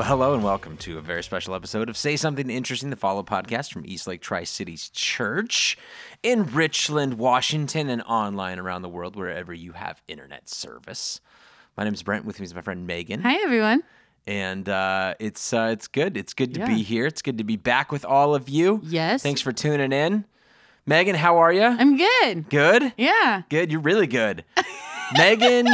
Well, 0.00 0.08
hello 0.08 0.32
and 0.32 0.42
welcome 0.42 0.78
to 0.78 0.96
a 0.96 1.02
very 1.02 1.22
special 1.22 1.54
episode 1.54 1.90
of 1.90 1.96
Say 1.96 2.16
Something 2.16 2.48
Interesting, 2.48 2.88
the 2.88 2.96
follow 2.96 3.22
podcast 3.22 3.70
from 3.70 3.84
Eastlake 3.84 4.22
Tri 4.22 4.44
Cities 4.44 4.88
Church 4.88 5.76
in 6.22 6.46
Richland, 6.46 7.18
Washington, 7.18 7.90
and 7.90 8.00
online 8.04 8.58
around 8.58 8.80
the 8.80 8.88
world 8.88 9.14
wherever 9.14 9.52
you 9.52 9.72
have 9.72 10.00
internet 10.08 10.48
service. 10.48 11.20
My 11.76 11.84
name 11.84 11.92
is 11.92 12.02
Brent. 12.02 12.24
With 12.24 12.40
me 12.40 12.44
is 12.44 12.54
my 12.54 12.62
friend 12.62 12.86
Megan, 12.86 13.20
Hi, 13.20 13.42
everyone. 13.44 13.82
and 14.26 14.66
uh, 14.70 15.16
it's 15.20 15.52
uh, 15.52 15.68
it's 15.70 15.86
good. 15.86 16.16
It's 16.16 16.32
good 16.32 16.54
to 16.54 16.64
be 16.64 16.82
here. 16.82 17.04
It's 17.04 17.20
good 17.20 17.36
to 17.36 17.44
be 17.44 17.56
back 17.56 17.92
with 17.92 18.06
all 18.06 18.34
of 18.34 18.48
you. 18.48 18.80
Yes. 18.82 19.22
Thanks 19.22 19.42
for 19.42 19.52
tuning 19.52 19.92
in, 19.92 20.24
Megan. 20.86 21.14
How 21.14 21.36
are 21.36 21.52
you? 21.52 21.64
I'm 21.64 21.98
good. 21.98 22.48
good. 22.48 22.94
Yeah. 22.96 23.42
Good. 23.50 23.70
You're 23.70 23.82
really 23.82 24.06
good. 24.06 24.46
Megan, 25.16 25.66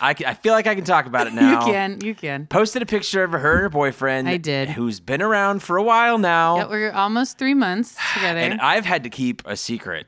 I 0.00 0.14
feel 0.34 0.52
like 0.52 0.66
I 0.66 0.74
can 0.74 0.84
talk 0.84 1.06
about 1.06 1.26
it 1.26 1.34
now. 1.34 1.66
You 1.66 1.72
can. 1.72 2.00
You 2.02 2.14
can. 2.14 2.46
Posted 2.46 2.82
a 2.82 2.86
picture 2.86 3.22
of 3.24 3.32
her 3.32 3.52
and 3.54 3.62
her 3.62 3.68
boyfriend. 3.68 4.28
I 4.28 4.36
did. 4.36 4.70
Who's 4.70 5.00
been 5.00 5.22
around 5.22 5.62
for 5.62 5.76
a 5.76 5.82
while 5.82 6.18
now. 6.18 6.56
Yeah, 6.56 6.66
we're 6.68 6.92
almost 6.92 7.38
three 7.38 7.54
months 7.54 7.96
together. 8.14 8.38
and 8.40 8.60
I've 8.60 8.84
had 8.84 9.04
to 9.04 9.10
keep 9.10 9.42
a 9.46 9.56
secret. 9.56 10.06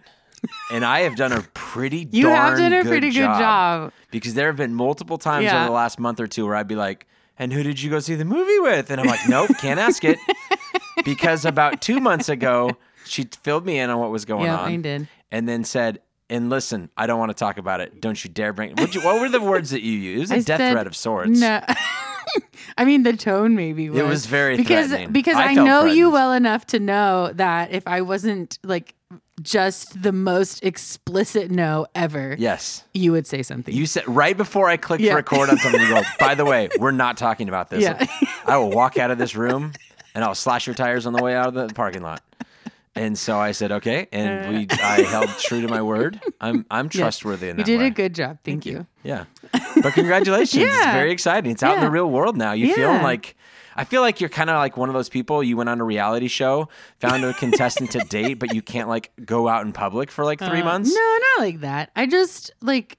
And 0.70 0.84
I 0.84 1.00
have 1.00 1.16
done 1.16 1.32
a 1.32 1.40
pretty 1.54 2.06
you 2.12 2.28
have 2.28 2.56
done 2.58 2.72
a 2.72 2.82
good 2.82 2.88
pretty 2.88 3.08
good 3.10 3.20
job. 3.24 3.92
Because 4.10 4.34
there 4.34 4.46
have 4.46 4.56
been 4.56 4.74
multiple 4.74 5.18
times 5.18 5.44
Yeah. 5.44 5.56
over 5.56 5.64
the 5.66 5.72
last 5.72 5.98
month 5.98 6.20
or 6.20 6.26
two 6.28 6.46
where 6.46 6.54
I'd 6.54 6.68
be 6.68 6.76
like, 6.76 7.06
and 7.38 7.52
who 7.52 7.62
did 7.62 7.82
you 7.82 7.90
go 7.90 7.98
see 7.98 8.14
the 8.14 8.24
movie 8.24 8.58
with? 8.60 8.90
And 8.90 9.00
I'm 9.00 9.06
like, 9.06 9.28
nope, 9.28 9.50
can't 9.60 9.80
ask 9.80 10.04
it. 10.04 10.18
because 11.04 11.44
about 11.44 11.80
two 11.82 12.00
months 12.00 12.28
ago, 12.28 12.76
she 13.04 13.24
filled 13.42 13.66
me 13.66 13.78
in 13.78 13.90
on 13.90 13.98
what 13.98 14.10
was 14.10 14.24
going 14.24 14.44
Yeah, 14.44 14.56
on. 14.58 14.72
I 14.72 14.76
did. 14.76 15.08
And 15.30 15.48
then 15.48 15.64
said, 15.64 16.00
and 16.28 16.50
listen, 16.50 16.90
I 16.96 17.06
don't 17.06 17.18
want 17.18 17.30
to 17.30 17.34
talk 17.34 17.58
about 17.58 17.80
it. 17.80 18.00
Don't 18.00 18.22
you 18.22 18.30
dare 18.30 18.52
bring. 18.52 18.72
What, 18.76 18.94
what 18.96 19.20
were 19.20 19.28
the 19.28 19.40
words 19.40 19.70
that 19.70 19.82
you 19.82 19.92
used? 19.92 20.32
It 20.32 20.36
was 20.36 20.48
a 20.48 20.52
I 20.52 20.56
death 20.56 20.58
said- 20.60 20.72
threat 20.72 20.86
of 20.86 20.96
sorts. 20.96 21.38
No. 21.38 21.60
I 22.78 22.84
mean, 22.84 23.04
the 23.04 23.16
tone 23.16 23.54
maybe 23.54 23.88
was. 23.88 23.98
It 24.00 24.06
was 24.06 24.26
very 24.26 24.56
because 24.56 24.88
threatening. 24.88 25.12
because 25.12 25.36
I 25.36 25.50
I, 25.50 25.54
know 25.54 25.84
you 25.84 26.10
well 26.10 26.32
enough 26.32 26.66
to 26.68 26.80
know 26.80 27.32
that 27.34 27.70
if 27.70 27.86
I 27.86 28.00
wasn't 28.02 28.58
like 28.64 28.94
just 29.40 30.02
the 30.02 30.12
most 30.12 30.64
explicit 30.64 31.50
no 31.50 31.86
ever, 31.94 32.34
Yes. 32.38 32.82
you 32.92 33.12
would 33.12 33.26
say 33.26 33.42
something. 33.42 33.72
You 33.74 33.86
said 33.86 34.02
right 34.08 34.36
before 34.36 34.68
I 34.68 34.76
clicked 34.76 35.02
Yeah. 35.04 35.14
record 35.14 35.48
on 35.50 35.58
something, 35.58 35.80
you 35.80 35.88
go, 35.88 36.02
by 36.18 36.34
the 36.34 36.44
way, 36.44 36.68
we're 36.78 36.90
not 36.90 37.16
talking 37.16 37.48
about 37.48 37.70
this. 37.70 37.82
Yeah. 37.82 38.04
I 38.44 38.56
will 38.56 38.70
walk 38.70 38.98
out 38.98 39.10
of 39.10 39.18
this 39.18 39.36
room 39.36 39.72
and 40.14 40.24
I'll 40.24 40.34
slash 40.34 40.66
your 40.66 40.74
tires 40.74 41.06
on 41.06 41.12
the 41.12 41.22
way 41.22 41.34
out 41.34 41.46
of 41.48 41.54
the 41.54 41.68
parking 41.74 42.02
lot. 42.02 42.22
And 42.96 43.18
so 43.18 43.38
I 43.38 43.52
said, 43.52 43.70
okay. 43.72 44.08
And 44.10 44.54
we 44.56 44.66
I 44.70 45.02
held 45.02 45.28
true 45.38 45.60
to 45.62 45.68
my 45.68 45.82
word. 45.82 46.20
I'm 46.40 46.64
I'm 46.70 46.88
trustworthy 46.88 47.50
in 47.50 47.56
you 47.58 47.64
that 47.64 47.66
did 47.66 47.78
way. 47.80 47.86
a 47.88 47.90
good 47.90 48.14
job. 48.14 48.38
Thank, 48.44 48.64
you. 48.66 48.86
Yeah. 49.04 49.24
But 49.82 49.92
congratulations. 49.92 50.62
It's 50.64 50.74
Yeah. 50.84 50.92
very 50.92 51.12
exciting. 51.12 51.50
It's 51.50 51.62
out 51.62 51.74
in 51.74 51.80
the 51.80 51.86
Yeah. 51.86 51.92
real 51.92 52.10
world 52.10 52.36
now. 52.36 52.52
You 52.52 52.74
feeling 52.74 52.96
Yeah. 52.96 53.02
like 53.04 53.36
I 53.78 53.84
feel 53.84 54.00
like 54.00 54.22
you're 54.22 54.30
kind 54.30 54.48
of 54.48 54.56
like 54.56 54.78
one 54.78 54.88
of 54.88 54.94
those 54.94 55.10
people 55.10 55.42
you 55.44 55.54
went 55.58 55.68
on 55.68 55.80
a 55.82 55.84
reality 55.84 56.28
show, 56.28 56.70
found 56.98 57.22
a 57.26 57.34
contestant 57.34 57.90
to 57.90 57.98
date, 58.08 58.38
but 58.38 58.54
you 58.54 58.62
can't 58.62 58.88
like 58.88 59.12
go 59.26 59.48
out 59.48 59.66
in 59.66 59.72
public 59.74 60.10
for 60.10 60.24
like 60.24 60.38
three 60.38 60.62
Uh, 60.62 60.64
months. 60.64 60.94
No, 60.94 61.18
not 61.36 61.44
like 61.44 61.60
that. 61.60 61.90
I 61.94 62.06
just 62.06 62.50
like 62.62 62.96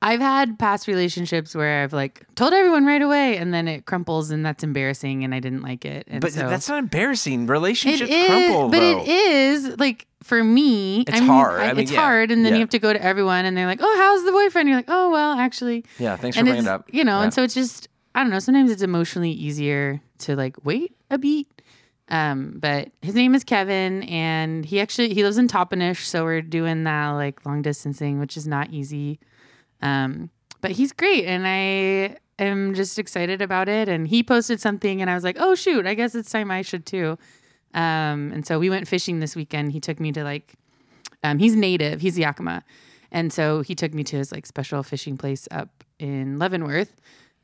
I've 0.00 0.20
had 0.20 0.58
past 0.60 0.86
relationships 0.86 1.54
where 1.56 1.82
I've 1.82 1.92
like 1.92 2.24
told 2.36 2.52
everyone 2.52 2.86
right 2.86 3.02
away 3.02 3.36
and 3.36 3.52
then 3.52 3.66
it 3.66 3.84
crumples 3.86 4.30
and 4.30 4.46
that's 4.46 4.62
embarrassing 4.62 5.24
and 5.24 5.34
I 5.34 5.40
didn't 5.40 5.62
like 5.62 5.84
it. 5.84 6.06
And 6.08 6.20
But 6.20 6.32
so 6.32 6.48
that's 6.48 6.68
not 6.68 6.78
embarrassing. 6.78 7.44
it 7.44 7.50
Relationships 7.50 8.08
is, 8.10 8.26
crumple, 8.26 8.68
but 8.68 8.78
though. 8.78 9.00
it 9.02 9.08
is 9.08 9.76
like 9.78 10.06
for 10.22 10.44
me. 10.44 11.00
It's 11.00 11.10
I 11.16 11.20
mean, 11.20 11.28
hard. 11.28 11.60
I 11.60 11.72
mean, 11.72 11.82
it's 11.82 11.90
yeah. 11.92 12.00
hard, 12.00 12.30
and 12.30 12.44
then 12.44 12.52
Yeah. 12.52 12.58
you 12.58 12.60
have 12.62 12.70
to 12.70 12.78
go 12.78 12.92
to 12.92 13.02
everyone, 13.02 13.44
and 13.44 13.56
they're 13.56 13.66
like, 13.66 13.80
"Oh, 13.82 13.96
how's 13.98 14.24
the 14.24 14.32
boyfriend?" 14.32 14.68
You're 14.68 14.78
like, 14.78 14.84
"Oh, 14.88 15.10
well, 15.10 15.32
actually." 15.38 15.84
Yeah, 15.98 16.16
thanks 16.16 16.36
for 16.36 16.44
bringing 16.44 16.62
it 16.64 16.68
up. 16.68 16.88
you 16.92 17.02
know, 17.04 17.18
Yeah. 17.18 17.24
and 17.24 17.34
so 17.34 17.42
it's 17.42 17.54
just 17.54 17.88
I 18.14 18.20
don't 18.22 18.30
know. 18.30 18.38
Sometimes 18.38 18.70
it's 18.70 18.82
emotionally 18.82 19.30
easier 19.32 20.00
to 20.20 20.36
like 20.36 20.56
wait 20.64 20.94
a 21.10 21.18
beat. 21.18 21.48
Um, 22.10 22.54
but 22.58 22.90
his 23.02 23.14
name 23.14 23.34
is 23.34 23.44
Kevin, 23.44 24.02
and 24.04 24.64
he 24.64 24.80
actually 24.80 25.12
he 25.12 25.22
lives 25.24 25.38
in 25.38 25.46
Toppenish, 25.48 26.04
so 26.04 26.24
we're 26.24 26.40
doing 26.40 26.84
that 26.84 27.10
like 27.10 27.44
long 27.44 27.62
distancing, 27.62 28.18
which 28.20 28.36
is 28.36 28.46
not 28.46 28.70
easy. 28.70 29.18
Um, 29.82 30.30
but 30.60 30.72
he's 30.72 30.92
great, 30.92 31.24
and 31.24 31.46
I 31.46 32.16
am 32.38 32.74
just 32.74 32.98
excited 32.98 33.40
about 33.42 33.68
it. 33.68 33.88
And 33.88 34.08
he 34.08 34.22
posted 34.22 34.60
something, 34.60 35.00
and 35.00 35.10
I 35.10 35.14
was 35.14 35.24
like, 35.24 35.36
oh 35.38 35.54
shoot, 35.54 35.86
I 35.86 35.94
guess 35.94 36.14
it's 36.14 36.30
time 36.30 36.50
I 36.50 36.62
should 36.62 36.86
too. 36.86 37.18
Um, 37.74 38.32
and 38.32 38.46
so 38.46 38.58
we 38.58 38.70
went 38.70 38.88
fishing 38.88 39.20
this 39.20 39.36
weekend. 39.36 39.72
He 39.72 39.80
took 39.80 40.00
me 40.00 40.12
to 40.12 40.24
like, 40.24 40.54
um, 41.22 41.38
he's 41.38 41.54
native, 41.54 42.00
he's 42.00 42.18
Yakima, 42.18 42.64
and 43.12 43.32
so 43.32 43.60
he 43.62 43.74
took 43.74 43.94
me 43.94 44.04
to 44.04 44.16
his 44.16 44.32
like 44.32 44.46
special 44.46 44.82
fishing 44.82 45.16
place 45.16 45.46
up 45.50 45.84
in 45.98 46.38
Leavenworth. 46.38 47.00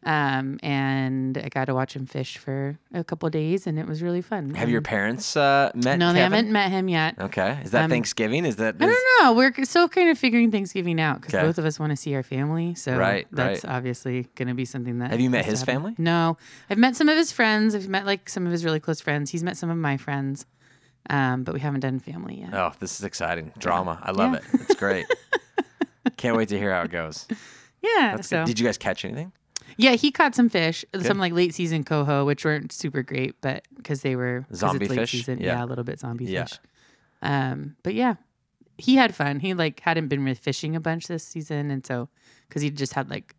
Um, 0.06 0.58
and 0.62 1.38
I 1.38 1.48
got 1.48 1.64
to 1.64 1.74
watch 1.74 1.96
him 1.96 2.04
fish 2.04 2.36
for 2.36 2.78
a 2.92 3.02
couple 3.02 3.28
days, 3.30 3.66
and 3.66 3.78
it 3.78 3.86
was 3.86 4.02
really 4.02 4.20
fun. 4.20 4.54
Have 4.54 4.68
your 4.68 4.78
And- 4.78 4.86
parents 4.86 5.34
uh, 5.36 5.70
met? 5.74 5.98
No, 5.98 6.12
they 6.12 6.20
haven't 6.20 6.52
met 6.52 6.70
him 6.70 6.88
yet. 6.88 7.14
Okay, 7.18 7.58
is 7.64 7.70
that 7.70 7.84
Um, 7.84 7.90
Thanksgiving? 7.90 8.44
Is 8.44 8.56
that? 8.56 8.76
I 8.80 8.86
don't 8.86 9.22
know. 9.22 9.32
We're 9.32 9.52
still 9.64 9.88
kind 9.88 10.10
of 10.10 10.18
figuring 10.18 10.50
Thanksgiving 10.50 11.00
out 11.00 11.20
because 11.22 11.34
Okay. 11.34 11.46
both 11.46 11.56
of 11.58 11.64
us 11.64 11.80
want 11.80 11.90
to 11.90 11.96
see 11.96 12.14
our 12.14 12.22
family. 12.22 12.74
So 12.74 12.96
Right, 12.98 13.26
that's 13.32 13.64
right. 13.64 13.72
obviously 13.74 14.28
going 14.34 14.48
to 14.48 14.54
be 14.54 14.66
something 14.66 14.98
that. 14.98 15.10
Have 15.10 15.20
you 15.20 15.30
met 15.30 15.46
his 15.46 15.60
happen. 15.60 15.74
family? 15.74 15.94
No, 15.96 16.36
I've 16.68 16.78
met 16.78 16.96
some 16.96 17.08
of 17.08 17.16
his 17.16 17.32
friends. 17.32 17.74
I've 17.74 17.88
met 17.88 18.04
like 18.04 18.28
some 18.28 18.44
of 18.44 18.52
his 18.52 18.64
really 18.64 18.80
close 18.80 19.00
friends. 19.00 19.30
He's 19.30 19.42
met 19.42 19.56
some 19.56 19.70
of 19.70 19.78
my 19.78 19.96
friends, 19.96 20.44
um, 21.08 21.44
but 21.44 21.54
we 21.54 21.60
haven't 21.60 21.80
done 21.80 21.98
family 21.98 22.40
yet. 22.40 22.52
Oh, 22.52 22.72
this 22.78 22.98
is 22.98 23.04
exciting 23.04 23.52
drama. 23.58 23.98
I 24.02 24.10
love 24.10 24.32
Yeah. 24.32 24.38
it. 24.38 24.44
It's 24.68 24.74
great. 24.74 25.06
Can't 26.18 26.36
wait 26.36 26.48
to 26.50 26.58
hear 26.58 26.72
how 26.74 26.82
it 26.82 26.90
goes. 26.90 27.26
yeah. 27.82 28.12
That's 28.16 28.28
so 28.28 28.40
good. 28.40 28.48
Did 28.48 28.60
you 28.60 28.66
guys 28.66 28.76
catch 28.78 29.04
anything? 29.04 29.32
Yeah, 29.76 29.92
he 29.92 30.10
caught 30.10 30.34
some 30.34 30.48
fish, 30.48 30.84
some 31.00 31.18
like 31.18 31.32
late 31.32 31.54
season 31.54 31.84
coho, 31.84 32.24
which 32.24 32.44
weren't 32.44 32.72
super 32.72 33.02
great, 33.02 33.34
but 33.40 33.66
because 33.76 34.02
they 34.02 34.16
were 34.16 34.46
Zombie 34.54 34.84
it's 34.86 34.90
late 34.90 35.00
fish? 35.00 35.10
Season, 35.12 35.38
Yeah. 35.40 35.58
yeah. 35.58 35.64
a 35.64 35.66
little 35.66 35.84
bit 35.84 35.98
zombie 36.00 36.24
Yeah. 36.26 36.44
fish. 36.44 36.58
Um, 37.22 37.76
but 37.82 37.94
yeah, 37.94 38.14
he 38.78 38.96
had 38.96 39.14
fun. 39.14 39.40
He 39.40 39.54
like 39.54 39.80
hadn't 39.80 40.08
been 40.08 40.34
fishing 40.34 40.76
a 40.76 40.80
bunch 40.80 41.06
this 41.06 41.24
season, 41.24 41.70
and 41.70 41.84
so 41.86 42.08
because 42.48 42.62
he 42.62 42.70
just 42.70 42.94
had 42.94 43.08
like 43.10 43.34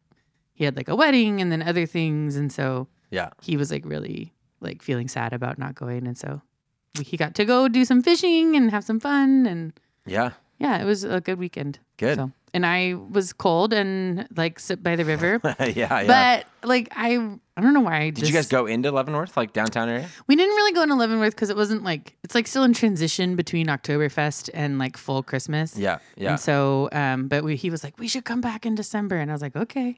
he 0.53 0.63
had 0.63 0.75
like 0.75 0.87
a 0.87 0.95
wedding 0.95 1.41
and 1.41 1.51
then 1.51 1.61
other 1.61 1.85
things, 1.85 2.35
and 2.35 2.51
so 2.51 2.87
Yeah. 3.11 3.29
he 3.41 3.57
was 3.57 3.71
like 3.71 3.85
really 3.85 4.33
like 4.61 4.81
feeling 4.81 5.07
sad 5.07 5.33
about 5.33 5.57
not 5.59 5.75
going, 5.75 6.07
and 6.07 6.17
so 6.17 6.41
he 7.03 7.17
got 7.17 7.35
to 7.35 7.45
go 7.45 7.67
do 7.67 7.83
some 7.85 8.01
fishing 8.01 8.55
and 8.55 8.71
have 8.71 8.83
some 8.83 8.99
fun, 8.99 9.45
and 9.45 9.73
Yeah. 10.05 10.31
yeah, 10.59 10.81
it 10.81 10.85
was 10.85 11.03
a 11.03 11.19
good 11.21 11.37
weekend. 11.37 11.79
Good. 11.97 12.15
So, 12.17 12.31
and 12.55 12.65
I 12.65 12.95
was 12.95 13.33
cold 13.33 13.73
and 13.73 14.27
like 14.35 14.59
sit 14.59 14.81
by 14.81 14.95
the 14.95 15.03
river, 15.05 15.39
yeah. 15.59 15.67
Yeah. 15.75 16.05
but 16.61 16.67
like 16.67 16.87
I 16.95 17.09
I 17.57 17.61
don't 17.61 17.73
know 17.73 17.81
why 17.81 17.97
I 17.97 18.05
Did 18.09 18.15
just 18.21 18.31
you 18.31 18.35
guys 18.37 18.47
go 18.47 18.65
into 18.65 18.91
Leavenworth, 18.91 19.37
like 19.37 19.53
downtown 19.53 19.89
area? 19.89 20.07
we 20.27 20.35
didn't 20.35 20.55
really 20.55 20.71
go 20.73 20.81
into 20.83 20.95
Leavenworth 20.95 21.35
because 21.35 21.49
it 21.49 21.55
wasn't 21.55 21.83
like 21.83 22.15
it's 22.23 22.33
like 22.35 22.47
still 22.47 22.63
in 22.63 22.73
transition 22.73 23.35
between 23.35 23.67
Oktoberfest 23.67 24.49
and 24.53 24.79
like 24.79 24.97
full 24.97 25.21
Christmas. 25.23 25.77
Yeah. 25.77 25.99
Yeah. 26.17 26.31
And 26.31 26.39
so, 26.39 26.89
um, 26.91 27.27
but 27.27 27.43
we, 27.43 27.55
he 27.55 27.69
was 27.69 27.83
like, 27.83 27.99
we 27.99 28.07
should 28.07 28.25
come 28.25 28.41
back 28.41 28.65
in 28.65 28.73
December, 28.75 29.17
and 29.17 29.29
I 29.29 29.33
was 29.33 29.41
like, 29.41 29.55
okay. 29.55 29.93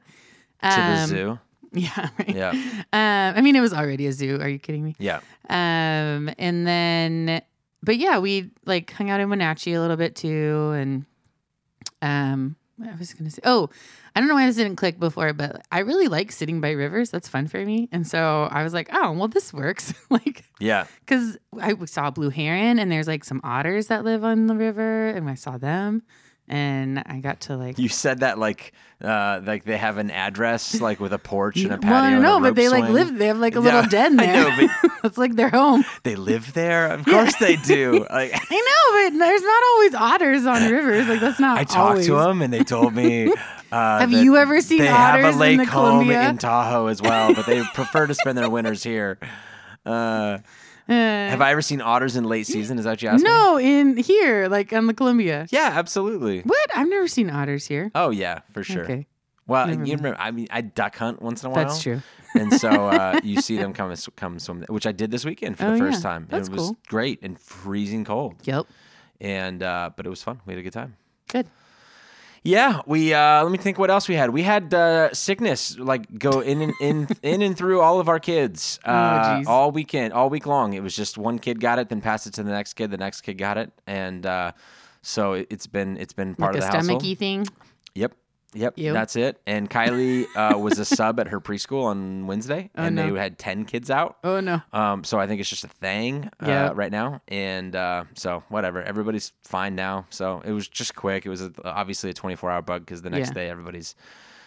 to 0.62 0.68
the 0.68 0.98
Um, 1.02 1.06
zoo. 1.08 1.38
Yeah. 1.72 2.08
Right. 2.18 2.34
Yeah. 2.34 2.50
Um, 2.94 3.36
I 3.36 3.40
mean, 3.42 3.54
it 3.54 3.60
was 3.60 3.74
already 3.74 4.06
a 4.06 4.12
zoo. 4.12 4.40
Are 4.40 4.48
you 4.48 4.58
kidding 4.58 4.82
me? 4.84 4.96
Yeah. 4.98 5.20
Um, 5.50 6.30
and 6.38 6.66
then, 6.66 7.42
but 7.82 7.98
yeah, 7.98 8.18
we 8.18 8.50
like 8.64 8.90
hung 8.92 9.10
out 9.10 9.20
in 9.20 9.28
Wenatchee 9.28 9.74
a 9.74 9.80
little 9.80 9.98
bit 9.98 10.16
too, 10.16 10.70
and 10.76 11.04
um, 12.02 12.56
I 12.82 12.94
was 12.96 13.12
gonna 13.14 13.30
say, 13.30 13.42
oh, 13.44 13.70
I 14.14 14.20
don't 14.20 14.28
know 14.28 14.34
why 14.34 14.46
this 14.46 14.56
didn't 14.56 14.76
click 14.76 14.98
before, 15.00 15.32
but 15.32 15.62
I 15.72 15.80
really 15.80 16.08
like 16.08 16.30
sitting 16.30 16.60
by 16.60 16.70
rivers. 16.70 17.10
That's 17.10 17.28
fun 17.28 17.48
for 17.48 17.64
me, 17.64 17.88
and 17.90 18.06
so 18.06 18.48
I 18.50 18.62
was 18.62 18.72
like, 18.72 18.88
oh, 18.92 19.12
well, 19.12 19.28
this 19.28 19.52
works, 19.52 19.92
like. 20.10 20.44
Yeah. 20.60 20.86
Because 21.00 21.38
I 21.60 21.74
saw 21.86 22.08
a 22.08 22.12
blue 22.12 22.30
heron 22.30 22.78
and 22.78 22.90
there's 22.90 23.06
like 23.06 23.24
some 23.24 23.40
otters 23.44 23.88
that 23.88 24.04
live 24.04 24.24
on 24.24 24.46
the 24.46 24.54
river, 24.54 25.08
and 25.08 25.28
I 25.28 25.34
saw 25.34 25.58
them, 25.58 26.02
and 26.48 27.02
I 27.06 27.18
got 27.20 27.40
to 27.42 27.56
like. 27.56 27.78
You 27.78 27.88
said 27.88 28.20
that 28.20 28.38
like 28.38 28.72
uh 29.02 29.40
like 29.44 29.64
they 29.64 29.76
have 29.76 29.96
an 29.98 30.10
address 30.10 30.80
like 30.80 30.98
with 30.98 31.12
a 31.12 31.18
porch 31.18 31.58
and 31.58 31.72
a 31.72 31.78
patio. 31.78 31.90
well, 31.92 32.04
I 32.04 32.10
a 32.16 32.20
know, 32.20 32.40
but 32.40 32.54
they 32.56 32.68
like 32.68 32.90
live. 32.90 33.16
They 33.16 33.26
have 33.28 33.38
like 33.38 33.54
a 33.54 33.60
Yeah, 33.60 33.64
little 33.76 33.82
den 33.90 34.18
I 34.20 34.26
there. 34.26 34.50
know, 34.58 34.68
That's 35.02 35.18
like 35.24 35.34
their 35.36 35.50
home. 35.50 35.84
They 36.02 36.16
live 36.16 36.52
there? 36.54 36.88
Of 36.88 37.04
course 37.04 37.34
they 37.36 37.56
do. 37.56 38.06
Like 38.10 38.32
I 38.34 38.54
know, 39.10 39.10
but 39.10 39.18
there's 39.24 39.42
not 39.42 39.62
always 39.72 39.94
otters 39.94 40.46
on 40.46 40.70
rivers. 40.70 41.06
Like 41.08 41.20
that's 41.20 41.38
not. 41.40 41.58
I 41.58 41.64
talked 41.64 41.76
always. 41.90 42.06
to 42.06 42.14
them 42.16 42.42
and 42.42 42.52
they 42.52 42.64
told 42.64 42.94
me. 42.94 43.32
Uh, 43.70 43.98
Have 43.98 44.12
you 44.12 44.36
ever 44.38 44.62
seen 44.62 44.78
they 44.78 44.86
have 44.86 45.16
otters 45.16 45.26
a 45.26 45.28
in 45.32 45.38
lake 45.38 45.58
the 45.58 45.64
home 45.66 45.84
Columbia? 46.00 46.28
in 46.30 46.38
Tahoe 46.38 46.86
as 46.86 47.02
well, 47.02 47.34
but 47.34 47.44
they 47.44 47.62
prefer 47.74 48.06
to 48.06 48.14
spend 48.14 48.38
their 48.38 48.48
winters 48.48 48.82
here. 48.82 49.18
Uh, 49.84 50.38
Uh, 50.88 50.92
have 50.94 51.40
I 51.42 51.50
ever 51.50 51.60
seen 51.62 51.80
otters 51.82 52.16
in 52.16 52.24
late 52.24 52.46
season? 52.46 52.78
Is 52.78 52.84
that 52.84 52.90
what 52.92 53.02
you 53.02 53.08
asked 53.10 53.22
me? 53.24 53.28
no, 53.30 53.58
in 53.58 53.96
here, 53.98 54.48
like 54.48 54.72
on 54.72 54.86
the 54.86 54.94
Columbia. 54.94 55.46
Yeah, 55.50 55.70
absolutely. 55.74 56.40
What? 56.40 56.70
I've 56.76 56.88
never 56.88 57.06
seen 57.08 57.28
otters 57.30 57.66
here. 57.66 57.90
Oh 57.94 58.10
yeah, 58.10 58.40
for 58.52 58.62
sure. 58.64 58.84
Okay, 58.84 59.06
Well, 59.46 59.66
Never 59.66 59.84
you 59.84 59.96
remember? 59.96 60.16
I 60.20 60.30
mean, 60.30 60.46
I 60.50 60.62
duck 60.62 60.96
hunt 60.96 61.20
once 61.20 61.42
in 61.44 61.50
a 61.50 61.52
while. 61.52 61.64
that's 61.66 61.82
true. 61.82 62.00
and 62.34 62.52
so 62.54 62.68
uh, 62.88 63.20
you 63.24 63.40
see 63.42 63.56
them 63.58 63.72
come 63.74 63.94
come 64.16 64.38
swim, 64.38 64.64
which 64.68 64.86
I 64.86 64.92
did 64.92 65.10
this 65.10 65.24
weekend 65.26 65.58
for 65.58 65.66
Oh, 65.66 65.72
the 65.72 65.78
first 65.78 66.02
yeah. 66.02 66.10
time. 66.10 66.22
and 66.22 66.30
That's 66.30 66.48
it 66.48 66.52
was 66.54 66.62
cool. 66.68 66.78
great 66.88 67.18
and 67.22 67.38
freezing 67.38 68.04
cold, 68.04 68.36
Yep. 68.44 68.66
and 69.20 69.62
uh, 69.62 69.90
but 69.96 70.06
it 70.06 70.10
was 70.10 70.22
fun. 70.22 70.40
We 70.46 70.52
had 70.54 70.60
a 70.60 70.62
good 70.62 70.72
time. 70.72 70.96
Good. 71.28 71.46
Yeah, 72.48 72.80
we 72.86 73.12
uh 73.12 73.42
let 73.42 73.52
me 73.52 73.58
think 73.58 73.78
what 73.78 73.90
else 73.90 74.08
we 74.08 74.14
had. 74.14 74.30
We 74.30 74.42
had 74.42 74.72
uh 74.72 75.12
sickness 75.12 75.78
like 75.78 76.18
go 76.18 76.40
in 76.40 76.62
and 76.62 76.72
in 76.80 77.08
in 77.22 77.42
and 77.42 77.56
through 77.56 77.80
all 77.82 78.00
of 78.00 78.08
our 78.08 78.18
kids. 78.20 78.78
Uh 78.84 79.38
geez. 79.38 79.46
all 79.46 79.70
weekend, 79.70 80.12
all 80.14 80.30
week 80.30 80.46
long. 80.46 80.72
It 80.72 80.82
was 80.82 80.96
just 80.96 81.18
one 81.18 81.38
kid 81.38 81.60
got 81.60 81.78
it, 81.78 81.88
then 81.90 82.00
passed 82.00 82.26
it 82.26 82.34
to 82.34 82.42
the 82.42 82.50
next 82.50 82.72
kid, 82.74 82.90
the 82.90 82.96
next 82.96 83.20
kid 83.20 83.34
got 83.34 83.58
it. 83.58 83.70
And 83.86 84.24
uh 84.24 84.52
so 85.02 85.34
it- 85.34 85.46
it's 85.50 85.66
been 85.66 85.96
it's 85.98 86.12
been 86.14 86.34
part 86.34 86.54
like 86.54 86.62
of 86.64 86.70
the 86.70 86.76
household. 86.78 87.02
stomachy 87.02 87.16
thing. 87.18 87.46
Yep. 87.94 88.12
Yep, 88.54 88.74
Yep. 88.76 88.94
that's 88.94 89.14
it. 89.16 89.40
And 89.46 89.68
Kylie 89.68 90.24
uh, 90.34 90.56
was 90.58 90.78
a 90.78 90.84
sub 90.84 91.20
at 91.20 91.28
her 91.28 91.38
preschool 91.40 91.84
on 91.84 92.26
Wednesday, 92.26 92.70
and 92.74 92.94
no. 92.96 93.12
they 93.12 93.18
had 93.20 93.38
ten 93.38 93.64
kids 93.66 93.90
out. 93.90 94.16
Oh 94.24 94.40
no. 94.40 94.62
Um, 94.72 95.04
so 95.04 95.20
I 95.20 95.26
think 95.26 95.40
it's 95.40 95.50
just 95.50 95.64
a 95.64 95.68
thing 95.68 96.30
uh, 96.42 96.46
Yeah. 96.46 96.72
right 96.74 96.90
now, 96.90 97.20
and 97.28 97.76
uh, 97.76 98.04
so 98.14 98.42
whatever. 98.48 98.82
Everybody's 98.82 99.32
fine 99.44 99.74
now. 99.74 100.06
So 100.10 100.40
it 100.46 100.52
was 100.52 100.66
just 100.66 100.94
quick. 100.94 101.26
It 101.26 101.28
was 101.28 101.42
a, 101.42 101.52
obviously 101.64 102.08
a 102.10 102.14
24 102.14 102.50
hour 102.50 102.62
bug 102.62 102.86
because 102.86 103.02
the 103.02 103.10
next 103.10 103.28
Yeah. 103.28 103.34
day 103.34 103.50
everybody's 103.50 103.94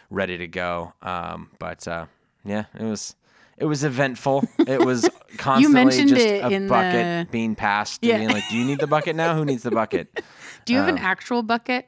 ready 0.09 0.37
to 0.39 0.47
go. 0.47 0.93
Um, 1.03 1.51
but 1.59 1.87
uh, 1.87 2.07
yeah, 2.43 2.65
it 2.79 2.83
was 2.83 3.15
it 3.57 3.65
was 3.65 3.83
eventful. 3.83 4.43
It 4.67 4.79
was 4.83 5.07
constantly 5.37 5.85
mentioned 5.85 6.09
just 6.09 6.21
it 6.25 6.43
a 6.43 6.67
bucket 6.67 7.27
the- 7.27 7.27
being 7.31 7.53
passed. 7.55 7.99
Yeah. 8.03 8.17
Being 8.17 8.29
like, 8.29 8.43
do 8.49 8.57
you 8.57 8.65
need 8.65 8.79
the 8.79 8.87
bucket 8.87 9.15
now? 9.15 9.35
Who 9.35 9.45
needs 9.45 9.61
the 9.61 9.69
bucket? 9.71 10.23
Do 10.65 10.73
you 10.73 10.79
have 10.79 10.89
an 10.89 10.97
Um, 10.99 11.05
actual 11.05 11.43
bucket? 11.43 11.87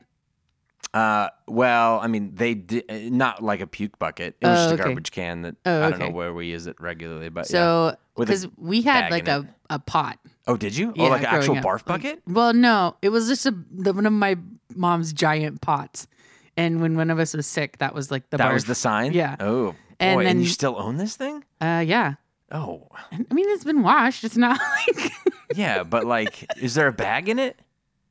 Uh, 0.93 1.29
well, 1.47 1.99
I 1.99 2.07
mean, 2.07 2.35
they 2.35 2.53
did 2.53 3.11
not 3.11 3.43
like 3.43 3.61
a 3.61 3.67
puke 3.67 3.97
bucket. 3.97 4.35
It 4.41 4.45
was 4.47 4.59
Oh, 4.59 4.63
just 4.63 4.71
a 4.71 4.73
okay. 4.75 4.83
garbage 4.83 5.11
can 5.11 5.41
that 5.41 5.55
Oh, 5.65 5.83
I 5.83 5.89
don't 5.89 5.99
know 5.99 6.05
okay. 6.05 6.13
where 6.13 6.33
we 6.33 6.47
use 6.47 6.67
it 6.67 6.79
regularly. 6.79 7.29
But 7.29 7.45
yeah. 7.49 7.51
So 7.51 7.95
With 8.15 8.29
a 8.29 8.31
because 8.31 8.47
we 8.57 8.81
had 8.83 9.09
bag 9.09 9.11
like 9.11 9.27
in 9.27 9.49
a, 9.69 9.75
a 9.75 9.79
pot. 9.79 10.19
oh, 10.47 10.55
did 10.55 10.77
you? 10.77 10.93
Yeah, 10.95 11.05
oh, 11.05 11.09
like 11.09 11.21
an 11.21 11.27
actual 11.27 11.57
up. 11.57 11.63
barf 11.63 11.83
bucket? 11.85 12.21
Well, 12.27 12.53
no, 12.53 12.95
it 13.01 13.09
was 13.09 13.27
just 13.27 13.45
a 13.47 13.55
the, 13.71 13.91
one 13.93 14.05
of 14.05 14.13
my 14.13 14.37
mom's 14.75 15.13
giant 15.13 15.61
pots. 15.61 16.07
And 16.55 16.79
when 16.81 16.95
one 16.95 17.09
of 17.09 17.17
us 17.17 17.33
was 17.33 17.47
sick, 17.47 17.79
that 17.79 17.95
was 17.95 18.11
like 18.11 18.29
the 18.29 18.37
That 18.37 18.51
barf. 18.51 18.53
was 18.53 18.65
the 18.65 18.75
sign. 18.75 19.13
Yeah. 19.13 19.35
Oh, 19.39 19.71
boy, 19.71 19.75
And 19.99 20.19
and, 20.19 20.27
then- 20.27 20.39
you 20.41 20.45
still 20.47 20.75
own 20.77 20.97
this 20.97 21.15
thing? 21.15 21.43
uh 21.59 21.83
yeah. 21.85 22.15
Oh, 22.51 22.87
I 23.11 23.33
mean, 23.33 23.49
it's 23.49 23.63
been 23.63 23.81
washed. 23.81 24.23
It's 24.23 24.37
not 24.37 24.59
like 24.99 25.11
yeah, 25.55 25.81
but 25.83 26.05
like, 26.05 26.45
is 26.61 26.75
there 26.75 26.87
a 26.87 26.93
bag 26.93 27.29
in 27.29 27.39
it? 27.39 27.59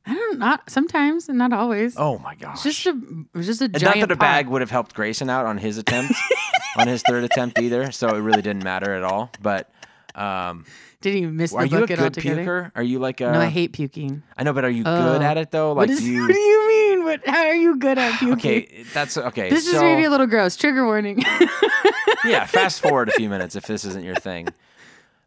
I 0.05 0.15
don't 0.15 0.39
not 0.39 0.69
sometimes 0.69 1.29
and 1.29 1.39
not 1.39 1.53
always. 1.53 1.95
Oh 1.97 2.19
my 2.19 2.35
gosh! 2.35 2.67
It's 2.67 2.83
just 2.83 2.87
a 2.87 2.99
it 3.35 3.37
was 3.37 3.47
just 3.47 3.61
a 3.61 3.67
And 3.67 3.79
giant 3.79 3.99
not 4.01 4.09
that 4.09 4.15
a 4.15 4.17
pot. 4.17 4.21
bag 4.21 4.49
would 4.49 4.61
have 4.61 4.71
helped 4.71 4.95
Grayson 4.95 5.31
out 5.31 5.47
on 5.47 5.59
his 5.59 5.79
attempt, 5.83 6.15
on 6.77 6.89
his 6.89 7.03
third 7.09 7.25
attempt 7.25 7.61
either. 7.61 7.93
So 7.93 8.09
it 8.09 8.19
really 8.21 8.43
didn't 8.43 8.65
matter 8.65 8.95
at 8.95 9.05
all. 9.05 9.31
But 9.41 9.71
um, 10.17 10.65
Did 11.01 11.15
he 11.15 11.27
miss 11.27 11.53
the 11.53 11.59
are 11.59 11.65
you 11.67 11.77
a 11.79 11.81
bucket 11.83 11.99
good 11.99 12.05
altogether? 12.05 12.43
puker? 12.45 12.73
Are 12.75 12.83
you 12.83 12.99
like 12.99 13.21
a? 13.21 13.31
No, 13.33 13.41
I 13.41 13.47
hate 13.47 13.73
puking. 13.73 14.23
I 14.37 14.43
know, 14.43 14.53
but 14.53 14.65
are 14.65 14.71
you 14.71 14.83
Oh. 14.85 15.13
good 15.13 15.23
at 15.23 15.37
it 15.39 15.51
though? 15.53 15.69
Like, 15.73 15.89
what, 15.89 15.91
is, 15.91 16.01
do 16.01 16.07
you? 16.11 16.23
what 16.27 16.33
do 16.35 16.39
you 16.41 16.69
mean? 16.69 17.05
What? 17.05 17.27
How 17.27 17.45
are 17.47 17.55
you 17.55 17.77
good 17.79 17.99
at 17.99 18.19
puking? 18.19 18.33
Okay, 18.35 18.85
that's 18.93 19.17
okay. 19.17 19.51
This 19.51 19.67
is 19.67 19.75
so, 19.75 19.83
maybe 19.83 20.05
a 20.05 20.11
little 20.11 20.27
gross. 20.27 20.57
Trigger 20.57 20.85
warning. 20.85 21.23
yeah. 22.25 22.45
Fast 22.47 22.81
forward 22.83 23.09
a 23.09 23.13
few 23.13 23.29
minutes 23.31 23.55
if 23.57 23.67
this 23.67 23.85
isn't 23.85 24.05
your 24.05 24.17
thing. 24.17 24.49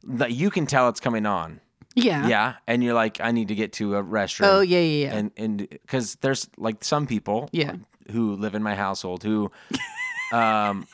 That 0.03 0.33
you 0.33 0.49
can 0.51 0.65
tell 0.67 0.89
it's 0.89 0.99
coming 0.99 1.25
on. 1.25 1.61
Yeah. 1.95 2.27
Yeah, 2.27 2.53
and 2.67 2.83
you're 2.83 2.93
like, 2.93 3.19
I 3.21 3.31
need 3.31 3.47
to 3.47 3.55
get 3.55 3.73
to 3.73 3.95
a 3.95 4.03
restroom. 4.03 4.47
Oh 4.47 4.59
yeah, 4.61 4.79
yeah, 4.79 5.07
yeah. 5.07 5.15
and 5.17 5.31
and 5.37 5.57
because 5.69 6.15
there's 6.17 6.47
like 6.57 6.83
some 6.83 7.07
people 7.07 7.49
Yeah. 7.51 7.75
who 8.11 8.35
live 8.35 8.53
in 8.55 8.61
my 8.63 8.75
household 8.75 9.23
who 9.23 9.51
um 10.33 10.85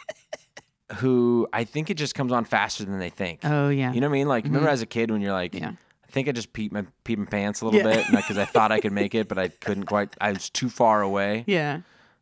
who 0.98 1.48
I 1.54 1.64
think 1.64 1.90
it 1.90 1.96
just 1.96 2.16
comes 2.16 2.32
on 2.32 2.44
faster 2.46 2.84
than 2.86 3.00
they 3.00 3.10
think. 3.10 3.40
oh 3.44 3.70
yeah. 3.70 3.94
You 3.94 4.02
know 4.02 4.08
what 4.08 4.16
I 4.16 4.20
mean? 4.20 4.28
Like 4.28 4.44
remember 4.46 4.70
as 4.70 4.82
a 4.82 4.86
kid 4.86 5.10
when 5.12 5.22
you're 5.22 5.32
like 5.34 5.54
Yeah. 5.56 5.72
I 5.72 6.12
think 6.12 6.28
I 6.28 6.34
just 6.34 6.52
peed 6.52 6.72
my 6.74 6.86
peed 7.06 7.18
my 7.18 7.26
pants 7.26 7.62
a 7.62 7.66
little 7.66 7.80
Yeah. 7.80 7.96
bit 7.96 8.06
because 8.12 8.38
I 8.38 8.44
thought 8.46 8.72
I 8.72 8.80
could 8.82 8.92
make 8.92 9.16
it, 9.16 9.28
but 9.30 9.38
I 9.40 9.48
couldn't 9.66 9.86
quite. 9.86 10.10
I 10.20 10.34
was 10.34 10.50
too 10.50 10.70
far 10.70 11.02
away. 11.02 11.46
yeah. 11.48 11.78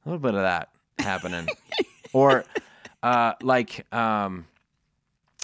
A 0.05 0.09
little 0.09 0.19
bit 0.19 0.35
of 0.35 0.41
that 0.41 0.69
happening, 0.99 1.47
or 2.13 2.45
uh, 3.03 3.33
like 3.41 3.91
um, 3.93 4.45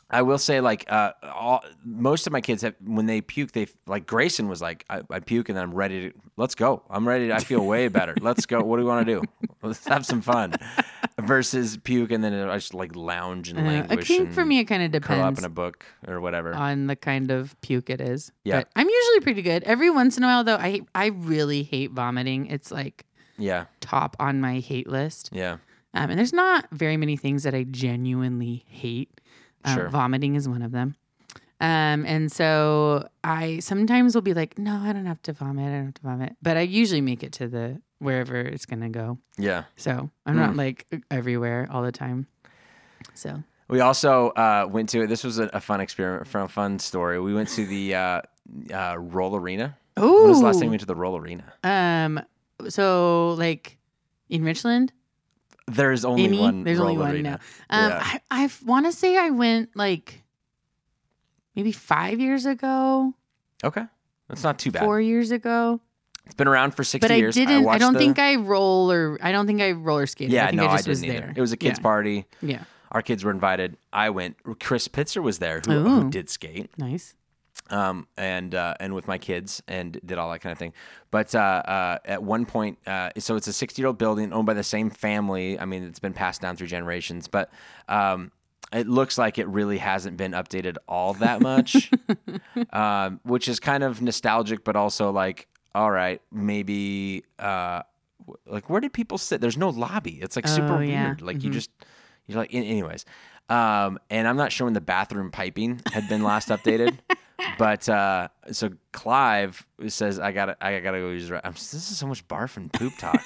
I 0.10 0.22
will 0.22 0.38
say 0.38 0.62
like 0.62 0.86
uh, 0.88 1.13
all, 1.24 1.63
most 1.84 2.28
of 2.28 2.34
my 2.34 2.42
kids 2.42 2.62
have 2.62 2.75
when 2.84 3.07
they 3.07 3.22
puke 3.22 3.54
they 3.54 3.68
like 3.88 4.06
Grayson 4.06 4.48
was 4.48 4.62
like 4.62 4.86
I, 4.90 5.02
I 5.10 5.19
puke 5.19 5.50
and 5.50 5.57
then 5.57 5.63
I'm 5.63 5.74
ready 5.74 6.10
to 6.12 6.18
let's 6.38 6.54
go 6.54 6.84
I'm 6.90 7.07
ready 7.07 7.28
to, 7.30 7.36
I 7.36 7.40
feel 7.40 7.66
way 7.66 7.88
better 7.88 8.16
let's 8.22 8.46
go 8.46 8.62
what 8.62 8.78
do 8.78 8.84
we 8.84 8.90
want 8.90 9.07
to 9.07 9.22
do 9.22 9.24
let's 9.63 9.86
have 9.88 10.06
some 10.06 10.22
fun 10.22 10.54
versus 11.19 11.78
puke 11.78 12.12
and 12.12 12.24
then 12.24 12.34
I 12.34 12.56
just 12.56 12.74
like 12.74 12.96
lounge 12.96 13.50
and 13.50 13.57
Uh, 13.57 13.63
I 13.63 13.66
languish 13.66 14.07
think 14.07 14.28
and 14.28 14.36
for 14.36 14.46
me, 14.46 14.60
it 14.60 14.66
kind 14.66 14.84
of 14.84 15.02
curl 15.02 15.19
up 15.22 15.36
depends 15.36 15.40
in 15.40 15.46
a 15.46 15.50
book 15.50 15.86
or 16.08 16.22
whatever 16.22 16.54
on 16.54 16.88
the 16.88 16.96
kind 16.96 17.31
of 17.31 17.60
puke 17.62 17.90
it 17.90 18.01
is. 18.01 18.31
Yeah. 18.44 18.58
But 18.60 18.69
I'm 18.75 18.88
usually 18.88 19.19
pretty 19.22 19.42
good. 19.42 19.63
Every 19.63 19.90
once 19.90 20.18
in 20.18 20.24
a 20.24 20.28
while, 20.28 20.44
though, 20.44 20.58
I 20.58 20.81
I 20.94 21.08
really 21.08 21.63
hate 21.63 21.92
vomiting. 21.92 22.48
It's 22.48 22.72
like 22.72 23.06
yeah 23.38 23.66
top 23.81 24.16
on 24.19 24.40
my 24.40 24.60
hate 24.60 24.88
list. 24.88 25.30
yeah 25.34 25.58
Um, 25.94 26.10
and 26.10 26.19
there's 26.19 26.34
not 26.34 26.68
very 26.72 26.98
many 26.98 27.18
things 27.18 27.44
that 27.44 27.56
I 27.56 27.63
genuinely 27.63 28.66
hate. 28.68 29.19
Uh, 29.66 29.76
Sure. 29.76 29.90
Vomiting 29.90 30.36
is 30.36 30.48
one 30.48 30.62
of 30.62 30.72
them. 30.72 30.96
Um, 31.62 32.06
and 32.06 32.32
so 32.32 33.08
I 33.24 33.60
sometimes 33.60 34.14
will 34.14 34.22
be 34.22 34.34
like, 34.34 34.58
no, 34.60 34.76
I 34.78 34.92
don't 34.94 35.06
have 35.06 35.22
to 35.24 35.34
vomit. 35.34 35.68
I 35.68 35.76
don't 35.78 35.86
have 35.86 35.94
to 35.96 36.02
vomit. 36.02 36.36
But 36.42 36.58
I 36.58 36.62
usually 36.62 37.02
make 37.02 37.24
it 37.24 37.32
to 37.34 37.48
the 37.48 37.82
wherever 38.00 38.36
it's 38.36 38.66
gonna 38.66 38.90
go. 38.90 39.18
yeah 39.38 39.64
So 39.78 40.10
I'm 40.26 40.36
Hmm. 40.36 40.40
not 40.42 40.56
like 40.58 40.86
everywhere 41.10 41.68
all 41.72 41.82
the 41.82 41.94
time. 41.94 42.28
So 43.14 43.42
We 43.70 43.80
also 43.80 44.30
uh, 44.32 44.68
went 44.70 44.90
to 44.90 45.08
this 45.08 45.24
was 45.24 45.40
a, 45.40 45.50
a 45.54 45.62
fun 45.62 45.80
experiment, 45.82 46.28
fun 46.28 46.48
fun 46.50 46.80
story. 46.80 47.20
We 47.20 47.34
went 47.34 47.50
to 47.50 47.66
the 47.66 47.96
uh, 47.96 48.22
uh, 48.74 48.96
Roll 49.00 49.36
Arena. 49.36 49.78
When 49.96 50.28
was 50.28 50.40
the 50.40 50.46
last 50.46 50.60
time 50.60 50.68
we 50.68 50.72
went 50.72 50.82
to 50.82 50.86
the 50.88 50.96
Roll 50.96 51.16
Arena? 51.18 51.54
um, 51.64 52.20
so 52.68 53.34
like 53.40 53.78
in 54.30 54.44
Richland, 54.44 54.92
There's 55.68 56.06
only 56.06 56.26
Any? 56.26 56.40
one. 56.40 56.64
There's 56.64 56.80
only 56.80 56.98
one 56.98 57.12
Arena. 57.12 57.40
now. 57.70 57.86
Um, 57.86 57.90
Yeah. 57.92 58.00
I, 58.30 58.44
I 58.46 58.50
want 58.66 58.86
to 58.86 58.92
say 58.92 59.18
I 59.18 59.32
went 59.32 59.76
like 59.76 60.22
maybe 61.56 61.72
five 61.72 62.20
years 62.20 62.46
ago, 62.46 63.14
Okay, 63.64 63.84
that's 64.28 64.44
not 64.44 64.60
too 64.60 64.72
bad. 64.72 64.84
four 64.84 65.02
years 65.02 65.32
ago. 65.32 65.82
It's 66.26 66.36
been 66.36 66.48
around 66.48 66.72
for 66.76 66.84
sixty 66.84 67.08
But 67.08 67.12
I 67.14 67.18
years. 67.18 67.36
didn't. 67.36 67.54
I, 67.54 67.60
watched 67.62 67.80
don't 67.80 67.94
the- 67.94 68.00
think 68.00 68.20
I 68.20 68.36
roller. 68.36 69.18
I 69.22 69.32
don't 69.32 69.48
think 69.48 69.62
I 69.62 69.72
roller 69.72 70.06
skated. 70.08 70.34
Yeah, 70.34 70.44
I 70.46 70.48
think 70.48 70.58
no, 70.58 70.66
I 70.66 70.74
I, 70.74 70.76
just 70.78 70.88
was 70.88 71.02
didn't 71.02 71.16
either. 71.16 71.26
there. 71.28 71.34
It 71.38 71.42
was 71.42 71.52
a 71.52 71.58
kids' 71.58 71.80
yeah. 71.80 71.84
party. 71.84 72.26
Yeah, 72.42 72.64
Our 72.92 73.02
kids 73.02 73.24
were 73.24 73.32
invited. 73.32 73.78
I 73.94 74.10
went. 74.12 74.38
Chris 74.60 74.88
Pitzer 74.88 75.22
was 75.24 75.40
there, 75.40 75.62
who, 75.66 75.84
who 75.84 76.10
did 76.10 76.30
skate. 76.30 76.70
nice. 76.78 77.16
Um, 77.70 78.08
and 78.18 78.54
uh, 78.54 78.76
and 78.80 78.94
with 78.94 79.08
my 79.08 79.18
kids 79.18 79.62
and 79.68 80.00
did 80.06 80.18
all 80.18 80.32
that 80.32 80.40
kind 80.40 80.52
of 80.52 80.58
thing. 80.60 80.74
But 81.12 81.34
uh, 81.34 81.40
uh, 81.40 81.98
at 82.06 82.22
one 82.24 82.46
point, 82.46 82.78
uh, 82.88 83.10
so 83.18 83.36
it's 83.36 83.48
a 83.48 83.54
60 83.54 83.82
year 83.82 83.88
old 83.88 83.98
building 83.98 84.34
owned 84.34 84.46
by 84.46 84.54
the 84.54 84.64
same 84.64 84.90
family. 84.90 85.60
I 85.60 85.66
mean, 85.66 85.84
it's 85.84 86.00
been 86.00 86.13
passed 86.13 86.42
down 86.42 86.56
through 86.56 86.68
generations, 86.68 87.28
but 87.28 87.50
um, 87.88 88.32
it 88.74 88.88
looks 88.88 89.18
like 89.18 89.38
it 89.38 89.48
really 89.48 89.78
hasn't 89.78 90.18
been 90.18 90.32
updated 90.34 90.78
all 90.88 91.13
that 91.16 91.42
much, 91.42 91.92
um, 92.74 93.20
which 93.24 93.48
is 93.48 93.60
kind 93.60 93.84
of 93.84 94.01
nostalgic, 94.01 94.63
but 94.63 94.75
also 94.75 95.12
like, 95.12 95.48
all 95.74 95.92
right, 95.92 96.22
maybe. 96.32 97.24
Uh, 97.39 97.82
like 98.48 98.70
where 98.72 98.82
did 98.82 98.92
people 98.92 99.20
sit? 99.20 99.39
There's 99.39 99.58
no 99.58 99.70
lobby. 99.70 100.18
It's 100.22 100.36
like 100.36 100.48
super 100.48 100.78
Oh, 100.78 100.80
yeah. 100.80 101.06
weird. 101.08 101.22
Like 101.22 101.44
you 101.44 101.51
just 101.51 101.70
you're 102.25 102.39
like, 102.39 102.54
anyways. 102.54 103.06
Um, 103.50 104.00
and 104.10 104.28
I'm 104.28 104.38
not 104.38 104.51
sure 104.51 104.66
when 104.66 104.74
the 104.74 104.82
bathroom 104.82 105.30
piping 105.30 105.80
had 105.94 106.10
been 106.10 106.24
last 106.24 106.50
updated, 106.50 106.98
but 107.58 107.88
uh, 107.89 108.27
so 108.51 108.72
Clive 108.92 109.65
says 109.88 110.20
I 110.20 110.32
gotta 110.32 110.56
I 110.63 110.80
gotta 110.80 111.00
go 111.00 111.10
use. 111.10 111.30
the 111.30 111.42
this 111.54 111.74
is 111.74 111.98
so 111.98 112.08
much 112.08 112.27
barf 112.27 112.58
and 112.58 112.72
poop 112.72 112.94
talk. 112.98 113.22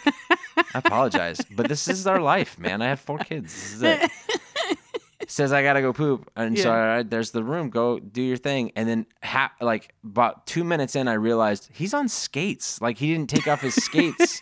I 0.58 0.80
apologize, 0.80 1.40
but 1.56 1.68
this 1.70 1.88
is 1.88 2.06
our 2.08 2.20
life, 2.22 2.58
man. 2.60 2.82
I 2.82 2.88
have 2.88 3.00
four 3.00 3.18
kids. 3.20 3.54
This 3.54 3.74
is 3.76 3.82
it. 3.84 4.12
Says 5.28 5.54
I 5.54 5.62
gotta 5.62 5.82
go 5.82 5.94
poop, 5.94 6.32
and 6.36 6.58
so 6.58 6.70
Yeah. 6.74 6.80
right, 6.96 7.08
there's 7.10 7.30
the 7.32 7.44
room. 7.44 7.70
Go 7.70 8.00
do 8.00 8.22
your 8.22 8.38
thing, 8.38 8.72
and 8.76 8.90
then 8.90 9.06
ha- 9.22 9.52
like 9.62 9.94
about 10.04 10.48
two 10.48 10.64
minutes 10.64 10.96
in, 10.96 11.08
I 11.08 11.14
realized 11.14 11.70
he's 11.72 11.94
on 11.94 12.08
skates. 12.08 12.82
Like 12.82 12.98
he 12.98 13.12
didn't 13.14 13.30
take 13.30 13.48
off 13.48 13.62
his 13.62 13.76
skates, 13.76 14.42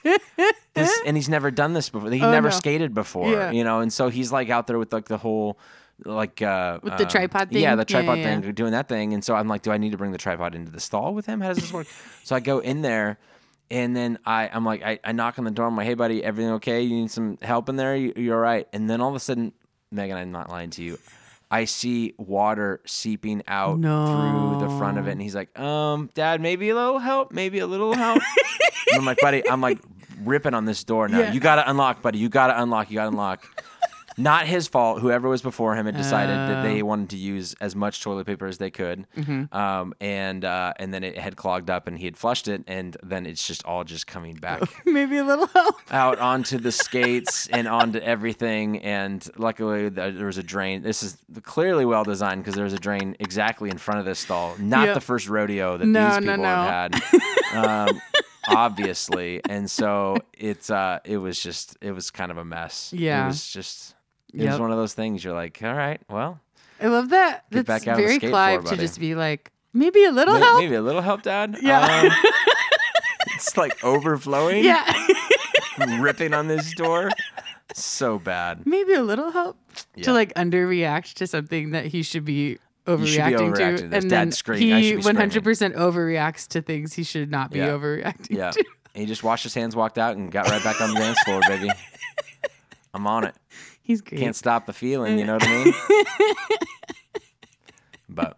this, 0.76 1.02
and 1.06 1.18
he's 1.18 1.28
never 1.28 1.52
done 1.52 1.74
this 1.74 1.90
before. 1.90 2.10
He 2.10 2.22
Oh, 2.22 2.32
never 2.32 2.50
no. 2.50 2.56
skated 2.56 2.94
before, 2.94 3.30
Yeah. 3.30 3.52
you 3.52 3.66
know. 3.66 3.82
And 3.82 3.92
so 3.92 4.08
he's 4.08 4.32
like 4.32 4.50
out 4.50 4.68
there 4.68 4.78
with 4.78 4.94
like 4.94 5.06
the 5.08 5.18
whole, 5.18 5.60
like 6.06 6.42
uh, 6.42 6.80
With 6.84 6.98
the 6.98 7.04
um, 7.04 7.10
tripod 7.10 7.50
thing. 7.50 7.62
Yeah, 7.62 7.76
the 7.76 7.86
tripod 7.86 8.20
yeah, 8.20 8.40
thing, 8.40 8.52
doing 8.54 8.72
that 8.72 8.88
thing. 8.88 9.14
And 9.14 9.24
so 9.24 9.36
I'm 9.36 9.48
like, 9.48 9.62
do 9.62 9.72
I 9.72 9.78
need 9.78 9.92
to 9.92 9.98
bring 9.98 10.12
the 10.12 10.18
tripod 10.18 10.56
into 10.56 10.72
the 10.72 10.80
stall 10.80 11.14
with 11.14 11.26
him? 11.26 11.42
How 11.42 11.50
does 11.50 11.58
this 11.58 11.74
work? 11.74 11.88
so 12.24 12.36
I 12.36 12.40
go 12.40 12.60
in 12.60 12.82
there. 12.82 13.18
And 13.70 13.94
then 13.94 14.18
I, 14.26 14.50
I'm 14.52 14.64
like, 14.64 14.82
I, 14.82 15.00
I 15.04 15.12
knock 15.12 15.38
on 15.38 15.44
the 15.44 15.52
door. 15.52 15.66
I'm 15.66 15.76
like, 15.76 15.88
hey, 15.88 15.94
buddy, 15.94 16.24
everything 16.24 16.54
okay? 16.54 16.84
You 16.84 16.96
need 16.96 17.12
some 17.12 17.38
help 17.42 17.68
in 17.68 17.76
there? 17.76 17.98
You, 17.98 18.14
you 18.16 18.34
all 18.34 18.40
right? 18.40 18.66
And 18.72 18.90
then 18.90 19.02
all 19.02 19.10
of 19.10 19.16
a 19.16 19.20
sudden, 19.20 19.52
Megan, 19.92 20.16
I'm 20.16 20.32
not 20.32 20.50
lying 20.50 20.70
to 20.72 20.84
you. 20.84 20.98
I 21.50 21.66
see 21.66 22.14
water 22.18 22.82
seeping 22.86 23.42
out 23.48 23.76
through 23.82 24.60
the 24.60 24.78
front 24.78 24.98
of 24.98 25.08
it. 25.08 25.12
And 25.12 25.22
he's 25.22 25.36
like, 25.36 25.58
um, 25.60 26.10
Dad, 26.14 26.42
maybe 26.42 26.70
a 26.70 26.76
little 26.76 27.00
help, 27.00 27.32
maybe 27.32 27.60
a 27.60 27.68
little 27.68 27.94
help. 27.94 28.22
and 28.92 29.00
I'm 29.00 29.06
like, 29.06 29.20
buddy, 29.20 29.48
I'm 29.50 29.62
like 29.62 29.80
ripping 30.24 30.54
on 30.54 30.66
this 30.66 30.84
door 30.84 31.08
now. 31.08 31.18
Yeah. 31.28 31.34
You 31.34 31.40
got 31.40 31.56
to 31.56 31.70
unlock, 31.70 32.02
buddy. 32.02 32.20
You 32.20 32.30
got 32.30 32.48
to 32.48 32.62
unlock. 32.62 32.90
You 32.92 32.96
got 32.96 33.04
to 33.04 33.10
unlock. 33.10 33.46
Not 34.20 34.48
his 34.48 34.68
fault. 34.68 35.00
Whoever 35.02 35.30
was 35.30 35.42
before 35.44 35.76
him 35.76 35.86
had 35.86 35.96
decided 35.96 36.36
that 36.36 36.64
they 36.64 36.82
wanted 36.82 37.12
to 37.12 37.18
use 37.18 37.54
as 37.62 37.76
much 37.76 38.02
toilet 38.02 38.26
paper 38.26 38.48
as 38.48 38.58
they 38.58 38.72
could, 38.72 39.06
um, 39.52 39.94
and 40.02 40.44
uh, 40.44 40.74
and 40.80 40.92
then 40.94 41.04
it 41.04 41.18
had 41.18 41.36
clogged 41.36 41.70
up, 41.70 41.88
and 41.88 42.00
he 42.00 42.06
had 42.06 42.18
flushed 42.18 42.48
it, 42.48 42.64
and 42.66 42.98
then 43.04 43.26
it's 43.28 43.46
just 43.46 43.64
all 43.66 43.84
just 43.84 44.08
coming 44.08 44.34
back 44.36 44.62
Maybe 44.86 45.18
a 45.18 45.24
little 45.24 45.46
help. 45.48 45.76
out 45.94 46.18
onto 46.20 46.58
the 46.58 46.72
skates 46.84 47.48
and 47.48 47.68
onto 47.68 48.00
everything. 48.00 48.80
And 48.80 49.28
luckily, 49.38 49.92
th- 49.92 50.16
there 50.16 50.26
was 50.26 50.40
a 50.40 50.44
drain. 50.44 50.82
This 50.82 51.04
is 51.04 51.18
clearly 51.44 51.86
well 51.86 52.04
designed 52.04 52.42
because 52.42 52.56
there 52.56 52.64
was 52.64 52.74
a 52.74 52.80
drain 52.80 53.16
exactly 53.20 53.70
in 53.70 53.78
front 53.78 54.00
of 54.00 54.06
this 54.06 54.18
stall. 54.20 54.56
Not 54.58 54.86
Yep. 54.88 54.94
the 54.96 55.02
first 55.02 55.30
rodeo 55.30 55.78
that 55.78 55.86
No, 55.86 56.16
these 56.16 56.26
no, 56.26 56.32
people 56.34 56.46
have 56.46 56.92
had. 57.54 57.88
Um, 57.90 58.02
obviously, 58.48 59.42
and 59.48 59.70
so 59.70 60.18
it's 60.34 60.70
uh, 60.70 61.00
it 61.06 61.18
was 61.18 61.40
just 61.42 61.78
it 61.82 61.92
was 61.92 62.10
kind 62.12 62.32
of 62.32 62.38
a 62.38 62.46
mess. 62.46 62.92
Yeah. 62.96 63.24
it 63.26 63.28
was 63.28 63.48
just 63.48 63.94
it 64.34 64.50
was 64.50 64.60
one 64.60 64.72
of 64.72 64.78
those 64.78 64.94
things. 64.94 65.24
You're 65.24 65.34
like, 65.34 65.60
all 65.64 65.74
right, 65.74 66.02
well, 66.10 66.40
I 66.82 66.88
love 66.88 67.10
that. 67.10 67.46
That's 67.50 67.68
back 67.68 67.88
out 67.88 67.96
on 67.96 68.02
the 68.02 68.08
very 68.08 68.20
Clive 68.20 68.64
to 68.66 68.70
buddy. 68.72 68.82
just 68.82 69.00
be 69.00 69.16
like, 69.16 69.52
maybe 69.74 70.04
a 70.04 70.12
little 70.12 70.36
may- 70.36 70.40
help. 70.42 70.60
maybe 70.62 70.76
a 70.76 70.82
little 70.82 71.02
help, 71.02 71.24
Dad. 71.24 71.58
Yeah. 71.62 71.82
Um, 72.04 72.12
it's 73.36 73.58
like 73.58 73.84
overflowing. 73.84 74.64
Yeah. 74.64 75.08
ripping 76.00 76.34
on 76.34 76.48
this 76.48 76.74
door. 76.76 77.10
So 77.74 78.18
bad. 78.18 78.66
maybe 78.66 78.94
a 78.94 79.04
little 79.04 79.30
help 79.32 79.58
Yeah. 79.96 80.06
to 80.06 80.14
like 80.14 80.34
underreact 80.36 81.14
to 81.16 81.28
something 81.28 81.72
that 81.72 81.86
he 81.86 82.02
should 82.02 82.26
be 82.26 82.58
overreacting, 82.88 83.28
be 83.28 83.44
overreacting 83.44 83.78
to 83.78 83.90
to, 83.90 83.96
and 83.98 84.10
then. 84.12 84.28
He 84.58 84.82
should 84.90 84.98
be 85.04 85.04
100% 85.04 85.76
overreacts 85.76 86.48
to 86.50 86.62
things 86.62 86.94
he 86.94 87.04
should 87.04 87.30
not 87.30 87.52
be 87.52 87.60
Yeah. 87.60 87.68
overreacting 87.70 88.28
Yeah. 88.38 88.52
to. 88.52 88.64
He 88.96 89.06
just 89.06 89.24
washed 89.24 89.44
his 89.44 89.54
hands, 89.54 89.76
walked 89.76 90.00
out, 90.00 90.16
and 90.18 90.32
got 90.32 90.50
right 90.50 90.64
back 90.64 90.82
on 90.82 90.94
the 90.94 91.00
dance 91.00 91.20
floor, 91.24 91.42
baby. 91.48 91.70
I'm 92.96 93.06
on 93.06 93.26
it. 93.26 93.36
He's 93.88 94.02
great. 94.02 94.20
Can't 94.20 94.36
stop 94.36 94.66
the 94.66 94.74
feeling, 94.74 95.18
you 95.18 95.24
know 95.24 95.36
what 95.36 95.48
I 95.48 95.64
mean? 95.64 95.74
but 98.10 98.38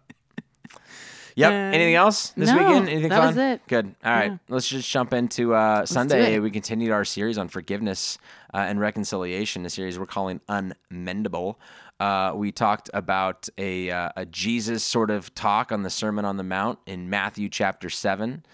Yep. 1.34 1.52
Anything 1.52 1.94
else 1.94 2.30
this 2.36 2.50
no, 2.50 2.58
weekend? 2.58 2.88
Anything 2.88 3.08
that 3.08 3.18
fun? 3.18 3.26
was 3.28 3.36
it. 3.36 3.66
Good. 3.66 3.94
All 4.04 4.12
right. 4.12 4.30
Yeah. 4.30 4.38
Let's 4.48 4.68
just 4.68 4.88
jump 4.88 5.12
into 5.12 5.54
uh, 5.54 5.86
Sunday. 5.86 6.38
We 6.38 6.50
continued 6.50 6.92
our 6.92 7.04
series 7.04 7.36
on 7.36 7.48
forgiveness 7.48 8.18
uh, 8.54 8.58
and 8.58 8.78
reconciliation, 8.78 9.66
a 9.66 9.70
series 9.70 9.98
we're 9.98 10.06
calling 10.06 10.40
Unmendable. 10.48 11.56
Uh, 11.98 12.32
we 12.36 12.52
talked 12.52 12.88
about 12.94 13.48
a, 13.58 13.90
uh, 13.90 14.10
a 14.16 14.26
Jesus 14.26 14.84
sort 14.84 15.10
of 15.10 15.34
talk 15.34 15.72
on 15.72 15.82
the 15.82 15.90
Sermon 15.90 16.24
on 16.24 16.36
the 16.36 16.44
Mount 16.44 16.78
in 16.86 17.10
Matthew 17.10 17.48
chapter 17.48 17.90
7. 17.90 18.44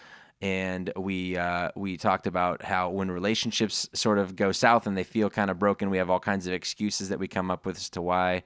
And 0.43 0.93
we 0.97 1.37
uh, 1.37 1.71
we 1.75 1.97
talked 1.97 2.26
about 2.26 2.62
how 2.62 2.90
when 2.90 3.11
relationships 3.11 3.88
sort 3.95 4.19
of 4.19 4.37
go 4.37 4.52
south 4.52 4.87
and 4.87 4.97
they 4.97 5.05
feel 5.05 5.31
kind 5.31 5.50
of 5.50 5.59
broken, 5.59 5.88
we 5.88 5.97
have 5.97 6.11
all 6.11 6.21
kinds 6.21 6.47
of 6.47 6.52
excuses 6.52 7.09
that 7.09 7.19
we 7.19 7.26
come 7.26 7.50
up 7.50 7.64
with 7.64 7.76
as 7.76 7.88
to 7.90 8.02
why. 8.02 8.43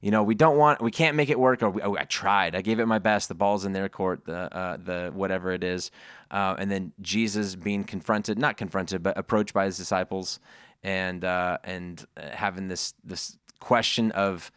You 0.00 0.10
know, 0.10 0.24
we 0.24 0.34
don't 0.34 0.56
want, 0.56 0.82
we 0.82 0.90
can't 0.90 1.16
make 1.16 1.30
it 1.30 1.38
work, 1.38 1.62
or 1.62 1.70
we, 1.70 1.80
oh, 1.80 1.94
I 1.96 2.04
tried, 2.04 2.56
I 2.56 2.60
gave 2.60 2.80
it 2.80 2.86
my 2.86 2.98
best. 2.98 3.28
The 3.28 3.36
ball's 3.36 3.64
in 3.64 3.72
their 3.72 3.88
court, 3.88 4.24
the 4.24 4.52
uh, 4.56 4.76
the 4.76 5.10
whatever 5.14 5.52
it 5.52 5.62
is, 5.62 5.90
uh, 6.30 6.56
and 6.58 6.70
then 6.70 6.92
Jesus 7.00 7.54
being 7.54 7.84
confronted, 7.84 8.38
not 8.38 8.56
confronted, 8.56 9.02
but 9.02 9.16
approached 9.16 9.54
by 9.54 9.64
his 9.64 9.76
disciples, 9.76 10.40
and 10.82 11.24
uh, 11.24 11.58
and 11.64 12.04
uh, 12.16 12.30
having 12.30 12.68
this 12.68 12.94
this 13.04 13.38
question 13.60 14.10
of 14.12 14.50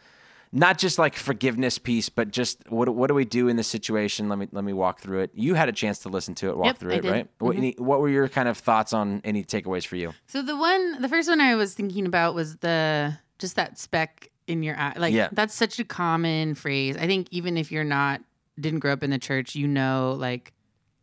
not 0.57 0.77
just 0.77 0.97
like 0.97 1.15
forgiveness 1.15 1.77
piece, 1.77 2.07
but 2.07 2.31
just 2.31 2.59
what 2.69 2.87
what 2.89 3.07
do 3.07 3.13
we 3.13 3.25
do 3.25 3.47
in 3.49 3.57
this 3.57 3.67
situation? 3.67 4.29
Let 4.29 4.39
me 4.39 4.47
let 4.51 4.63
me 4.63 4.71
walk 4.73 5.01
through 5.01 5.19
it. 5.19 5.31
You 5.33 5.53
had 5.55 5.67
a 5.69 5.73
chance 5.73 5.99
to 5.99 6.09
listen 6.09 6.33
to 6.35 6.49
it, 6.49 6.57
walk 6.57 6.65
Yep, 6.67 6.77
through 6.77 6.91
I 6.91 6.95
it, 6.95 7.01
did. 7.01 7.07
Mm-hmm. 7.07 7.13
right? 7.13 7.27
What, 7.39 7.55
any, 7.57 7.75
what 7.77 7.99
were 7.99 8.09
your 8.09 8.29
kind 8.29 8.47
of 8.47 8.57
thoughts 8.57 8.93
on 8.93 9.21
any 9.25 9.43
takeaways 9.43 9.85
for 9.85 9.97
you? 9.97 10.13
So 10.27 10.41
the 10.41 10.55
one, 10.55 11.01
the 11.01 11.09
first 11.09 11.27
one 11.27 11.41
I 11.41 11.55
was 11.55 11.73
thinking 11.73 12.05
about 12.05 12.33
was 12.35 12.55
the 12.57 13.17
just 13.37 13.57
that 13.57 13.77
speck 13.77 14.31
in 14.47 14.63
your 14.63 14.77
eye. 14.77 14.93
Like 14.95 15.13
Yeah. 15.13 15.27
that's 15.33 15.53
such 15.53 15.77
a 15.79 15.83
common 15.83 16.55
phrase. 16.55 16.95
I 16.95 17.05
think 17.05 17.27
even 17.31 17.57
if 17.57 17.71
you're 17.71 17.83
not 17.83 18.21
didn't 18.57 18.79
grow 18.79 18.93
up 18.93 19.03
in 19.03 19.09
the 19.09 19.19
church, 19.19 19.55
you 19.55 19.67
know, 19.67 20.15
like 20.17 20.53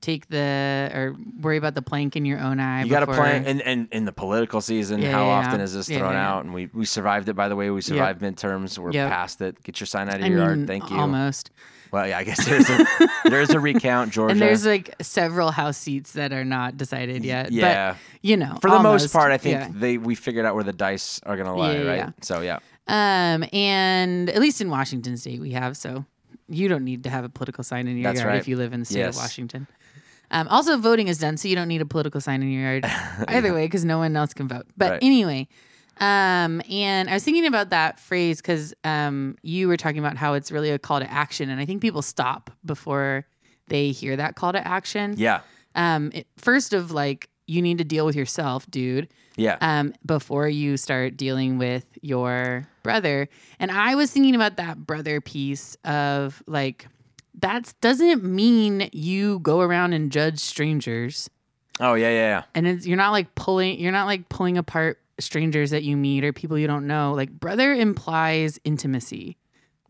take 0.03 0.29
the 0.29 0.91
or 0.93 1.17
worry 1.41 1.57
about 1.57 1.75
the 1.75 1.81
plank 1.83 2.15
in 2.17 2.27
your 2.27 2.39
own 2.39 2.61
eye. 2.61 2.83
You 2.83 2.91
got 2.91 3.01
to 3.01 3.07
plan 3.07 3.47
in, 3.47 3.61
in 3.61 3.89
in 3.91 4.05
the 4.05 4.13
political 4.13 4.61
season. 4.61 5.01
Yeah, 5.01 5.13
how 5.13 5.25
yeah, 5.25 5.33
often 5.33 5.61
yeah. 5.61 5.65
is 5.65 5.75
this 5.75 5.89
thrown 5.89 6.15
out? 6.15 6.45
And 6.45 6.53
we 6.53 6.67
we 6.75 6.85
survived 6.85 7.29
it. 7.31 7.35
By 7.35 7.49
the 7.49 7.57
way, 7.57 7.71
we 7.71 7.81
survived 7.81 8.21
midterms. 8.21 8.77
We're 8.79 8.93
Yep. 8.93 9.09
past 9.11 9.41
it. 9.41 9.63
Get 9.63 9.81
your 9.81 9.87
sign 9.87 10.09
out 10.11 10.17
of 10.17 10.25
I 10.25 10.27
your 10.27 10.39
mean, 10.39 10.47
yard. 10.59 10.67
Thank 10.67 10.91
you. 10.91 10.99
Almost. 10.99 11.51
Well, 11.93 12.09
yeah, 12.09 12.19
I 12.19 12.25
guess 12.25 12.45
there's 12.47 12.69
a 12.71 12.87
there's 13.31 13.51
a 13.51 13.61
recount, 13.61 14.13
Georgia. 14.13 14.33
And 14.33 14.41
there's 14.41 14.65
like 14.67 14.95
several 15.03 15.51
house 15.51 15.77
seats 15.77 16.13
that 16.13 16.33
are 16.33 16.45
not 16.45 16.77
decided 16.79 17.23
yet. 17.25 17.53
yeah. 17.53 17.93
But, 17.93 17.99
you 18.23 18.37
know, 18.37 18.57
For 18.63 18.71
the 18.71 18.79
most 18.81 19.13
part, 19.13 19.31
I 19.31 19.37
think 19.39 19.79
they 19.79 19.99
we 19.99 20.15
figured 20.15 20.45
out 20.47 20.55
where 20.55 20.65
the 20.65 20.73
dice 20.73 21.21
are 21.25 21.37
gonna 21.37 21.55
lie, 21.55 21.77
right? 21.85 21.97
yeah. 21.97 22.11
So 22.23 22.41
yeah, 22.41 22.61
Um, 22.89 23.45
and 23.53 24.31
at 24.31 24.41
least 24.41 24.61
in 24.63 24.71
Washington 24.71 25.17
State, 25.19 25.41
we 25.41 25.53
have 25.53 25.77
so 25.77 26.05
you 26.49 26.69
don't 26.69 26.85
need 26.85 27.05
to 27.05 27.11
have 27.11 27.25
a 27.25 27.29
political 27.29 27.63
sign 27.63 27.87
in 27.87 27.97
your 27.99 28.11
That's 28.11 28.21
yard 28.21 28.33
right. 28.33 28.41
if 28.41 28.49
you 28.49 28.57
live 28.57 28.73
in 28.73 28.81
the 28.81 28.87
state 28.87 28.99
Yes. 29.01 29.17
of 29.17 29.23
Washington. 29.23 29.67
Um, 30.33 30.49
also, 30.49 30.77
voting 30.79 31.09
is 31.09 31.19
done, 31.19 31.37
so 31.37 31.47
you 31.47 31.55
don't 31.55 31.69
need 31.69 31.81
a 31.81 31.87
political 31.87 32.21
sign 32.21 32.43
in 32.43 32.51
your 32.51 32.63
yard 32.63 32.85
either 33.29 33.53
way 33.53 33.67
because 33.67 33.85
no 33.85 33.99
one 33.99 34.17
else 34.17 34.35
can 34.35 34.49
vote. 34.49 34.67
But 34.77 34.93
Right. 34.93 35.03
anyway, 35.03 35.49
um, 35.99 36.63
and 36.71 37.09
I 37.09 37.15
was 37.15 37.23
thinking 37.23 37.47
about 37.47 37.71
that 37.71 38.01
phrase 38.01 38.41
because 38.41 38.75
um, 38.83 39.37
you 39.43 39.69
were 39.69 39.77
talking 39.77 39.99
about 39.99 40.17
how 40.17 40.35
it's 40.35 40.51
really 40.51 40.71
a 40.71 40.79
call 40.79 41.01
to 41.01 41.11
action, 41.11 41.51
and 41.51 41.61
I 41.61 41.67
think 41.67 41.81
people 41.83 42.03
stop 42.03 42.51
before 42.65 43.27
they 43.69 43.91
hear 43.91 44.17
that 44.17 44.35
call 44.35 44.53
to 44.53 44.67
action. 44.67 45.15
yeah, 45.17 45.41
Um, 45.75 46.11
it, 46.13 46.27
first 46.37 46.73
of 46.73 46.91
like 46.91 47.29
you 47.47 47.63
need 47.63 47.79
to 47.79 47.85
deal 47.85 48.07
with 48.07 48.17
yourself, 48.17 48.69
dude 48.71 49.09
yeah. 49.37 49.57
um, 49.61 49.95
before 50.05 50.49
you 50.49 50.77
start 50.77 51.17
dealing 51.17 51.59
with 51.59 51.87
your 52.03 52.69
brother. 52.83 53.29
And 53.59 53.71
I 53.71 53.95
was 53.95 54.11
thinking 54.11 54.35
about 54.35 54.57
that 54.57 54.87
brother 54.87 55.21
piece 55.21 55.77
of 55.85 56.43
like, 56.47 56.87
that 57.43 57.75
doesn't 57.81 58.25
mean 58.25 58.89
you 58.93 59.39
go 59.41 59.61
around 59.61 59.93
and 59.93 60.11
judge 60.11 60.39
strangers. 60.39 61.29
oh 61.81 61.95
yeah, 61.95 62.09
yeah, 62.09 62.15
yeah. 62.15 62.43
And 62.55 62.67
it's, 62.67 62.87
you're 62.87 62.97
not 62.97 63.11
like 63.11 63.35
pulling, 63.35 63.79
you're 63.79 63.93
not 63.93 64.07
like 64.07 64.29
pulling 64.29 64.57
apart 64.57 64.99
strangers 65.21 65.71
that 65.71 65.83
you 65.83 65.97
meet 65.97 66.25
or 66.25 66.33
people 66.33 66.59
you 66.59 66.67
don't 66.67 66.87
know. 66.87 67.13
Like, 67.15 67.31
brother 67.31 67.75
implies 67.75 68.59
intimacy. 68.65 69.37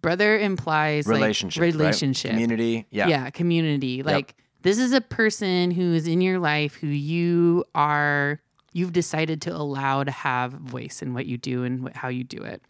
Brother 0.00 0.36
implies 0.38 1.06
like, 1.06 1.14
Relationship, 1.14 1.60
right? 1.60 1.72
relationship 1.72 2.30
community. 2.32 2.86
Yeah, 2.90 3.06
yeah 3.06 3.30
community 3.30 4.02
like 4.02 4.34
this 4.62 4.78
is 4.78 4.92
a 4.92 5.00
person 5.00 5.70
who 5.70 5.94
is 5.94 6.08
in 6.08 6.20
your 6.20 6.40
life 6.40 6.74
who 6.74 6.88
you 6.88 7.64
are 7.74 8.40
you've 8.72 8.92
decided 8.92 9.40
to 9.42 9.54
allow 9.54 10.02
to 10.02 10.10
have 10.10 10.52
voice 10.54 11.02
in 11.02 11.14
what 11.14 11.26
you 11.26 11.38
do 11.38 11.62
and 11.62 11.84
what, 11.84 11.94
how 11.94 12.08
you 12.08 12.24
do 12.24 12.42
it 12.42 12.62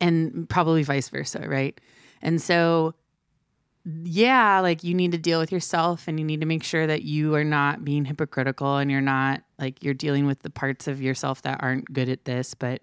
and 0.00 0.48
probably 0.48 0.84
vice 0.84 1.08
versa 1.08 1.44
right 1.48 1.80
and 2.22 2.40
so 2.40 2.94
yeah 4.04 4.60
like 4.60 4.84
you 4.84 4.94
need 4.94 5.12
to 5.12 5.18
deal 5.18 5.38
with 5.38 5.52
yourself 5.52 6.08
and 6.08 6.18
you 6.18 6.24
need 6.24 6.40
to 6.40 6.46
make 6.46 6.62
sure 6.62 6.86
that 6.86 7.02
you 7.02 7.34
are 7.34 7.44
not 7.44 7.84
being 7.84 8.04
hypocritical 8.04 8.76
and 8.76 8.90
you're 8.90 9.00
not 9.00 9.42
like 9.58 9.82
you're 9.82 9.94
dealing 9.94 10.26
with 10.26 10.40
the 10.40 10.50
parts 10.50 10.88
of 10.88 11.00
yourself 11.00 11.42
that 11.42 11.62
aren't 11.62 11.92
good 11.92 12.08
at 12.08 12.24
this. 12.24 12.54
But 12.54 12.82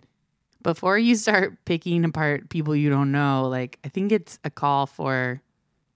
before 0.63 0.97
you 0.97 1.15
start 1.15 1.57
picking 1.65 2.03
apart 2.03 2.49
people 2.49 2.75
you 2.75 2.89
don't 2.89 3.11
know 3.11 3.47
like 3.47 3.77
i 3.85 3.87
think 3.87 4.11
it's 4.11 4.39
a 4.43 4.49
call 4.49 4.85
for 4.85 5.41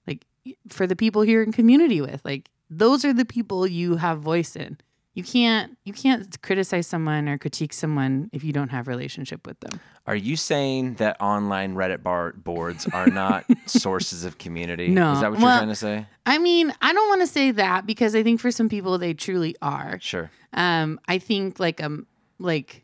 like 0.08 0.26
for 0.70 0.88
the 0.88 0.96
people 0.96 1.22
here 1.22 1.42
in 1.42 1.52
community 1.52 2.02
with. 2.02 2.24
Like 2.24 2.50
those 2.70 3.06
are 3.06 3.14
the 3.14 3.26
people 3.26 3.68
you 3.68 3.98
have 3.98 4.20
voice 4.20 4.56
in 4.56 4.78
you 5.14 5.24
can't 5.24 5.78
you 5.84 5.94
can't 5.94 6.42
criticize 6.42 6.88
someone 6.88 7.28
or 7.28 7.38
critique 7.38 7.74
someone 7.74 8.30
if 8.32 8.44
you 8.44 8.54
don't 8.54 8.70
have 8.70 8.88
relationship 8.88 9.46
with 9.46 9.60
them 9.60 9.80
Are 10.08 10.16
you 10.16 10.36
saying 10.38 10.96
that 10.96 11.20
online 11.22 11.76
Reddit 11.76 12.02
bar 12.04 12.34
boards 12.34 12.88
are 12.94 13.08
not 13.08 13.46
sources 13.66 14.24
of 14.24 14.38
community? 14.38 14.88
No. 14.88 15.14
Is 15.14 15.22
that 15.22 15.32
what 15.32 15.40
you're 15.40 15.50
trying 15.50 15.68
to 15.70 15.76
say? 15.76 16.06
i 16.26 16.38
mean 16.38 16.74
i 16.82 16.94
don't 16.94 17.10
want 17.10 17.22
to 17.22 17.28
say 17.28 17.52
that 17.52 17.86
because 17.86 18.16
i 18.16 18.24
think 18.24 18.40
for 18.40 18.52
some 18.52 18.70
people 18.70 18.98
they 18.98 19.14
truly 19.14 19.56
are 19.62 19.98
Sure. 20.02 20.30
um 20.54 21.00
i 21.08 21.18
think 21.20 21.60
like 21.60 21.82
um 21.84 22.06
like 22.40 22.84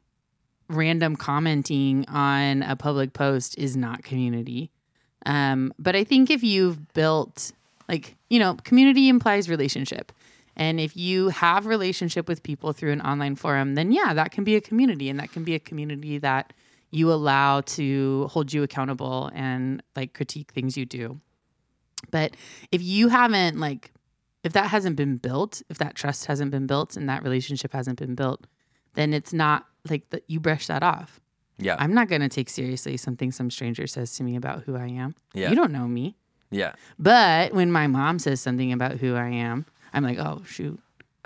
random 0.70 1.16
commenting 1.16 2.04
on 2.10 2.62
a 2.64 2.76
public 2.76 3.14
post 3.14 3.58
is 3.58 3.78
not 3.78 4.04
community 4.04 4.70
um 5.26 5.72
but 5.80 5.96
i 5.96 6.04
think 6.04 6.30
if 6.30 6.44
you've 6.44 6.92
built 6.94 7.54
like 7.88 8.16
you 8.30 8.38
know 8.40 8.56
community 8.66 9.08
implies 9.08 9.48
relationship 9.50 10.12
and 10.58 10.80
if 10.80 10.98
you 10.98 11.30
have 11.30 11.66
relationship 11.66 12.28
with 12.28 12.44
people 12.44 12.74
through 12.74 12.92
an 12.92 13.02
online 13.02 13.36
forum 13.36 13.76
then 13.76 13.92
yeah 13.92 14.14
that 14.14 14.32
can 14.32 14.44
be 14.44 14.56
a 14.56 14.62
community 14.62 15.10
and 15.10 15.20
that 15.20 15.32
can 15.32 15.44
be 15.44 15.56
a 15.56 15.60
community 15.60 16.18
that 16.18 16.52
you 16.92 17.12
allow 17.12 17.62
to 17.62 18.28
hold 18.32 18.52
you 18.52 18.64
accountable 18.64 19.30
and 19.34 19.82
like 19.96 20.14
critique 20.14 20.52
things 20.52 20.78
you 20.78 20.86
do 20.86 21.20
but 22.12 22.36
if 22.72 22.82
you 22.82 23.08
haven't 23.08 23.60
like 23.60 23.92
if 24.44 24.54
that 24.54 24.68
hasn't 24.68 24.96
been 24.96 25.18
built, 25.18 25.62
if 25.70 25.78
that 25.80 25.94
trust 25.96 26.26
hasn't 26.26 26.52
been 26.52 26.68
built 26.68 26.96
and 26.96 27.10
that 27.10 27.22
relationship 27.22 27.74
hasn't 27.74 28.00
been 28.00 28.16
built, 28.16 28.48
then 28.94 29.14
it's 29.14 29.34
not 29.34 29.66
like 29.90 30.10
that 30.12 30.24
you 30.28 30.40
brush 30.40 30.68
that 30.68 30.84
off. 30.84 31.20
Yeah. 31.58 31.76
I'm 31.80 31.94
not 31.94 32.08
going 32.08 32.22
to 32.22 32.30
take 32.30 32.50
seriously 32.50 32.96
something 32.98 33.32
some 33.32 33.50
stranger 33.52 33.88
says 33.88 34.16
to 34.16 34.24
me 34.24 34.36
about 34.36 34.64
who 34.64 34.78
I 34.78 34.88
am. 34.88 35.16
Yeah. 35.34 35.50
You 35.50 35.56
don't 35.56 35.72
know 35.72 35.88
me. 35.88 36.16
yeah. 36.50 36.74
But 36.98 37.54
when 37.54 37.72
my 37.72 37.88
mom 37.88 38.20
says 38.20 38.40
something 38.40 38.72
about 38.72 38.94
who 38.94 39.16
I 39.16 39.28
am, 39.28 39.66
I'm 39.98 40.04
like, 40.04 40.20
"Oh, 40.20 40.44
shoot." 40.46 40.80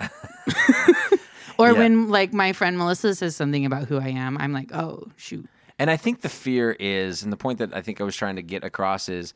or 1.58 1.68
Yeah. 1.72 1.78
when 1.78 2.08
like 2.08 2.32
my 2.32 2.52
friend 2.52 2.76
Melissa 2.78 3.14
says 3.14 3.36
something 3.36 3.64
about 3.66 3.88
who 3.88 3.98
I 3.98 4.08
am, 4.08 4.36
I'm 4.38 4.52
like, 4.52 4.74
"Oh, 4.74 5.08
shoot." 5.16 5.46
And 5.78 5.90
I 5.90 5.96
think 5.96 6.20
the 6.20 6.28
fear 6.28 6.76
is, 6.78 7.22
and 7.22 7.32
the 7.32 7.36
point 7.36 7.58
that 7.58 7.74
I 7.74 7.80
think 7.82 8.00
I 8.00 8.04
was 8.04 8.16
trying 8.16 8.36
to 8.36 8.42
get 8.42 8.64
across 8.64 9.08
is 9.08 9.34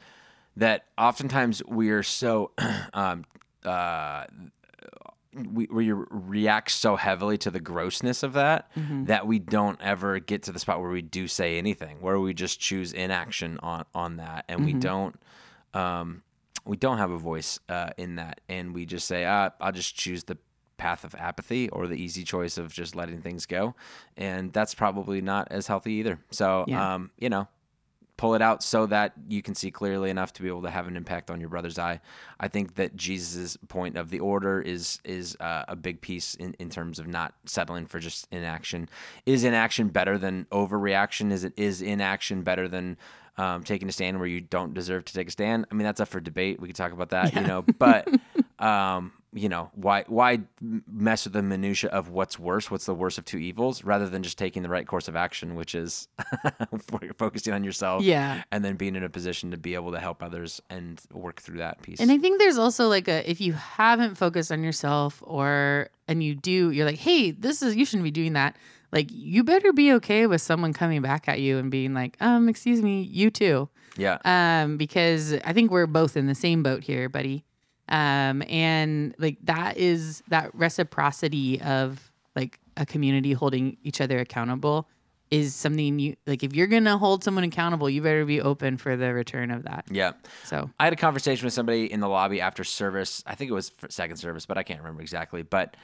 that 0.56 0.84
oftentimes 0.96 1.62
we 1.66 1.90
are 1.90 2.02
so, 2.02 2.52
um, 2.94 3.24
uh, 3.64 4.24
we, 5.34 5.66
we 5.70 5.92
react 5.92 6.70
so 6.70 6.96
heavily 6.96 7.36
to 7.38 7.50
the 7.50 7.60
grossness 7.60 8.22
of 8.22 8.32
that 8.34 8.70
that 9.04 9.26
we 9.26 9.38
don't 9.38 9.78
ever 9.82 10.18
get 10.18 10.44
to 10.44 10.52
the 10.52 10.58
spot 10.58 10.80
where 10.80 10.90
we 10.90 11.02
do 11.02 11.28
say 11.28 11.58
anything, 11.58 12.00
where 12.00 12.18
we 12.18 12.32
just 12.32 12.58
choose 12.60 12.92
inaction 12.92 13.58
on 13.62 13.84
on 13.94 14.16
that, 14.16 14.44
and 14.48 14.64
we 14.64 14.72
don't. 14.72 15.14
Um, 15.74 16.22
we 16.66 16.76
don't 16.76 16.98
have 16.98 17.10
a 17.10 17.18
voice 17.18 17.58
uh, 17.68 17.90
in 17.96 18.16
that, 18.16 18.40
and 18.48 18.74
we 18.74 18.84
just 18.86 19.06
say, 19.06 19.24
ah, 19.24 19.50
"I'll 19.60 19.72
just 19.72 19.96
choose 19.96 20.24
the 20.24 20.36
path 20.76 21.04
of 21.04 21.14
apathy 21.14 21.68
or 21.70 21.86
the 21.86 21.96
easy 21.96 22.22
choice 22.22 22.58
of 22.58 22.72
just 22.72 22.94
letting 22.94 23.22
things 23.22 23.46
go," 23.46 23.74
and 24.16 24.52
that's 24.52 24.74
probably 24.74 25.20
not 25.20 25.48
as 25.50 25.66
healthy 25.66 25.92
either. 25.94 26.18
So, 26.30 26.64
Yeah. 26.68 26.94
um, 26.94 27.10
you 27.18 27.28
know, 27.30 27.48
pull 28.18 28.34
it 28.34 28.40
out 28.40 28.62
so 28.62 28.86
that 28.86 29.12
you 29.28 29.42
can 29.42 29.54
see 29.54 29.70
clearly 29.70 30.08
enough 30.08 30.32
to 30.32 30.40
be 30.42 30.48
able 30.48 30.62
to 30.62 30.70
have 30.70 30.86
an 30.88 30.96
impact 30.96 31.30
on 31.30 31.38
your 31.38 31.50
brother's 31.50 31.78
eye. 31.78 32.00
I 32.40 32.48
think 32.48 32.76
that 32.76 32.96
Jesus' 32.96 33.58
point 33.68 33.96
of 33.98 34.08
the 34.10 34.20
order 34.20 34.60
is 34.60 35.00
is 35.04 35.36
uh, 35.38 35.64
a 35.68 35.76
big 35.76 36.00
piece 36.00 36.34
in, 36.34 36.54
in 36.58 36.70
terms 36.70 36.98
of 36.98 37.06
not 37.06 37.34
settling 37.44 37.86
for 37.86 37.98
just 37.98 38.26
inaction. 38.30 38.88
Is 39.26 39.44
inaction 39.44 39.88
better 39.88 40.16
than 40.18 40.46
overreaction? 40.50 41.30
Is 41.30 41.44
it 41.44 41.52
is 41.56 41.82
inaction 41.82 42.42
better 42.42 42.68
than 42.68 42.96
um, 43.38 43.62
taking 43.64 43.88
a 43.88 43.92
stand 43.92 44.18
where 44.18 44.28
you 44.28 44.40
don't 44.40 44.74
deserve 44.74 45.04
to 45.06 45.12
take 45.14 45.28
a 45.28 45.30
stand? 45.30 45.66
I 45.70 45.74
mean, 45.74 45.84
that's 45.84 46.00
up 46.00 46.08
for 46.08 46.20
debate. 46.20 46.60
We 46.60 46.68
could 46.68 46.76
talk 46.76 46.92
about 46.92 47.10
that, 47.10 47.34
you 47.34 47.40
know, 47.42 47.62
but. 47.78 48.08
Um, 48.58 49.12
you 49.34 49.50
know 49.50 49.70
why 49.74 50.04
why 50.08 50.40
mess 50.90 51.24
with 51.24 51.34
the 51.34 51.42
minutia 51.42 51.90
of 51.90 52.08
what's 52.08 52.38
worse 52.38 52.70
what's 52.70 52.86
the 52.86 52.94
worst 52.94 53.18
of 53.18 53.26
two 53.26 53.36
evils 53.36 53.84
rather 53.84 54.08
than 54.08 54.22
just 54.22 54.38
taking 54.38 54.62
the 54.62 54.70
right 54.70 54.86
course 54.86 55.08
of 55.08 55.14
action 55.16 55.54
which 55.56 55.74
is 55.74 56.08
focusing 57.18 57.52
on 57.52 57.64
yourself 57.64 58.02
Yeah. 58.02 58.42
and 58.50 58.64
then 58.64 58.76
being 58.76 58.96
in 58.96 59.02
a 59.04 59.08
position 59.10 59.50
to 59.50 59.56
be 59.56 59.74
able 59.74 59.92
to 59.92 60.00
help 60.00 60.22
others 60.22 60.62
and 60.70 61.00
work 61.12 61.40
through 61.42 61.58
that 61.58 61.82
piece 61.82 62.00
And 62.00 62.10
I 62.10 62.18
think 62.18 62.38
there's 62.38 62.58
also 62.58 62.88
like 62.88 63.08
a 63.08 63.28
if 63.30 63.40
you 63.40 63.52
haven't 63.52 64.14
focused 64.16 64.50
on 64.50 64.62
yourself 64.62 65.22
or 65.26 65.90
and 66.08 66.22
you 66.22 66.34
do, 66.36 66.70
you're 66.70 66.86
like, 66.86 66.98
hey, 67.00 67.32
this 67.32 67.62
is 67.62 67.74
you 67.76 67.84
shouldn't 67.84 68.04
be 68.04 68.10
doing 68.12 68.34
that. 68.34 68.56
Like 68.92 69.08
you 69.10 69.44
better 69.44 69.72
be 69.72 69.92
okay 69.94 70.26
with 70.26 70.40
someone 70.40 70.72
coming 70.72 71.02
back 71.02 71.28
at 71.28 71.40
you 71.40 71.58
and 71.58 71.70
being 71.70 71.94
like, 71.94 72.16
um, 72.20 72.48
excuse 72.48 72.82
me, 72.82 73.02
you 73.02 73.30
too. 73.30 73.68
yeah 73.96 74.18
Um, 74.24 74.76
because 74.76 75.34
I 75.44 75.52
think 75.52 75.70
we're 75.70 75.86
both 75.86 76.16
in 76.16 76.26
the 76.26 76.34
same 76.34 76.62
boat 76.62 76.84
here, 76.84 77.08
buddy. 77.08 77.44
Um, 77.88 78.42
and 78.48 79.14
like 79.18 79.38
that 79.44 79.76
is 79.76 80.22
that 80.28 80.54
reciprocity 80.54 81.60
of 81.60 82.10
like 82.34 82.58
a 82.76 82.84
community 82.84 83.32
holding 83.32 83.76
each 83.82 84.00
other 84.00 84.18
accountable 84.18 84.88
is 85.30 85.54
something 85.54 85.98
you 85.98 86.16
like 86.26 86.44
if 86.44 86.54
you're 86.54 86.66
gonna 86.68 86.98
hold 86.98 87.24
someone 87.24 87.42
accountable, 87.44 87.90
you 87.90 88.00
better 88.02 88.24
be 88.24 88.40
open 88.40 88.76
for 88.76 88.96
the 88.96 89.12
return 89.12 89.50
of 89.50 89.64
that. 89.64 89.84
yeah 89.90 90.12
So 90.44 90.70
I 90.78 90.84
had 90.84 90.92
a 90.92 90.96
conversation 90.96 91.44
with 91.44 91.52
somebody 91.52 91.90
in 91.90 92.00
the 92.00 92.08
lobby 92.08 92.40
after 92.40 92.62
service. 92.62 93.24
I 93.26 93.34
think 93.34 93.50
it 93.50 93.54
was 93.54 93.70
for 93.70 93.88
second 93.90 94.18
service, 94.18 94.46
but 94.46 94.56
I 94.58 94.62
can't 94.62 94.80
remember 94.80 95.02
exactly. 95.02 95.42
But 95.42 95.76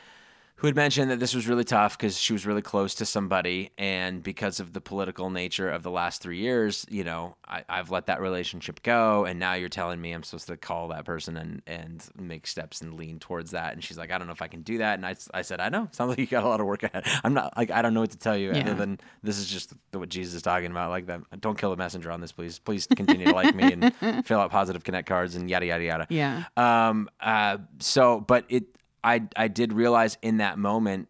who 0.62 0.68
had 0.68 0.76
mentioned 0.76 1.10
that 1.10 1.18
this 1.20 1.34
was 1.34 1.46
really 1.46 1.64
tough 1.64 1.98
because 1.98 2.16
she 2.16 2.32
was 2.32 2.46
really 2.46 2.62
close 2.62 2.94
to 2.94 3.04
somebody, 3.04 3.70
and 3.76 4.22
because 4.22 4.60
of 4.60 4.72
the 4.72 4.80
political 4.80 5.28
nature 5.28 5.68
of 5.68 5.82
the 5.82 5.90
last 5.90 6.22
three 6.22 6.38
years, 6.38 6.86
you 6.88 7.02
know, 7.04 7.36
I, 7.46 7.64
I've 7.68 7.90
let 7.90 8.06
that 8.06 8.20
relationship 8.20 8.82
go, 8.84 9.24
and 9.24 9.38
now 9.40 9.54
you're 9.54 9.68
telling 9.68 10.00
me 10.00 10.12
I'm 10.12 10.22
supposed 10.22 10.46
to 10.46 10.56
call 10.56 10.88
that 10.88 11.04
person 11.04 11.36
and 11.36 11.62
and 11.66 12.08
make 12.18 12.46
steps 12.46 12.80
and 12.80 12.94
lean 12.94 13.18
towards 13.18 13.50
that. 13.50 13.72
And 13.74 13.82
she's 13.82 13.98
like, 13.98 14.10
I 14.12 14.18
don't 14.18 14.26
know 14.28 14.32
if 14.32 14.40
I 14.40 14.46
can 14.48 14.62
do 14.62 14.78
that. 14.78 14.94
And 14.94 15.04
I, 15.04 15.16
I 15.34 15.42
said, 15.42 15.60
I 15.60 15.68
know. 15.68 15.88
Sounds 15.90 16.10
like 16.10 16.18
you 16.18 16.26
got 16.26 16.44
a 16.44 16.48
lot 16.48 16.60
of 16.60 16.66
work 16.66 16.84
ahead. 16.84 17.04
I'm 17.24 17.34
not 17.34 17.56
like 17.56 17.70
I 17.72 17.82
don't 17.82 17.92
know 17.92 18.00
what 18.00 18.12
to 18.12 18.18
tell 18.18 18.36
you 18.36 18.52
Yeah. 18.52 18.60
other 18.60 18.74
than 18.74 19.00
this 19.24 19.38
is 19.38 19.46
just 19.50 19.72
what 19.92 20.08
Jesus 20.08 20.34
is 20.34 20.42
talking 20.42 20.70
about. 20.70 20.90
Like 20.90 21.06
that. 21.06 21.20
Don't 21.40 21.58
kill 21.58 21.70
the 21.70 21.76
messenger 21.76 22.12
on 22.12 22.20
this, 22.20 22.30
please. 22.30 22.60
Please 22.60 22.86
continue 22.86 23.26
to 23.26 23.32
like 23.34 23.54
me 23.54 23.72
and 23.72 24.24
fill 24.26 24.38
out 24.38 24.50
positive 24.52 24.84
connect 24.84 25.08
cards 25.08 25.34
and 25.34 25.50
yada 25.50 25.66
yada 25.66 25.82
yada. 25.84 26.06
yeah. 26.08 26.44
Um. 26.56 27.08
Uh. 27.20 27.58
So, 27.80 28.20
but 28.20 28.44
it, 28.48 28.64
I, 29.04 29.22
I 29.36 29.48
did 29.48 29.72
realize 29.72 30.18
in 30.22 30.38
that 30.38 30.58
moment 30.58 31.08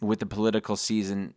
with 0.00 0.18
the 0.18 0.26
political 0.26 0.76
season 0.76 1.34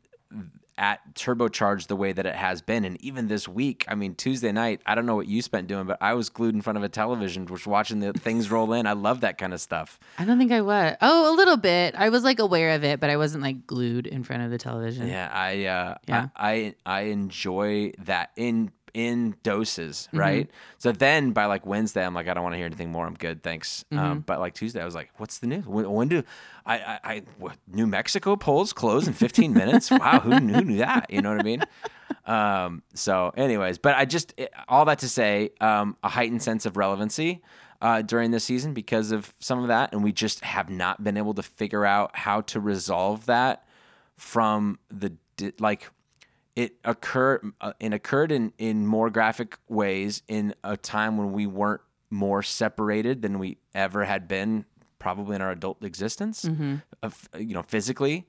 at 0.77 0.99
turbocharged 1.13 1.87
the 1.87 1.95
way 1.95 2.11
that 2.11 2.25
it 2.25 2.35
has 2.35 2.61
been, 2.61 2.83
and 2.83 2.99
even 3.03 3.27
this 3.27 3.47
week. 3.47 3.85
I 3.87 3.95
mean, 3.95 4.15
Tuesday 4.15 4.51
night. 4.51 4.81
I 4.85 4.95
don't 4.95 5.05
know 5.05 5.15
what 5.15 5.27
you 5.27 5.41
spent 5.41 5.67
doing, 5.67 5.85
but 5.85 5.97
I 6.01 6.13
was 6.13 6.29
glued 6.29 6.55
in 6.55 6.61
front 6.61 6.77
of 6.77 6.83
a 6.83 6.89
television, 6.89 7.45
just 7.45 7.67
watching 7.67 7.99
the 7.99 8.13
things 8.13 8.49
roll 8.49 8.73
in. 8.73 8.87
I 8.87 8.93
love 8.93 9.21
that 9.21 9.37
kind 9.37 9.53
of 9.53 9.61
stuff. 9.61 9.99
I 10.17 10.25
don't 10.25 10.39
think 10.39 10.51
I 10.51 10.61
was. 10.61 10.95
Oh, 11.01 11.33
a 11.33 11.35
little 11.35 11.57
bit. 11.57 11.93
I 11.95 12.09
was 12.09 12.23
like 12.23 12.39
aware 12.39 12.71
of 12.71 12.83
it, 12.83 12.99
but 12.99 13.09
I 13.09 13.17
wasn't 13.17 13.43
like 13.43 13.67
glued 13.67 14.07
in 14.07 14.23
front 14.23 14.43
of 14.43 14.51
the 14.51 14.57
television. 14.57 15.07
Yeah, 15.07 15.29
I 15.31 15.65
uh, 15.65 15.95
Yeah. 16.07 16.27
I, 16.35 16.51
I 16.51 16.75
I 16.85 17.01
enjoy 17.01 17.91
that 17.99 18.31
in 18.35 18.71
in 18.93 19.35
doses, 19.43 20.07
Mm-hmm. 20.09 20.19
right? 20.19 20.51
So 20.77 20.91
then 20.91 21.31
by 21.31 21.45
like 21.45 21.65
Wednesday, 21.65 22.05
I'm 22.05 22.13
like, 22.13 22.27
I 22.27 22.33
don't 22.33 22.43
want 22.43 22.53
to 22.53 22.57
hear 22.57 22.65
anything 22.67 22.91
more. 22.91 23.05
I'm 23.07 23.15
good, 23.15 23.41
thanks. 23.43 23.83
Mm-hmm. 23.91 24.03
Um, 24.03 24.19
but 24.21 24.39
like 24.39 24.53
Tuesday, 24.53 24.81
I 24.81 24.85
was 24.85 24.95
like, 24.95 25.09
what's 25.17 25.39
the 25.39 25.47
news? 25.47 25.65
When, 25.65 25.89
when 25.91 26.07
do 26.09 26.23
I 26.65 26.77
I, 26.77 26.99
I 27.03 27.21
what, 27.37 27.57
New 27.67 27.87
Mexico 27.87 28.35
polls 28.35 28.71
close 28.73 29.07
in 29.07 29.13
15 29.13 29.53
minutes? 29.61 29.89
Wow, 29.91 30.19
who, 30.19 30.39
knew- 30.39 30.53
who 30.53 30.61
knew 30.63 30.77
that? 30.77 31.09
You 31.09 31.21
know 31.21 31.31
what 31.31 31.39
I 31.39 31.43
mean? 31.43 31.63
Um, 32.25 32.83
so, 32.93 33.33
anyways, 33.35 33.77
but 33.79 33.95
I 33.95 34.05
just 34.05 34.33
it- 34.37 34.53
all 34.67 34.85
that 34.85 34.99
to 34.99 35.09
say, 35.09 35.49
um, 35.59 35.97
a 36.03 36.09
heightened 36.09 36.43
sense 36.43 36.65
of 36.65 36.77
relevancy. 36.77 37.41
Uh, 37.81 38.01
during 38.01 38.31
this 38.31 38.45
season, 38.45 38.73
because 38.73 39.11
of 39.11 39.33
some 39.39 39.59
of 39.61 39.67
that, 39.67 39.91
and 39.91 40.01
we 40.05 40.13
just 40.13 40.39
have 40.45 40.69
not 40.69 41.03
been 41.03 41.17
able 41.17 41.33
to 41.33 41.43
figure 41.43 41.85
out 41.85 42.15
how 42.15 42.39
to 42.39 42.57
resolve 42.61 43.25
that 43.25 43.65
from 44.15 44.79
the 44.89 45.11
like 45.59 45.89
it 46.55 46.75
occurred 46.83 47.51
uh, 47.61 47.73
it 47.79 47.93
occurred 47.93 48.31
in 48.31 48.53
in 48.57 48.85
more 48.85 49.09
graphic 49.09 49.57
ways 49.67 50.21
in 50.27 50.53
a 50.63 50.77
time 50.77 51.17
when 51.17 51.31
we 51.33 51.45
weren't 51.47 51.81
more 52.09 52.43
separated 52.43 53.21
than 53.21 53.39
we 53.39 53.57
ever 53.73 54.05
had 54.05 54.27
been 54.27 54.65
probably 54.99 55.35
in 55.35 55.41
our 55.41 55.51
adult 55.51 55.83
existence 55.83 56.45
of 57.01 57.29
you 57.37 57.53
know 57.53 57.63
physically 57.63 58.27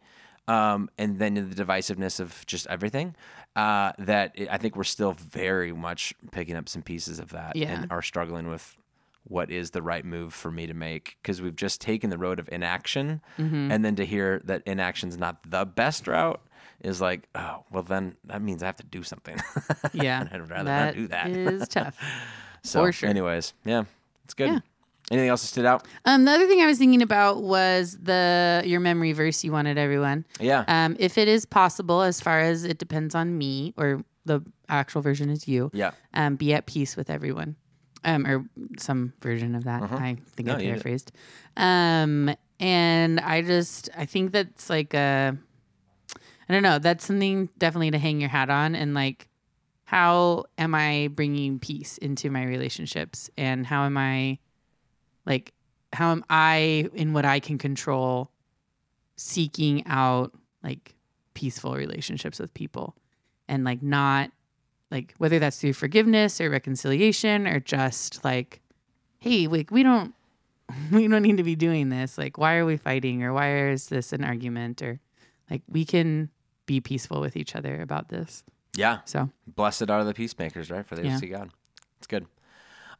um, 0.48 0.90
and 0.98 1.18
then 1.18 1.36
in 1.36 1.48
the 1.50 1.54
divisiveness 1.64 2.20
of 2.20 2.44
just 2.46 2.66
everything 2.66 3.14
uh, 3.56 3.92
that 3.98 4.32
it, 4.34 4.48
I 4.50 4.58
think 4.58 4.76
we're 4.76 4.84
still 4.84 5.12
very 5.12 5.72
much 5.72 6.12
picking 6.32 6.56
up 6.56 6.68
some 6.68 6.82
pieces 6.82 7.18
of 7.18 7.30
that 7.30 7.56
Yeah. 7.56 7.72
and 7.72 7.92
are 7.92 8.02
struggling 8.02 8.48
with 8.48 8.76
what 9.26 9.50
is 9.50 9.70
the 9.70 9.80
right 9.80 10.04
move 10.04 10.34
for 10.34 10.50
me 10.50 10.66
to 10.66 10.74
make 10.74 11.16
because 11.22 11.40
we've 11.40 11.56
just 11.56 11.80
taken 11.80 12.10
the 12.10 12.18
road 12.18 12.38
of 12.38 12.48
inaction 12.52 13.20
and 13.38 13.82
then 13.84 13.96
to 13.96 14.04
hear 14.04 14.40
that 14.44 14.62
inaction's 14.66 15.16
not 15.16 15.38
the 15.48 15.64
best 15.64 16.06
route 16.06 16.42
is 16.80 17.00
like 17.00 17.28
oh 17.34 17.64
well 17.70 17.82
then 17.82 18.14
that 18.24 18.42
means 18.42 18.62
i 18.62 18.66
have 18.66 18.76
to 18.76 18.84
do 18.86 19.02
something 19.02 19.36
Yeah. 19.92 20.26
I'd 20.30 20.48
rather 20.50 20.64
not 20.64 20.94
do 20.94 21.08
that. 21.08 21.28
is 21.30 21.68
tough. 21.76 21.96
so 22.62 22.84
For 22.84 22.92
sure. 22.92 23.08
anyways 23.08 23.54
yeah 23.64 23.84
it's 24.24 24.34
good 24.34 24.50
Yeah. 24.50 24.58
anything 25.10 25.28
else 25.28 25.42
that 25.42 25.48
stood 25.48 25.66
out 25.66 25.86
Um, 26.04 26.24
the 26.24 26.32
other 26.32 26.46
thing 26.46 26.60
I 26.62 26.66
was 26.66 26.78
thinking 26.78 27.02
about 27.02 27.42
was 27.42 27.98
the 28.02 28.62
your 28.64 28.80
memory 28.80 29.12
verse 29.12 29.44
you 29.44 29.52
wanted 29.52 29.76
everyone. 29.78 30.24
yeah 30.40 30.64
Um, 30.68 30.96
if 30.98 31.18
it 31.18 31.28
is 31.28 31.44
possible, 31.46 32.02
as 32.02 32.20
far 32.20 32.40
as 32.40 32.64
it 32.64 32.78
depends 32.78 33.14
on 33.14 33.36
me 33.38 33.74
or 33.76 34.02
the 34.24 34.40
actual 34.68 35.02
version 35.02 35.28
is 35.30 35.46
you. 35.46 35.70
yeah 35.74 35.90
Um, 36.14 36.36
be 36.36 36.54
at 36.54 36.64
peace 36.66 36.96
with 36.96 37.10
everyone. 37.10 37.56
Um, 38.06 38.26
or 38.26 38.44
some 38.78 39.12
version 39.22 39.54
of 39.54 39.64
that. 39.64 39.82
I 39.82 40.16
think 40.36 40.48
Uh-huh. 40.48 40.58
No, 40.58 40.64
I 40.64 40.66
paraphrased. 40.68 41.10
Um, 41.56 42.34
and 42.60 43.18
I 43.20 43.40
just 43.42 43.88
I 43.96 44.04
think 44.06 44.32
that's 44.32 44.68
like 44.70 44.92
a 44.94 45.36
I 46.48 46.52
don't 46.52 46.62
know. 46.62 46.78
That's 46.78 47.04
something 47.04 47.48
definitely 47.58 47.92
to 47.92 47.98
hang 47.98 48.20
your 48.20 48.30
hat 48.30 48.50
on 48.50 48.74
and 48.74 48.94
like 48.94 49.28
how 49.84 50.44
am 50.56 50.74
I 50.74 51.08
bringing 51.12 51.58
peace 51.58 51.98
into 51.98 52.30
my 52.30 52.44
relationships? 52.44 53.30
And 53.36 53.66
how 53.66 53.84
am 53.84 53.96
I 53.96 54.38
like 55.26 55.52
how 55.92 56.10
am 56.10 56.24
I 56.28 56.88
in 56.94 57.12
what 57.12 57.24
I 57.24 57.38
can 57.38 57.58
control 57.58 58.30
seeking 59.16 59.86
out 59.86 60.32
like 60.62 60.94
peaceful 61.34 61.74
relationships 61.74 62.38
with 62.38 62.52
people? 62.54 62.96
And 63.46 63.64
like 63.64 63.82
not 63.82 64.30
like 64.90 65.14
whether 65.18 65.38
that's 65.38 65.60
through 65.60 65.74
forgiveness 65.74 66.40
or 66.40 66.50
reconciliation 66.50 67.46
or 67.46 67.60
just 67.60 68.24
like 68.24 68.62
hey 69.18 69.46
like 69.46 69.70
we 69.70 69.82
don't 69.82 70.14
we 70.90 71.06
don't 71.06 71.22
need 71.22 71.36
to 71.36 71.44
be 71.44 71.56
doing 71.56 71.90
this. 71.90 72.16
Like 72.16 72.38
why 72.38 72.56
are 72.56 72.66
we 72.66 72.76
fighting 72.76 73.22
or 73.22 73.32
why 73.32 73.68
is 73.68 73.88
this 73.88 74.12
an 74.12 74.24
argument 74.24 74.82
or 74.82 74.98
like 75.50 75.62
we 75.68 75.84
can 75.84 76.30
be 76.66 76.80
peaceful 76.80 77.20
with 77.20 77.36
each 77.36 77.54
other 77.54 77.80
about 77.80 78.08
this 78.08 78.42
yeah 78.76 78.98
so 79.04 79.30
blessed 79.46 79.90
are 79.90 80.04
the 80.04 80.14
peacemakers 80.14 80.70
right 80.70 80.86
for 80.86 80.96
they 80.96 81.04
Yeah. 81.04 81.16
see 81.16 81.28
god 81.28 81.50
it's 81.98 82.06
good 82.06 82.26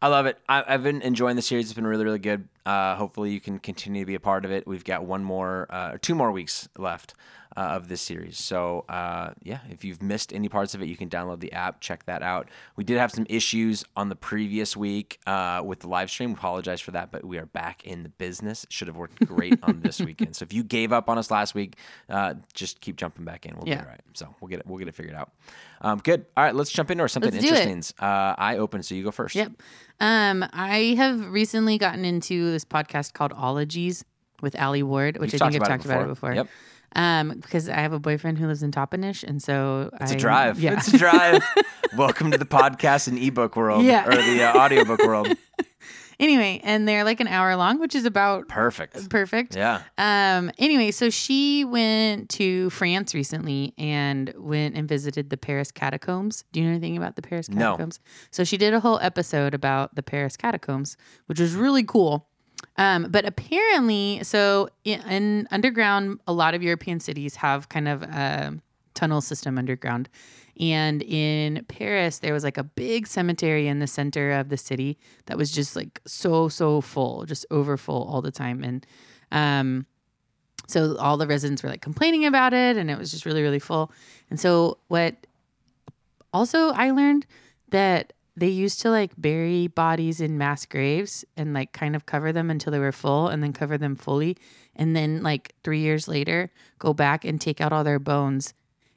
I 0.03 0.09
love 0.09 0.27
it. 0.27 0.39
I, 0.51 0.63
I've 0.67 0.83
been 0.83 1.01
enjoying 1.01 1.37
the 1.37 1.41
series. 1.41 1.65
It's 1.67 1.73
been 1.73 1.87
really, 1.87 2.05
really 2.05 2.19
good. 2.19 2.47
Uh, 2.67 2.95
hopefully, 2.97 3.31
you 3.31 3.41
can 3.41 3.59
continue 3.59 4.03
to 4.03 4.07
be 4.07 4.15
a 4.17 4.21
part 4.21 4.45
of 4.45 4.51
it. 4.51 4.67
We've 4.67 4.85
got 4.85 5.07
one 5.07 5.25
more, 5.25 5.67
uh, 5.71 5.97
two 6.03 6.15
more 6.15 6.31
weeks 6.31 6.69
left 6.77 7.15
uh, 7.57 7.61
of 7.61 7.89
this 7.89 8.01
series. 8.01 8.39
So, 8.39 8.85
uh, 8.89 9.31
yeah, 9.43 9.61
if 9.71 9.85
you've 9.85 10.03
missed 10.03 10.33
any 10.33 10.49
parts 10.49 10.75
of 10.75 10.83
it, 10.83 10.89
you 10.89 10.97
can 10.97 11.09
download 11.09 11.41
the 11.41 11.53
app, 11.53 11.81
check 11.81 12.05
that 12.07 12.23
out. 12.23 12.49
We 12.77 12.85
did 12.85 12.99
have 12.99 13.11
some 13.13 13.27
issues 13.29 13.85
on 13.97 14.09
the 14.09 14.17
previous 14.17 14.77
week 14.77 15.19
uh, 15.27 15.63
with 15.65 15.81
the 15.81 15.89
live 15.89 16.11
stream. 16.11 16.33
Apologize 16.33 16.81
for 16.81 16.91
that, 16.93 17.11
but 17.13 17.25
we 17.25 17.39
are 17.39 17.47
back 17.47 17.85
in 17.85 18.03
the 18.03 18.09
business. 18.09 18.65
It 18.65 18.73
should 18.73 18.89
have 18.89 18.97
worked 18.97 19.25
great 19.27 19.59
on 19.63 19.81
this 19.81 20.01
weekend. 20.01 20.37
So, 20.37 20.43
if 20.45 20.53
you 20.53 20.63
gave 20.65 20.93
up 20.93 21.09
on 21.09 21.19
us 21.19 21.31
last 21.31 21.55
week, 21.55 21.77
uh, 22.09 22.35
just 22.55 22.81
keep 22.81 22.97
jumping 22.97 23.25
back 23.25 23.47
in. 23.47 23.55
We'll 23.57 23.69
Yeah. 23.69 23.77
be 23.77 23.81
all 23.83 23.89
right. 23.89 24.01
So, 24.15 24.35
we'll 24.41 24.49
get 24.49 24.61
it. 24.61 24.67
We'll 24.67 24.79
get 24.79 24.89
it 24.89 24.95
figured 24.95 25.15
out. 25.15 25.33
Um, 25.81 25.99
good. 25.99 26.27
All 26.37 26.45
right, 26.45 26.55
let's 26.55 26.71
jump 26.71 26.91
into 26.91 27.07
something 27.09 27.33
Let's 27.33 27.45
interesting. 27.45 27.83
Uh, 27.99 28.35
I 28.39 28.57
open, 28.57 28.83
so 28.83 28.95
you 28.95 29.05
go 29.05 29.11
first. 29.11 29.35
Yep. 29.35 29.53
Um, 30.01 30.45
I 30.53 30.95
have 30.97 31.29
recently 31.29 31.79
gotten 31.79 32.05
into 32.05 32.51
this 32.51 32.65
podcast 32.65 33.13
called 33.13 33.33
Ologies 33.33 34.05
with 34.41 34.59
Alie 34.61 34.83
Ward, 34.83 35.19
which 35.19 35.33
You've 35.33 35.43
I 35.43 35.51
think 35.51 35.63
I've 35.63 35.67
about 35.67 35.67
it 35.67 35.77
talked 35.77 35.85
about 35.85 36.03
it 36.05 36.09
before. 36.09 36.35
Yep. 36.35 36.49
Um, 36.97 37.41
because 37.41 37.69
I 37.69 37.77
have 37.81 37.93
a 37.93 37.99
boyfriend 37.99 38.39
who 38.39 38.47
lives 38.47 38.63
in 38.63 38.71
Toppenish, 38.71 39.25
and 39.25 39.43
so 39.43 39.91
It's 40.01 40.13
a 40.13 40.15
a 40.15 40.19
drive. 40.19 40.61
Yeah. 40.61 40.75
It's 40.75 40.89
a 40.93 40.99
drive. 40.99 41.43
Welcome 41.97 42.31
to 42.31 42.39
the 42.39 42.45
podcast 42.45 43.09
and 43.09 43.19
ebook 43.19 43.57
world, 43.57 43.85
Yeah. 43.85 44.07
or 44.07 44.15
the 44.15 44.43
uh, 44.45 44.57
audiobook 44.59 45.01
world. 45.05 45.29
anyway, 46.21 46.61
and 46.63 46.87
they're 46.87 47.05
like 47.05 47.21
an 47.21 47.27
hour 47.29 47.57
long, 47.57 47.79
which 47.81 47.95
is 47.95 48.05
about 48.05 48.49
Perfect. 48.49 49.09
perfect. 49.11 49.57
Yeah. 49.57 49.83
Um. 49.99 50.51
Anyway, 50.59 50.91
so 50.93 51.11
she 51.11 51.65
went 51.65 52.29
to 52.31 52.71
France 52.71 53.15
recently 53.15 53.75
and 53.79 54.33
went 54.37 54.77
and 54.77 54.89
visited 54.89 55.31
the 55.31 55.37
Paris 55.37 55.71
catacombs. 55.73 56.45
Do 56.53 56.61
you 56.61 56.67
know 56.67 56.73
anything 56.73 56.97
about 56.97 57.17
the 57.17 57.23
Paris 57.23 57.49
catacombs? 57.49 57.61
No. 57.61 57.73
catacombs? 57.73 58.01
So 58.31 58.45
she 58.45 58.57
did 58.57 58.73
a 58.75 58.81
whole 58.81 58.99
episode 59.01 59.55
about 59.55 59.95
the 59.97 60.03
Paris 60.03 60.37
catacombs, 60.37 60.97
which 61.27 61.41
was 61.41 61.55
really 61.55 61.83
cool. 61.85 62.29
Um, 62.77 63.07
but 63.11 63.25
apparently, 63.25 64.21
so 64.23 64.69
in, 64.85 65.01
in 65.03 65.49
underground, 65.51 66.21
a 66.27 66.33
lot 66.33 66.55
of 66.55 66.63
European 66.63 67.01
cities 67.01 67.37
have 67.37 67.69
kind 67.69 67.87
of 67.87 68.03
a 68.03 68.59
tunnel 68.95 69.21
system 69.21 69.59
underground. 69.59 70.09
And 70.59 71.03
in 71.03 71.65
Paris, 71.69 72.19
there 72.19 72.33
was 72.33 72.45
like 72.45 72.59
a 72.59 72.65
big 72.65 73.07
cemetery 73.07 73.67
in 73.67 73.81
the 73.81 73.87
center 73.87 74.33
of 74.33 74.49
the 74.49 74.57
city 74.57 74.99
that 75.27 75.37
was 75.37 75.51
just 75.51 75.75
like 75.75 76.01
so, 76.07 76.49
so 76.49 76.81
full, 76.81 77.25
just 77.27 77.45
over 77.51 77.77
full 77.77 78.05
all 78.05 78.23
the 78.23 78.31
time. 78.31 78.63
And 78.63 78.87
um, 79.33 79.87
so 80.67 80.97
all 80.99 81.17
the 81.17 81.27
residents 81.27 81.63
were 81.63 81.69
like 81.69 81.83
complaining 81.83 82.25
about 82.25 82.55
it, 82.55 82.77
and 82.77 82.91
it 82.91 82.99
was 82.99 83.11
just 83.11 83.27
really, 83.27 83.43
really 83.43 83.59
full. 83.59 83.93
And 84.31 84.39
so, 84.39 84.79
what 84.89 85.27
also 86.33 86.71
I 86.71 86.91
learned 86.91 87.27
that 87.71 88.13
they 88.37 88.49
used 88.49 88.81
to 88.81 88.91
like 88.91 89.13
bury 89.17 89.69
bodies 89.69 90.21
in 90.21 90.37
mass 90.39 90.67
graves 90.67 91.25
and 91.37 91.55
like 91.55 91.73
kind 91.73 91.95
of 91.95 92.05
cover 92.07 92.33
them 92.33 92.51
until 92.51 92.73
they 92.73 92.79
were 92.79 92.93
full 92.93 93.29
and 93.29 93.43
then 93.43 93.53
cover 93.53 93.79
them 93.79 93.95
fully. 93.97 94.37
And 94.77 94.97
then, 94.97 95.23
like, 95.23 95.55
three 95.63 95.79
years 95.79 96.09
later, 96.09 96.51
go 96.81 96.93
back 96.93 97.25
and 97.25 97.41
take 97.41 97.61
out 97.61 97.73
all 97.73 97.85
their 97.85 98.01
bones 98.01 98.55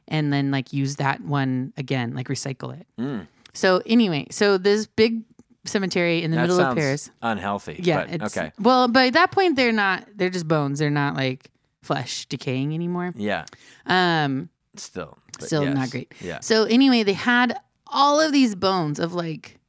and 0.07 0.33
then 0.33 0.49
like 0.49 0.73
use 0.73 0.95
that 0.95 1.21
one 1.21 1.71
again, 1.77 2.15
like 2.15 2.29
recycle 2.29 2.79
it. 2.79 2.87
Mm. 2.99 3.27
So, 3.53 3.83
anyway, 3.85 4.25
so 4.31 4.57
this 4.57 4.87
big 4.87 5.21
cemetery 5.65 6.23
in 6.23 6.31
the 6.31 6.37
That 6.37 6.47
middle 6.47 6.59
of 6.61 6.75
Paris. 6.75 7.11
unhealthy. 7.21 7.79
Yeah. 7.83 8.07
but 8.17 8.23
okay. 8.23 8.51
Well, 8.59 8.87
by 8.87 9.11
that 9.11 9.31
point, 9.31 9.55
they're 9.55 9.71
not, 9.71 10.07
they're 10.15 10.31
just 10.31 10.47
bones. 10.47 10.79
They're 10.79 10.89
not 10.89 11.15
like 11.15 11.51
flesh 11.83 12.25
decaying 12.25 12.73
anymore. 12.73 13.11
Yeah. 13.15 13.45
Um, 13.85 14.49
Still. 14.77 15.17
Still 15.39 15.63
yes. 15.63 15.75
not 15.75 15.91
great. 15.91 16.11
Yeah. 16.21 16.39
so 16.39 16.63
anyway, 16.63 17.03
they 17.03 17.13
had 17.13 17.55
all 17.91 18.19
of 18.19 18.31
these 18.31 18.55
bones 18.55 18.99
of 18.99 19.13
like, 19.13 19.59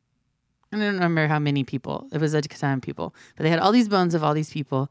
I 0.72 0.76
don't 0.76 0.94
remember 0.94 1.26
how 1.26 1.38
many 1.38 1.64
people. 1.64 2.08
It 2.12 2.20
was 2.20 2.34
a 2.34 2.42
ton 2.42 2.80
people, 2.80 3.14
but 3.36 3.44
they 3.44 3.50
had 3.50 3.58
all 3.58 3.72
these 3.72 3.88
bones 3.88 4.14
of 4.14 4.22
all 4.22 4.34
these 4.34 4.50
people, 4.50 4.90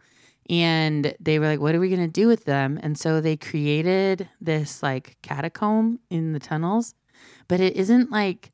and 0.49 1.13
they 1.19 1.39
were 1.39 1.47
like, 1.47 1.59
"What 1.59 1.75
are 1.75 1.79
we 1.79 1.89
gonna 1.89 2.07
do 2.07 2.27
with 2.27 2.45
them?" 2.45 2.79
And 2.81 2.97
so 2.97 3.21
they 3.21 3.37
created 3.37 4.29
this 4.41 4.81
like 4.81 5.17
catacomb 5.21 5.99
in 6.09 6.33
the 6.33 6.39
tunnels, 6.39 6.95
but 7.47 7.59
it 7.59 7.75
isn't 7.75 8.11
like. 8.11 8.51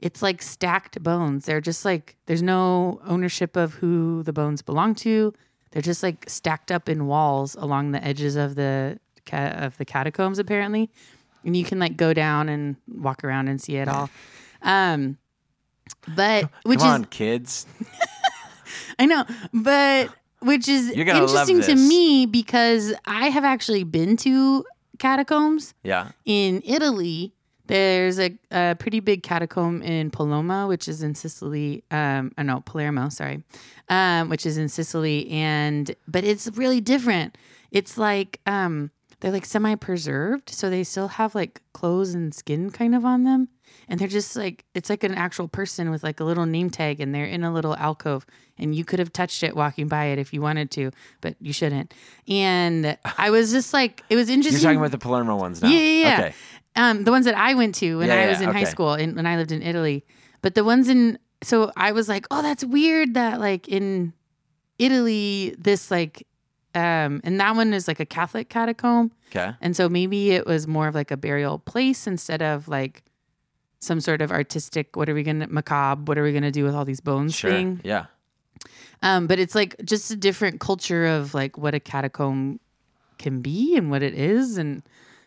It's 0.00 0.22
like 0.22 0.42
stacked 0.42 1.02
bones. 1.02 1.46
They're 1.46 1.60
just 1.60 1.84
like 1.84 2.16
there's 2.26 2.42
no 2.42 3.00
ownership 3.04 3.56
of 3.56 3.74
who 3.74 4.22
the 4.22 4.32
bones 4.32 4.62
belong 4.62 4.94
to. 4.96 5.34
They're 5.72 5.82
just 5.82 6.04
like 6.04 6.24
stacked 6.28 6.70
up 6.70 6.88
in 6.88 7.08
walls 7.08 7.56
along 7.56 7.90
the 7.90 8.04
edges 8.04 8.36
of 8.36 8.54
the 8.54 9.00
of 9.32 9.76
the 9.76 9.84
catacombs 9.84 10.38
apparently 10.38 10.88
and 11.44 11.56
you 11.56 11.64
can 11.64 11.78
like 11.78 11.96
go 11.96 12.12
down 12.14 12.48
and 12.48 12.76
walk 12.88 13.24
around 13.24 13.48
and 13.48 13.60
see 13.60 13.76
it 13.76 13.88
all. 13.88 14.10
Um, 14.62 15.18
but 16.14 16.50
which 16.64 16.80
Come 16.80 16.88
is 16.88 16.94
on, 16.94 17.04
kids. 17.06 17.66
I 18.98 19.06
know, 19.06 19.24
but 19.52 20.10
which 20.40 20.68
is 20.68 20.94
You're 20.94 21.04
gonna 21.04 21.24
love 21.24 21.48
interesting 21.48 21.62
to 21.62 21.80
me 21.88 22.26
because 22.26 22.92
I 23.06 23.28
have 23.28 23.44
actually 23.44 23.84
been 23.84 24.16
to 24.18 24.64
catacombs 24.98 25.74
Yeah. 25.82 26.10
in 26.24 26.62
Italy. 26.64 27.32
There's 27.66 28.18
a, 28.18 28.36
a 28.50 28.76
pretty 28.78 29.00
big 29.00 29.22
catacomb 29.22 29.82
in 29.82 30.10
Paloma, 30.10 30.66
which 30.66 30.88
is 30.88 31.02
in 31.02 31.14
Sicily. 31.14 31.84
Um, 31.90 32.32
oh 32.38 32.42
no, 32.42 32.60
Palermo, 32.64 33.10
sorry, 33.10 33.42
um, 33.90 34.30
which 34.30 34.46
is 34.46 34.56
in 34.56 34.68
Sicily, 34.70 35.28
and 35.30 35.94
but 36.06 36.24
it's 36.24 36.48
really 36.54 36.80
different. 36.80 37.36
It's 37.70 37.98
like 37.98 38.40
um, 38.46 38.90
they're 39.20 39.32
like 39.32 39.44
semi-preserved, 39.44 40.50
so 40.50 40.70
they 40.70 40.84
still 40.84 41.08
have 41.08 41.34
like 41.34 41.62
clothes 41.72 42.14
and 42.14 42.34
skin 42.34 42.70
kind 42.70 42.94
of 42.94 43.04
on 43.04 43.24
them, 43.24 43.48
and 43.88 43.98
they're 43.98 44.08
just 44.08 44.36
like 44.36 44.64
it's 44.74 44.88
like 44.88 45.04
an 45.04 45.14
actual 45.14 45.48
person 45.48 45.90
with 45.90 46.02
like 46.02 46.20
a 46.20 46.24
little 46.24 46.46
name 46.46 46.70
tag, 46.70 47.00
and 47.00 47.14
they're 47.14 47.24
in 47.24 47.42
a 47.44 47.52
little 47.52 47.74
alcove, 47.76 48.24
and 48.58 48.74
you 48.74 48.84
could 48.84 48.98
have 48.98 49.12
touched 49.12 49.42
it 49.42 49.56
walking 49.56 49.88
by 49.88 50.06
it 50.06 50.18
if 50.18 50.32
you 50.32 50.40
wanted 50.40 50.70
to, 50.72 50.90
but 51.20 51.34
you 51.40 51.52
shouldn't. 51.52 51.92
And 52.28 52.96
I 53.18 53.30
was 53.30 53.50
just 53.50 53.72
like, 53.74 54.02
it 54.08 54.16
was 54.16 54.28
interesting. 54.28 54.60
You're 54.60 54.70
talking 54.70 54.78
about 54.78 54.92
the 54.92 54.98
Palermo 54.98 55.36
ones 55.36 55.62
now. 55.62 55.68
Yeah, 55.68 55.78
yeah, 55.78 56.06
yeah. 56.08 56.18
Okay. 56.18 56.34
Um, 56.76 57.04
the 57.04 57.10
ones 57.10 57.24
that 57.24 57.36
I 57.36 57.54
went 57.54 57.74
to 57.76 57.98
when 57.98 58.08
Yeah, 58.08 58.20
I 58.20 58.26
was 58.28 58.40
in 58.40 58.50
high 58.50 58.64
school 58.64 58.92
and 58.92 59.16
when 59.16 59.26
I 59.26 59.36
lived 59.36 59.50
in 59.50 59.62
Italy. 59.62 60.04
But 60.42 60.54
the 60.54 60.62
ones 60.62 60.88
in 60.88 61.18
so 61.42 61.72
I 61.76 61.92
was 61.92 62.08
like, 62.08 62.26
oh, 62.30 62.42
that's 62.42 62.64
weird 62.64 63.14
that 63.14 63.40
like 63.40 63.68
in 63.68 64.12
Italy 64.78 65.54
this 65.58 65.90
like 65.90 66.26
um 66.74 67.20
and 67.24 67.40
that 67.40 67.56
one 67.56 67.72
is 67.72 67.88
like 67.88 68.00
a 68.00 68.06
Catholic 68.06 68.48
catacomb. 68.48 69.10
Okay. 69.30 69.52
And 69.60 69.74
so 69.76 69.88
maybe 69.88 70.32
it 70.32 70.46
was 70.46 70.66
more 70.66 70.88
of 70.88 70.94
like 70.94 71.10
a 71.10 71.16
burial 71.16 71.58
place 71.58 72.06
instead 72.06 72.42
of 72.42 72.68
like 72.68 73.02
some 73.80 74.00
sort 74.00 74.20
of 74.20 74.30
artistic 74.32 74.96
what 74.96 75.08
are 75.08 75.14
we 75.14 75.22
gonna 75.22 75.46
macabre, 75.48 76.02
what 76.04 76.18
are 76.18 76.22
we 76.22 76.32
gonna 76.32 76.50
do 76.50 76.64
with 76.64 76.74
all 76.74 76.84
these 76.84 77.00
bones 77.00 77.34
Sure. 77.34 77.50
thing. 77.50 77.80
Yeah. 77.84 78.06
Um, 79.02 79.26
but 79.26 79.38
it's 79.38 79.54
like 79.54 79.76
just 79.84 80.10
a 80.10 80.16
different 80.16 80.60
culture 80.60 81.06
of 81.06 81.32
like 81.34 81.56
what 81.56 81.74
a 81.74 81.80
catacomb 81.80 82.58
can 83.18 83.40
be 83.40 83.76
and 83.76 83.90
what 83.90 84.02
it 84.02 84.14
is. 84.14 84.58
And 84.58 84.82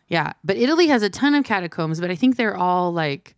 yeah, 0.10 0.34
but 0.44 0.58
Italy 0.58 0.88
has 0.88 1.04
a 1.04 1.10
ton 1.10 1.34
of 1.36 1.46
catacombs, 1.46 2.02
but 2.02 2.12
I 2.12 2.16
think 2.16 2.36
they're 2.36 2.58
all 2.58 2.92
like 2.92 3.36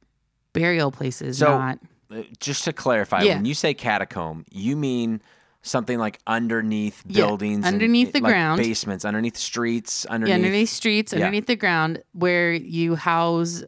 burial 0.53 0.91
places, 0.91 1.37
So- 1.37 1.57
not. 1.57 1.79
Uh, 2.11 2.23
Just 2.39 2.63
to 2.65 2.73
clarify, 2.73 3.21
Yeah. 3.23 3.35
when 3.35 3.45
you 3.45 3.53
say 3.55 3.73
catacomb, 3.73 4.45
you 4.51 4.75
mean 4.75 5.21
something 5.63 5.97
like 5.97 6.19
underneath 6.27 7.01
Yeah, 7.07 7.25
buildings, 7.25 7.65
and, 7.65 7.73
underneath 7.73 8.11
the 8.13 8.19
like, 8.19 8.31
ground. 8.31 8.61
basements, 8.61 9.03
underneath 9.05 9.37
streets, 9.37 10.05
underneath. 10.05 10.29
Yeah, 10.29 10.35
underneath 10.35 10.69
streets, 10.69 11.13
underneath 11.13 11.47
the 11.47 11.55
ground, 11.55 12.03
where 12.11 12.53
you 12.53 12.95
house 12.95 13.63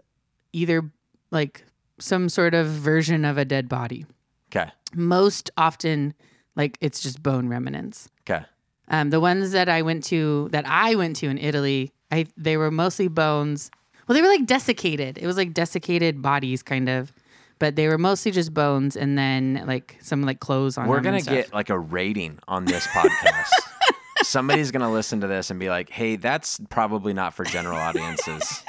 either 0.54 0.92
like 1.32 1.66
some 1.98 2.30
sort 2.30 2.54
of 2.54 2.68
version 2.68 3.26
of 3.26 3.38
a 3.38 3.46
dead 3.46 3.68
body. 3.68 4.06
Okay. 4.56 4.70
Most 4.94 5.50
often, 5.58 6.14
like 6.56 6.78
it's 6.82 7.02
just 7.02 7.24
bone 7.24 7.48
remnants. 7.48 8.10
Okay. 8.30 8.46
Um, 8.90 9.10
the 9.10 9.20
ones 9.20 9.52
that 9.52 9.68
I 9.68 9.82
went 9.82 10.04
to, 10.06 10.50
that 10.52 10.66
I 10.68 10.96
went 10.96 11.16
to 11.18 11.28
in 11.28 11.38
Italy, 11.38 11.92
I 12.12 12.28
they 12.38 12.56
were 12.58 12.70
mostly 12.72 13.08
bones. 13.08 13.72
Well, 14.08 14.14
they 14.16 14.22
were 14.22 14.28
like 14.28 14.46
desiccated. 14.46 15.18
It 15.18 15.26
was 15.26 15.38
like 15.38 15.54
desiccated 15.54 16.22
bodies, 16.22 16.62
kind 16.62 16.88
of, 16.90 17.12
but 17.60 17.76
they 17.76 17.88
were 17.88 17.98
mostly 17.98 18.32
just 18.32 18.54
bones, 18.54 18.96
and 18.96 19.18
then 19.18 19.64
like 19.66 19.98
some 20.02 20.24
like 20.24 20.40
clothes 20.40 20.78
on. 20.78 20.88
We're 20.88 21.02
them 21.02 21.18
gonna 21.18 21.22
get 21.22 21.54
like 21.54 21.70
a 21.70 21.80
rating 21.80 22.40
on 22.48 22.66
this 22.66 22.86
podcast. 22.88 23.52
Somebody's 24.24 24.72
gonna 24.72 24.92
listen 24.92 25.22
to 25.22 25.28
this 25.28 25.50
and 25.52 25.60
be 25.60 25.70
like, 25.70 25.90
"Hey, 25.90 26.16
that's 26.16 26.60
probably 26.70 27.14
not 27.14 27.34
for 27.34 27.44
general 27.46 27.78
audiences." 27.78 28.64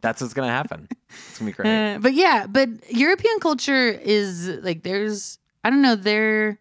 that's 0.00 0.20
what's 0.20 0.34
gonna 0.34 0.48
happen. 0.48 0.88
It's 1.08 1.38
gonna 1.38 1.50
be 1.50 1.54
great. 1.54 1.94
Uh, 1.94 1.98
but 1.98 2.14
yeah, 2.14 2.46
but 2.46 2.68
European 2.90 3.38
culture 3.40 3.90
is 3.90 4.48
like 4.48 4.82
there's 4.82 5.38
I 5.64 5.70
don't 5.70 5.82
know 5.82 5.96
they're 5.96 6.60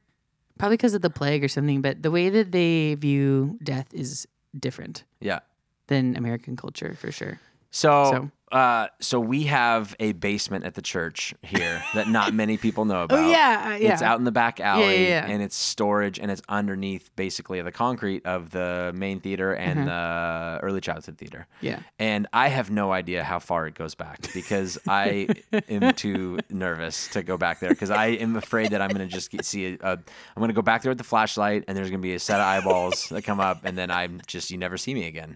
probably 0.58 0.78
because 0.78 0.93
of 0.93 1.02
the 1.02 1.10
plague 1.10 1.43
or 1.43 1.48
something, 1.48 1.82
but 1.82 2.02
the 2.02 2.12
way 2.12 2.30
that 2.30 2.52
they 2.52 2.95
view 2.95 3.58
death 3.63 3.93
is 3.93 4.28
different 4.58 5.04
yeah. 5.19 5.39
than 5.88 6.15
American 6.15 6.56
culture 6.56 6.95
for 6.95 7.12
sure. 7.12 7.39
So, 7.71 8.12
So- 8.12 8.32
uh, 8.52 8.88
so 9.00 9.20
we 9.20 9.44
have 9.44 9.96
a 10.00 10.12
basement 10.14 10.66
at 10.66 10.76
the 10.76 10.82
church 10.82 11.34
here 11.42 11.84
that 11.94 12.08
not 12.08 12.34
many 12.34 12.58
people 12.58 12.86
know 12.86 13.04
about. 13.04 13.20
Oh 13.20 13.30
yeah, 13.30 13.72
uh, 13.74 13.78
yeah. 13.78 13.94
It's 13.94 14.02
out 14.02 14.20
in 14.20 14.26
the 14.26 14.32
back 14.32 14.60
alley, 14.60 15.08
yeah. 15.08 15.26
and 15.26 15.42
it's 15.42 15.56
storage, 15.56 16.20
and 16.20 16.30
it's 16.32 16.42
underneath 16.48 17.10
basically 17.16 17.62
the 17.62 17.72
concrete 17.72 18.26
of 18.26 18.52
the 18.52 18.92
main 18.96 19.20
theater 19.20 19.54
and 19.54 19.76
Mm-hmm. 19.76 19.88
the 19.88 20.60
early 20.64 20.80
childhood 20.80 21.18
theater. 21.18 21.48
Yeah. 21.60 21.80
And 22.00 22.28
I 22.32 22.48
have 22.48 22.70
no 22.72 22.92
idea 22.94 23.24
how 23.24 23.40
far 23.40 23.68
it 23.68 23.74
goes 23.74 23.94
back 23.94 24.32
because 24.34 24.78
I 24.88 25.28
am 25.68 25.94
too 25.96 26.40
nervous 26.50 27.08
to 27.10 27.24
go 27.24 27.38
back 27.38 27.60
there 27.60 27.70
because 27.72 27.90
I 27.92 28.08
am 28.08 28.36
afraid 28.38 28.72
that 28.72 28.82
I'm 28.82 28.90
going 28.92 29.06
to 29.08 29.14
just 29.14 29.32
get, 29.32 29.44
see 29.44 29.74
a, 29.74 29.78
a. 29.82 29.92
I'm 29.92 30.38
going 30.38 30.48
to 30.50 30.54
go 30.54 30.62
back 30.62 30.82
there 30.84 30.92
with 30.92 30.98
the 30.98 31.04
flashlight 31.04 31.66
and 31.68 31.76
there's 31.78 31.90
going 31.90 32.00
to 32.00 32.08
be 32.08 32.14
a 32.14 32.20
set 32.20 32.40
of 32.40 32.46
eyeballs 32.46 33.10
that 33.10 33.24
come 33.24 33.40
up 33.40 33.66
and 33.66 33.78
then 33.78 33.92
I'm 33.92 34.22
just 34.28 34.50
you 34.52 34.58
never 34.58 34.78
see 34.78 34.94
me 34.94 35.08
again. 35.08 35.36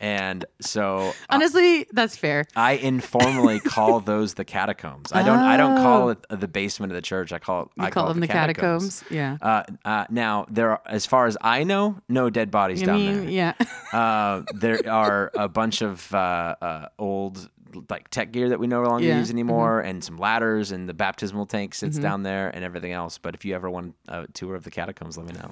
And 0.00 0.44
so 0.60 1.12
Honestly, 1.30 1.86
that's 1.92 2.16
fair. 2.16 2.44
I 2.56 2.72
informally 2.72 3.60
call 3.60 4.00
those 4.12 4.34
the 4.34 4.44
catacombs. 4.44 5.12
I 5.12 5.22
don't. 5.22 5.38
I 5.38 5.56
don't 5.56 5.76
call 5.76 6.10
it 6.10 6.24
the 6.28 6.48
basement 6.48 6.92
of 6.92 6.96
the 6.96 7.02
church. 7.02 7.32
I 7.32 7.38
call 7.38 7.62
it. 7.62 7.68
You 7.76 7.84
I 7.84 7.90
call, 7.90 8.06
it 8.06 8.14
them 8.14 8.20
the 8.20 8.28
catacombs. 8.28 9.02
Yeah. 9.10 9.38
Uh, 9.40 9.62
uh, 9.84 10.04
now 10.10 10.46
there 10.50 10.70
are, 10.70 10.80
as 10.86 11.06
far 11.06 11.26
as 11.26 11.36
I 11.40 11.64
know, 11.64 11.98
no 12.08 12.30
dead 12.30 12.50
bodies 12.50 12.82
I 12.82 12.86
down 12.86 12.96
mean, 12.96 13.20
there. 13.26 13.30
yeah. 13.30 13.52
Uh, 13.92 14.42
there 14.54 14.80
are 14.90 15.30
a 15.34 15.48
bunch 15.48 15.82
of 15.82 16.12
uh, 16.14 16.54
uh, 16.60 16.88
old 16.98 17.48
like 17.90 18.08
tech 18.08 18.30
gear 18.30 18.50
that 18.50 18.60
we 18.60 18.68
no 18.68 18.82
longer 18.82 19.04
Yeah, 19.04 19.12
Mm-hmm. 19.14 19.18
use 19.20 19.30
anymore, 19.32 19.80
and 19.80 20.02
some 20.04 20.16
ladders, 20.16 20.70
and 20.70 20.88
the 20.88 20.94
baptismal 20.94 21.46
tank 21.46 21.74
sits 21.74 21.98
down 21.98 22.22
there, 22.22 22.48
and 22.50 22.64
everything 22.64 22.92
else. 22.92 23.18
But 23.18 23.34
if 23.34 23.44
you 23.44 23.54
ever 23.54 23.68
want 23.68 23.96
a 24.06 24.26
tour 24.28 24.54
of 24.54 24.62
the 24.62 24.70
catacombs, 24.70 25.18
let 25.18 25.26
me 25.26 25.32
know. 25.32 25.50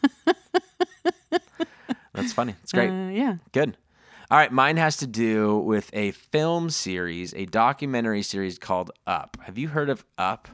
That's 2.21 2.33
funny. 2.33 2.55
It's 2.63 2.71
great. 2.71 2.89
Uh, 2.89 3.09
yeah. 3.09 3.37
Good. 3.51 3.77
All 4.29 4.37
right, 4.37 4.51
mine 4.51 4.77
has 4.77 4.95
to 4.97 5.07
do 5.07 5.57
with 5.57 5.89
a 5.93 6.11
film 6.11 6.69
series, 6.69 7.33
a 7.33 7.45
documentary 7.45 8.21
series 8.21 8.57
called 8.57 8.91
Up. 9.05 9.35
Have 9.43 9.57
you 9.57 9.67
heard 9.67 9.89
of 9.89 10.05
Up? 10.17 10.47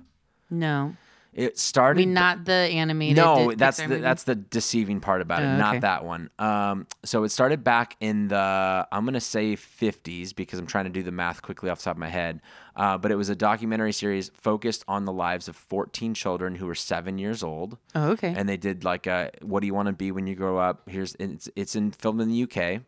No. 0.49 0.95
It 1.37 1.59
started 1.59 2.01
I 2.01 2.05
mean, 2.05 2.13
not 2.15 2.45
the 2.45 2.51
animated. 2.53 3.17
no, 3.17 3.53
that's 3.53 3.77
the, 3.77 3.87
movie? 3.87 4.01
that's 4.01 4.23
the 4.23 4.33
deceiving 4.33 4.99
part 4.99 5.21
about 5.21 5.43
it, 5.43 5.45
Oh, 5.45 5.57
not 5.57 5.81
that 5.81 6.03
one. 6.03 6.31
Um, 6.39 6.87
so 7.05 7.23
it 7.23 7.29
started 7.29 7.63
back 7.63 7.95
in 7.99 8.27
the 8.27 8.87
I'm 8.91 9.05
gonna 9.05 9.21
say 9.21 9.55
50s 9.55 10.35
because 10.35 10.57
I'm 10.57 10.65
trying 10.65 10.85
to 10.85 10.89
do 10.89 11.03
the 11.03 11.11
math 11.11 11.43
quickly 11.43 11.69
off 11.69 11.77
the 11.77 11.83
top 11.85 11.95
of 11.95 11.99
my 11.99 12.09
head. 12.09 12.41
Uh, 12.75 12.97
but 12.97 13.11
it 13.11 13.15
was 13.15 13.29
a 13.29 13.35
documentary 13.35 13.93
series 13.93 14.29
focused 14.33 14.83
on 14.87 15.05
the 15.05 15.13
lives 15.13 15.47
of 15.47 15.55
14 15.55 16.13
children 16.15 16.55
who 16.55 16.65
were 16.65 16.75
seven 16.75 17.17
years 17.19 17.43
old, 17.43 17.77
Oh, 17.93 18.09
okay. 18.13 18.33
and 18.35 18.49
they 18.49 18.57
did 18.57 18.83
like 18.83 19.05
a 19.05 19.29
"What 19.43 19.59
do 19.61 19.67
you 19.67 19.73
want 19.75 19.87
to 19.87 19.93
be 19.93 20.11
when 20.11 20.25
you 20.25 20.33
grow 20.35 20.57
up?" 20.57 20.89
Here's 20.89 21.15
it's 21.19 21.47
it's 21.55 21.75
in 21.75 21.91
filmed 21.91 22.19
in 22.21 22.29
the 22.29 22.43
UK. 22.43 22.81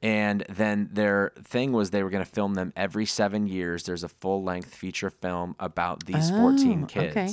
And 0.00 0.44
then 0.48 0.90
their 0.92 1.32
thing 1.42 1.72
was 1.72 1.90
they 1.90 2.04
were 2.04 2.10
going 2.10 2.24
to 2.24 2.30
film 2.30 2.54
them 2.54 2.72
every 2.76 3.04
seven 3.04 3.48
years. 3.48 3.82
There's 3.82 4.04
a 4.04 4.08
full 4.08 4.44
length 4.44 4.72
feature 4.72 5.10
film 5.10 5.56
about 5.58 6.06
these 6.06 6.30
14 6.30 6.82
Oh, 6.84 6.86
kids. 6.86 7.10
okay. 7.16 7.28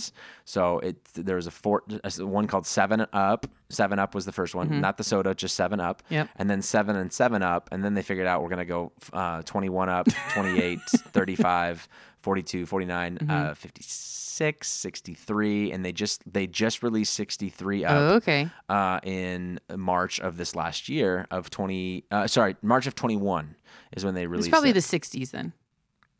So 0.46 0.80
it 0.80 1.04
there 1.14 1.36
was 1.36 1.46
a 1.46 1.52
four, 1.52 1.84
one 2.18 2.48
called 2.48 2.66
Seven 2.66 3.06
Up. 3.14 3.46
Seven 3.70 4.00
Up 4.00 4.16
was 4.16 4.26
the 4.26 4.32
first 4.32 4.56
one, 4.56 4.82
not 4.82 4.98
the 4.98 5.04
soda, 5.04 5.36
just 5.36 5.56
Seven 5.56 5.80
Up. 5.80 6.02
Mm-hmm. 6.06 6.14
Yep. 6.16 6.30
And 6.38 6.50
then 6.50 6.62
Seven 6.64 6.96
and 6.96 7.14
Seven 7.14 7.44
Up, 7.44 7.70
and 7.72 7.84
then 7.86 7.94
they 7.94 8.02
figured 8.02 8.26
out 8.28 8.42
we're 8.42 8.50
gonna 8.50 8.66
go 8.66 8.92
uh, 9.14 9.44
21 9.44 9.90
up, 9.90 10.08
28, 10.34 10.80
35, 10.90 11.88
42, 12.26 12.66
49, 12.66 13.18
Mm-hmm. 13.20 13.30
uh, 13.32 13.54
56, 13.54 14.68
63, 14.68 15.72
and 15.72 15.86
they 15.86 15.92
just 15.94 16.22
they 16.32 16.48
just 16.48 16.82
released 16.84 17.14
63 17.14 17.86
up 17.86 17.92
oh, 17.94 18.16
okay. 18.16 18.50
uh, 18.68 19.00
in 19.04 19.60
March 19.78 20.20
of 20.20 20.36
this 20.38 20.56
last 20.56 20.90
year 20.90 21.28
of 21.30 21.50
20. 21.52 22.04
Uh, 22.10 22.26
sorry, 22.28 22.56
March 22.64 22.88
of 22.88 22.96
21 22.96 23.56
is 23.96 24.04
when 24.04 24.16
they 24.16 24.24
It's 24.24 24.30
released. 24.32 24.50
probably 24.50 24.72
it. 24.72 24.74
the 24.74 24.80
60s 24.80 25.30
then. 25.32 25.54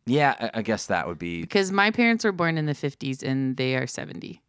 Yeah, 0.06 0.36
I- 0.40 0.60
I 0.60 0.62
guess 0.62 0.86
that 0.86 1.08
would 1.08 1.18
be 1.18 1.42
Because 1.42 1.72
my 1.72 1.90
parents 1.90 2.24
were 2.24 2.32
born 2.32 2.58
in 2.60 2.68
the 2.68 2.74
50s 2.76 3.24
and 3.24 3.58
they 3.58 3.76
are 3.76 3.88
70. 3.88 4.42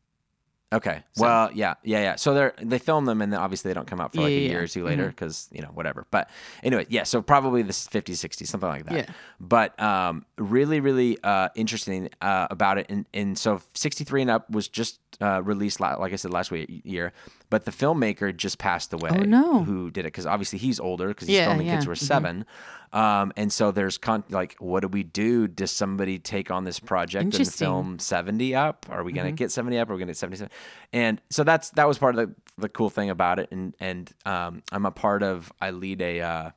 Okay. 0.77 1.03
Well, 1.17 1.51
yeah, 1.53 1.75
yeah, 1.83 2.01
yeah. 2.01 2.17
So 2.17 2.35
they're 2.35 2.55
they 2.61 2.79
film 2.79 3.05
them, 3.07 3.23
and 3.23 3.33
then 3.33 3.41
obviously 3.41 3.71
they 3.71 3.75
don't 3.75 3.87
come 3.87 4.01
out 4.01 4.13
for 4.13 4.21
like 4.23 4.31
Yeah, 4.31 4.37
a 4.37 4.41
year 4.41 4.59
yeah. 4.59 4.65
or 4.65 4.67
two 4.67 4.85
later 4.85 5.09
because 5.09 5.49
you 5.53 5.63
know 5.63 5.69
whatever. 5.69 6.07
But 6.11 6.29
anyway, 6.63 6.87
yeah. 6.89 7.05
So 7.05 7.23
probably 7.23 7.63
the 7.63 7.73
50s, 7.73 8.05
60s, 8.05 8.47
something 8.47 8.69
like 8.69 8.85
that. 8.87 8.95
Yeah. 8.95 9.07
But 9.41 9.79
um, 9.81 10.25
really, 10.39 10.81
really 10.81 11.19
uh, 11.23 11.49
interesting 11.55 12.11
uh, 12.21 12.47
about 12.51 12.79
it, 12.79 12.87
and 12.89 13.07
and 13.15 13.39
so 13.39 13.61
63 13.75 14.23
and 14.23 14.31
up 14.31 14.51
was 14.51 14.69
just 14.69 15.01
uh, 15.21 15.43
released, 15.43 15.81
like 15.81 16.13
I 16.13 16.17
said 16.17 16.31
last 16.31 16.51
week 16.51 16.83
year. 16.85 17.13
But 17.49 17.65
the 17.65 17.71
filmmaker 17.71 18.37
just 18.37 18.59
passed 18.59 18.93
away. 18.93 19.11
Oh, 19.13 19.23
no. 19.23 19.63
Who 19.65 19.91
did 19.91 20.01
it? 20.01 20.09
Because 20.09 20.27
obviously 20.27 20.59
he's 20.59 20.81
older 20.81 21.09
because 21.09 21.29
he's 21.29 21.37
Yeah, 21.37 21.47
filming 21.47 21.69
kids 21.69 21.85
yeah. 21.85 21.87
who 21.87 21.91
are 21.93 21.95
Mhm. 21.95 21.99
7 21.99 22.47
Um, 22.93 23.33
and 23.37 23.53
so 23.53 23.71
there's 23.73 23.99
con- 23.99 24.25
like, 24.31 24.57
what 24.59 24.81
do 24.81 24.89
we 24.89 25.03
do? 25.03 25.47
Does 25.49 25.71
somebody 25.71 26.19
take 26.19 26.51
on 26.51 26.65
this 26.65 26.79
project 26.81 27.35
and 27.35 27.53
film 27.53 27.99
70 27.99 28.55
up? 28.55 28.87
Are 28.91 29.03
we 29.05 29.13
going 29.13 29.27
to 29.27 29.31
Mm-hmm. 29.33 29.37
get 29.37 29.51
70 29.53 29.79
up? 29.79 29.91
Are 29.91 29.95
we 29.95 29.99
going 29.99 30.07
to 30.07 30.13
get 30.13 30.17
77? 30.19 30.51
And 30.93 31.21
so 31.31 31.45
that's 31.45 31.71
that 31.71 31.87
was 31.87 31.99
part 31.99 32.17
of 32.19 32.29
the, 32.29 32.35
the 32.59 32.69
cool 32.69 32.89
thing 32.91 33.11
about 33.11 33.39
it. 33.39 33.49
And 33.53 33.75
and 33.81 34.11
um, 34.25 34.63
I'm 34.73 34.87
a 34.87 34.91
part 34.93 35.23
of. 35.23 35.53
I 35.61 35.71
lead 35.71 36.01
a. 36.03 36.21
Uh, 36.21 36.51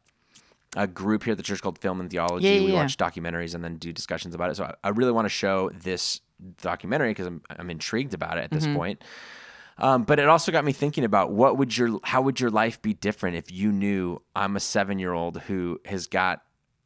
a 0.75 0.86
group 0.86 1.23
here 1.23 1.32
at 1.32 1.38
the 1.38 1.43
church 1.43 1.63
called 1.63 1.80
Film 1.80 1.99
and 1.99 2.12
Theology. 2.12 2.47
Yeah, 2.47 2.63
we 2.63 2.71
watch 2.71 2.95
documentaries 2.95 3.56
and 3.56 3.63
then 3.63 3.78
do 3.78 3.91
discussions 3.91 4.36
about 4.36 4.52
it. 4.52 4.56
So 4.56 4.65
I, 4.65 4.75
I 4.84 4.89
really 4.89 5.12
want 5.12 5.25
to 5.25 5.30
show 5.30 5.71
this 5.71 6.21
documentary 6.62 7.10
because 7.10 7.25
I'm, 7.25 7.41
I'm 7.49 7.71
intrigued 7.71 8.13
about 8.13 8.38
it 8.38 8.43
at 8.43 8.52
Mm-hmm. 8.52 8.65
this 8.67 8.75
point. 8.78 9.04
Um, 9.79 10.03
but 10.03 10.19
it 10.19 10.27
also 10.27 10.51
got 10.51 10.65
me 10.65 10.73
thinking 10.73 11.03
about 11.05 11.31
what 11.31 11.57
would 11.57 11.75
your 11.75 11.99
how 12.03 12.21
would 12.21 12.39
your 12.39 12.49
life 12.49 12.81
be 12.81 12.93
different 12.93 13.37
if 13.37 13.51
you 13.51 13.71
knew 13.71 14.21
I'm 14.35 14.55
a 14.55 14.59
seven 14.59 14.99
year 14.99 15.13
old 15.13 15.41
who 15.41 15.79
has 15.85 16.07
got 16.07 16.41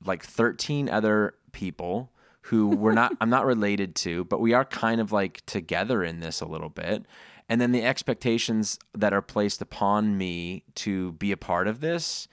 like 0.06 0.24
13 0.24 0.90
other 0.90 1.36
people 1.52 2.12
who 2.44 2.68
we're 2.70 2.94
not 2.94 3.14
I'm 3.22 3.30
not 3.30 3.46
related 3.46 3.96
to, 3.98 4.26
but 4.26 4.40
we 4.40 4.54
are 4.54 4.66
kind 4.66 5.02
of 5.02 5.12
like 5.12 5.44
together 5.46 6.04
in 6.04 6.20
this 6.20 6.40
a 6.42 6.46
little 6.46 6.70
bit. 6.70 7.06
And 7.50 7.60
then 7.60 7.72
the 7.72 7.84
expectations 7.84 8.80
that 8.94 9.12
are 9.12 9.22
placed 9.22 9.62
upon 9.62 10.18
me 10.18 10.64
to 10.76 11.12
be 11.14 11.32
a 11.32 11.38
part 11.38 11.68
of 11.68 11.82
this, 11.82 12.28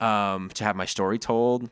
um, 0.00 0.48
to 0.54 0.64
have 0.64 0.74
my 0.74 0.86
story 0.86 1.18
told, 1.18 1.70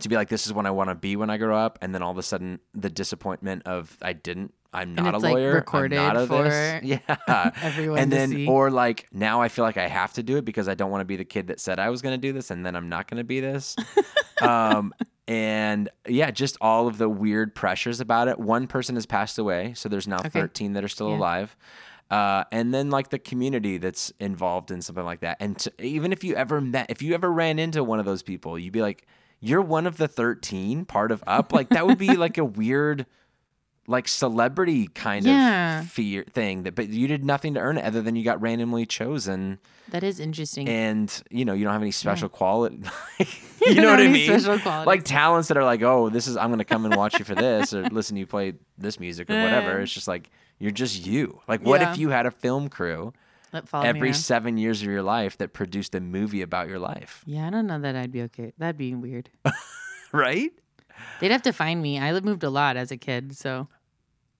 to 0.00 0.08
be 0.08 0.16
like, 0.16 0.28
this 0.28 0.46
is 0.46 0.52
what 0.52 0.66
I 0.66 0.70
want 0.70 0.90
to 0.90 0.94
be 0.96 1.14
when 1.14 1.30
I 1.30 1.36
grow 1.36 1.56
up, 1.56 1.78
and 1.80 1.94
then 1.94 2.02
all 2.02 2.10
of 2.10 2.18
a 2.18 2.22
sudden 2.22 2.58
the 2.74 2.90
disappointment 2.90 3.62
of 3.66 3.96
I 4.02 4.12
didn't, 4.12 4.54
I'm 4.74 4.94
not 4.94 5.14
a 5.14 5.18
like, 5.18 5.34
lawyer, 5.34 5.54
recorded 5.54 5.98
I'm 5.98 6.14
not 6.14 6.22
a 6.22 6.26
for 6.26 6.42
this. 6.44 6.82
yeah, 7.28 7.50
everyone 7.62 7.98
and 7.98 8.12
then 8.12 8.30
see. 8.30 8.46
or 8.46 8.70
like 8.70 9.08
now 9.12 9.40
I 9.40 9.48
feel 9.48 9.64
like 9.64 9.76
I 9.76 9.88
have 9.88 10.12
to 10.14 10.22
do 10.22 10.36
it 10.36 10.44
because 10.44 10.68
I 10.68 10.74
don't 10.74 10.90
want 10.90 11.00
to 11.02 11.06
be 11.06 11.16
the 11.16 11.24
kid 11.24 11.46
that 11.46 11.60
said 11.60 11.78
I 11.78 11.90
was 11.90 12.02
going 12.02 12.14
to 12.14 12.20
do 12.20 12.32
this, 12.32 12.50
and 12.50 12.64
then 12.66 12.74
I'm 12.76 12.88
not 12.88 13.08
going 13.08 13.18
to 13.18 13.24
be 13.24 13.40
this. 13.40 13.76
um, 14.42 14.92
and 15.26 15.88
yeah, 16.06 16.30
just 16.30 16.56
all 16.60 16.86
of 16.86 16.98
the 16.98 17.08
weird 17.08 17.54
pressures 17.54 18.00
about 18.00 18.28
it. 18.28 18.38
One 18.38 18.66
person 18.66 18.96
has 18.96 19.06
passed 19.06 19.38
away, 19.38 19.72
so 19.74 19.88
there's 19.88 20.06
now 20.08 20.18
13 20.18 20.74
that 20.74 20.84
are 20.84 20.88
still 20.88 21.10
Yeah. 21.10 21.16
alive. 21.16 21.56
Uh, 22.10 22.44
and 22.52 22.72
then 22.74 22.90
like 22.90 23.08
the 23.08 23.18
community 23.18 23.78
that's 23.78 24.12
involved 24.20 24.70
in 24.70 24.82
something 24.82 25.04
like 25.04 25.20
that. 25.20 25.38
And 25.40 25.58
to, 25.60 25.72
even 25.82 26.12
if 26.12 26.22
you 26.22 26.34
ever 26.36 26.60
met, 26.60 26.90
if 26.90 27.00
you 27.00 27.14
ever 27.14 27.32
ran 27.32 27.58
into 27.58 27.82
one 27.82 27.98
of 27.98 28.04
those 28.04 28.22
people, 28.22 28.58
you'd 28.58 28.74
be 28.74 28.82
like, 28.82 29.06
you're 29.40 29.62
one 29.62 29.86
of 29.86 29.96
the 29.96 30.06
13 30.06 30.84
part 30.84 31.10
of 31.10 31.24
up. 31.26 31.52
Like 31.52 31.70
that 31.70 31.86
would 31.86 31.98
be 31.98 32.14
like 32.16 32.36
a 32.36 32.44
weird, 32.44 33.06
like 33.86 34.08
celebrity 34.08 34.86
kind 34.88 35.24
Yeah. 35.26 35.80
of 35.80 35.88
fear 35.90 36.24
thing 36.24 36.62
that, 36.62 36.74
but 36.74 36.88
you 36.88 37.06
did 37.06 37.24
nothing 37.24 37.54
to 37.54 37.60
earn 37.60 37.76
it 37.78 37.84
other 37.84 38.00
than 38.02 38.16
you 38.16 38.24
got 38.24 38.40
randomly 38.40 38.86
chosen 38.86 39.58
That 39.90 40.02
is 40.02 40.18
interesting. 40.20 40.68
and 40.68 41.22
you 41.30 41.44
know, 41.44 41.52
you 41.52 41.64
don't 41.64 41.72
have 41.74 41.82
any 41.82 41.90
special 41.90 42.28
quality. 42.28 42.80
you 43.66 43.74
know 43.76 43.90
what 43.90 44.00
I 44.00 44.08
mean? 44.08 44.26
special 44.26 44.58
qualities. 44.58 44.86
Like 44.86 45.04
talents 45.04 45.48
that 45.48 45.56
are 45.56 45.64
like, 45.64 45.82
oh, 45.82 46.08
this 46.08 46.26
is, 46.26 46.36
I'm 46.36 46.48
going 46.48 46.58
to 46.58 46.64
come 46.64 46.84
and 46.86 46.96
watch 46.96 47.18
you 47.18 47.24
for 47.24 47.34
this 47.34 47.74
or 47.74 47.82
listen 47.90 48.14
to 48.16 48.20
you 48.20 48.26
play 48.26 48.54
this 48.78 48.98
music 48.98 49.28
or 49.30 49.42
whatever. 49.42 49.80
It's 49.82 49.92
just 49.92 50.08
like, 50.08 50.30
you're 50.58 50.70
just 50.70 51.04
you. 51.06 51.40
Like, 51.48 51.62
what 51.62 51.80
Yeah. 51.80 51.92
if 51.92 51.98
you 51.98 52.08
had 52.10 52.26
a 52.26 52.30
film 52.30 52.68
crew 52.68 53.12
every 53.72 54.12
seven 54.12 54.56
years 54.58 54.80
of 54.82 54.88
your 54.88 55.02
life 55.02 55.36
that 55.38 55.52
produced 55.52 55.94
a 55.94 56.00
movie 56.00 56.42
about 56.42 56.68
your 56.68 56.78
life? 56.78 57.22
Yeah, 57.26 57.46
I 57.46 57.50
don't 57.50 57.66
know 57.66 57.78
that 57.80 57.94
I'd 57.96 58.10
be 58.12 58.22
okay. 58.22 58.52
That'd 58.58 58.78
be 58.78 58.94
weird. 58.94 59.30
Right? 60.12 60.50
They'd 61.20 61.30
have 61.32 61.42
to 61.42 61.52
find 61.52 61.82
me. 61.82 61.98
I 61.98 62.18
moved 62.20 62.44
a 62.44 62.50
lot 62.50 62.76
as 62.76 62.90
a 62.90 62.96
kid, 62.96 63.36
so 63.36 63.68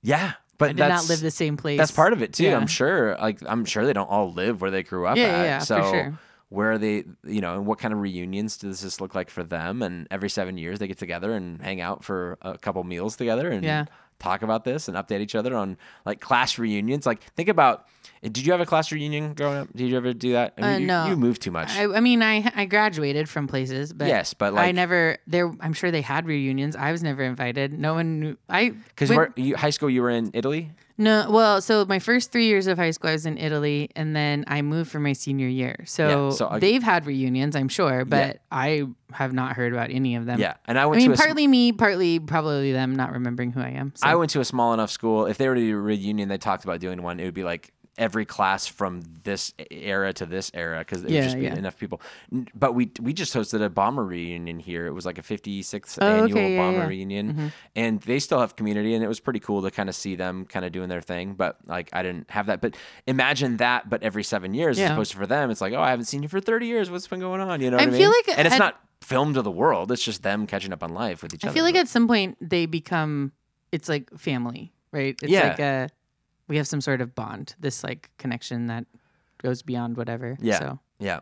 Yeah. 0.04 0.34
But 0.56 0.66
I 0.70 0.72
did 0.74 0.88
not 0.88 1.08
live 1.08 1.20
the 1.20 1.32
same 1.32 1.56
place. 1.56 1.78
that's 1.78 1.90
part 1.90 2.12
of 2.12 2.22
it 2.22 2.32
too. 2.32 2.44
Yeah. 2.44 2.56
I'm 2.56 2.68
sure. 2.68 3.16
Like, 3.16 3.38
I'm 3.44 3.64
sure 3.64 3.84
they 3.84 3.92
don't 3.92 4.08
all 4.08 4.32
live 4.32 4.60
where 4.60 4.70
they 4.70 4.84
grew 4.84 5.06
up 5.06 5.16
Yeah, 5.16 5.24
at. 5.24 5.28
yeah, 5.30 5.42
yeah, 5.44 5.58
for 5.58 5.64
so 5.64 5.90
sure. 5.90 6.18
where 6.50 6.72
are 6.72 6.78
they, 6.78 7.02
you 7.24 7.40
know, 7.40 7.54
and 7.56 7.66
what 7.66 7.80
kind 7.80 7.92
of 7.92 7.98
reunions 7.98 8.56
does 8.58 8.80
this 8.80 9.00
look 9.00 9.16
like 9.16 9.30
for 9.30 9.42
them? 9.42 9.82
And 9.82 10.06
every 10.12 10.30
seven 10.30 10.56
years 10.56 10.78
they 10.78 10.86
get 10.86 10.98
together 10.98 11.32
and 11.32 11.60
hang 11.60 11.80
out 11.80 12.04
for 12.04 12.38
a 12.42 12.56
couple 12.56 12.84
meals 12.84 13.16
together 13.16 13.50
and 13.50 13.64
Yeah. 13.64 13.86
talk 14.20 14.42
about 14.42 14.62
this 14.62 14.86
and 14.86 14.96
update 14.96 15.18
each 15.20 15.34
other 15.34 15.56
on 15.56 15.76
like 16.06 16.20
class 16.20 16.56
reunions. 16.56 17.04
Like, 17.04 17.20
think 17.34 17.48
about, 17.48 17.86
did 18.32 18.44
you 18.46 18.52
have 18.52 18.60
a 18.60 18.66
class 18.66 18.90
reunion 18.90 19.34
growing 19.34 19.58
up? 19.58 19.68
Did 19.74 19.88
you 19.90 19.96
ever 19.96 20.12
do 20.12 20.32
that? 20.32 20.54
I 20.58 20.60
mean, 20.60 20.70
Uh, 20.70 20.78
you, 20.78 20.87
no. 20.87 21.06
you 21.06 21.16
moved 21.16 21.42
too 21.42 21.50
much. 21.50 21.70
I, 21.70 21.84
I 21.92 22.00
mean, 22.00 22.22
I 22.22 22.50
I 22.56 22.64
graduated 22.64 23.28
from 23.28 23.46
places, 23.46 23.92
but 23.92 24.08
Yes, 24.08 24.34
but, 24.34 24.54
like, 24.54 24.66
I 24.68 24.72
never. 24.72 25.18
There, 25.26 25.52
I'm 25.60 25.72
sure 25.72 25.90
they 25.90 26.00
had 26.02 26.26
reunions. 26.26 26.74
I 26.76 26.90
was 26.92 27.02
never 27.02 27.22
invited. 27.22 27.72
No 27.78 27.94
one 27.94 28.20
knew. 28.20 28.37
I 28.48 28.70
Because 28.96 29.10
high 29.56 29.70
school, 29.70 29.90
you 29.90 30.02
were 30.02 30.10
in 30.10 30.30
Italy. 30.34 30.70
no. 30.96 31.26
Well, 31.28 31.60
so 31.60 31.84
my 31.87 31.98
first 31.98 32.30
three 32.32 32.46
years 32.46 32.66
of 32.66 32.78
high 32.78 32.92
school, 32.92 33.10
I 33.10 33.14
was 33.14 33.26
in 33.26 33.37
Italy, 33.38 33.90
and 33.96 34.14
then 34.14 34.44
I 34.46 34.62
moved 34.62 34.90
for 34.90 35.00
my 35.00 35.12
senior 35.12 35.48
year. 35.48 35.76
So, 35.87 36.08
Yeah, 36.08 36.30
so 36.37 36.48
I- 36.50 36.58
they've 36.60 36.82
had 36.82 37.06
reunions, 37.06 37.54
I'm 37.56 37.68
sure, 37.68 38.04
but 38.04 38.40
I 38.50 38.84
have 39.12 39.32
not 39.32 39.52
heard 39.54 39.72
about 39.72 39.90
any 39.90 40.14
of 40.16 40.24
them. 40.26 40.40
Yeah, 40.40 40.54
and 40.66 40.78
I 40.78 40.87
went. 40.87 40.98
I 40.98 41.00
mean, 41.02 41.08
to 41.08 41.14
a 41.14 41.16
sm- 41.16 41.22
partly 41.24 41.46
me, 41.46 41.72
partly 41.72 42.18
probably 42.20 42.72
them 42.72 42.94
not 42.96 43.12
remembering 43.12 43.52
who 43.52 43.60
I 43.60 43.70
am. 43.70 43.92
So. 43.96 44.06
I 44.06 44.14
went 44.14 44.30
to 44.32 44.40
a 44.40 44.44
small 44.44 44.72
enough 44.72 44.90
school. 44.90 45.26
If 45.26 45.37
they 45.38 45.48
were 45.48 45.54
to 45.56 45.60
do 45.60 45.76
a 45.76 45.80
reunion, 45.80 46.28
they 46.28 46.38
talked 46.38 46.64
about 46.64 46.80
doing 46.80 47.02
one. 47.02 47.20
It 47.20 47.24
would 47.24 47.34
be 47.34 47.44
like 47.44 47.72
every 47.96 48.24
class 48.24 48.66
from 48.66 49.02
this 49.22 49.54
era 49.70 50.12
to 50.12 50.26
this 50.26 50.50
era 50.54 50.80
because 50.80 51.02
there 51.02 51.11
Yeah, 51.12 51.20
would 51.20 51.24
just 51.24 51.37
be 51.37 51.42
yeah. 51.44 51.54
enough 51.54 51.78
people. 51.78 52.00
But 52.54 52.74
we 52.74 52.90
we 53.00 53.12
just 53.12 53.33
hosted 53.35 53.62
a 53.64 53.68
bomber 53.68 54.04
reunion 54.04 54.59
here. 54.59 54.87
It 54.87 54.92
was 54.92 55.07
like 55.07 55.18
a 55.18 55.22
56th 55.22 55.98
Oh, 56.00 56.07
annual 56.07 56.38
okay, 56.38 56.54
yeah, 56.54 56.61
bomber 56.61 56.87
reunion, 56.88 57.33
mm-hmm. 57.33 57.46
and 57.76 58.00
they 58.02 58.18
still 58.18 58.40
have 58.40 58.57
community, 58.57 58.94
and 58.94 59.04
it 59.04 59.09
was 59.09 59.20
pretty 59.20 59.40
cool 59.40 59.62
to 59.62 59.70
kind 59.70 59.88
of 59.88 59.94
see 59.94 60.16
them 60.16 60.44
kind 60.44 60.64
of 60.64 60.72
doing 60.72 60.88
their 60.88 61.00
thing. 61.00 61.35
But 61.35 61.59
like 61.66 61.88
I 61.92 62.02
didn't 62.02 62.30
have 62.30 62.46
that. 62.46 62.61
But 62.61 62.76
imagine 63.07 63.59
that, 63.59 63.88
but 63.88 64.02
every 64.02 64.24
seven 64.24 64.54
years, 64.54 64.78
as 64.78 64.90
opposed 64.90 65.12
to 65.12 65.18
for 65.18 65.26
them, 65.26 65.50
it's 65.50 65.61
like 65.61 65.72
oh 65.72 65.80
I 65.80 65.90
haven't 65.90 66.07
seen 66.07 66.22
you 66.22 66.28
for 66.28 66.40
30 66.40 66.66
years. 66.66 66.90
What's 66.90 67.07
been 67.07 67.20
going 67.20 67.40
on? 67.40 67.61
You 67.61 67.70
know 67.70 67.76
I 67.78 67.85
what 67.85 67.94
I 67.94 67.96
feel 67.98 68.11
mean? 68.11 68.22
like 68.28 68.38
and 68.38 68.46
it's 68.48 68.59
not 68.59 68.80
filmed 69.02 69.35
to 69.35 69.42
the 69.42 69.50
world. 69.50 69.92
It's 69.92 70.02
just 70.02 70.22
them 70.22 70.46
catching 70.46 70.72
up 70.72 70.83
on 70.83 70.94
life 70.94 71.22
with 71.22 71.35
each 71.35 71.44
I 71.44 71.48
other. 71.48 71.52
I 71.52 71.54
feel 71.54 71.64
like 71.64 71.74
But- 71.74 71.80
at 71.80 71.88
some 71.88 72.09
point 72.09 72.37
they 72.40 72.66
become 72.66 73.33
it's 73.70 73.88
like 73.88 74.11
family, 74.18 74.72
right? 74.92 75.16
It's 75.22 75.30
Yeah. 75.30 75.48
like 75.48 75.59
a 75.61 75.88
we 76.48 76.57
have 76.57 76.66
some 76.66 76.80
sort 76.80 77.00
of 77.00 77.14
bond, 77.14 77.54
this 77.59 77.83
like 77.85 78.11
connection 78.18 78.66
that 78.66 78.87
goes 79.42 79.62
beyond 79.62 79.96
whatever. 79.96 80.37
Yeah. 80.40 80.59
So 80.59 80.78
Yeah. 80.98 81.20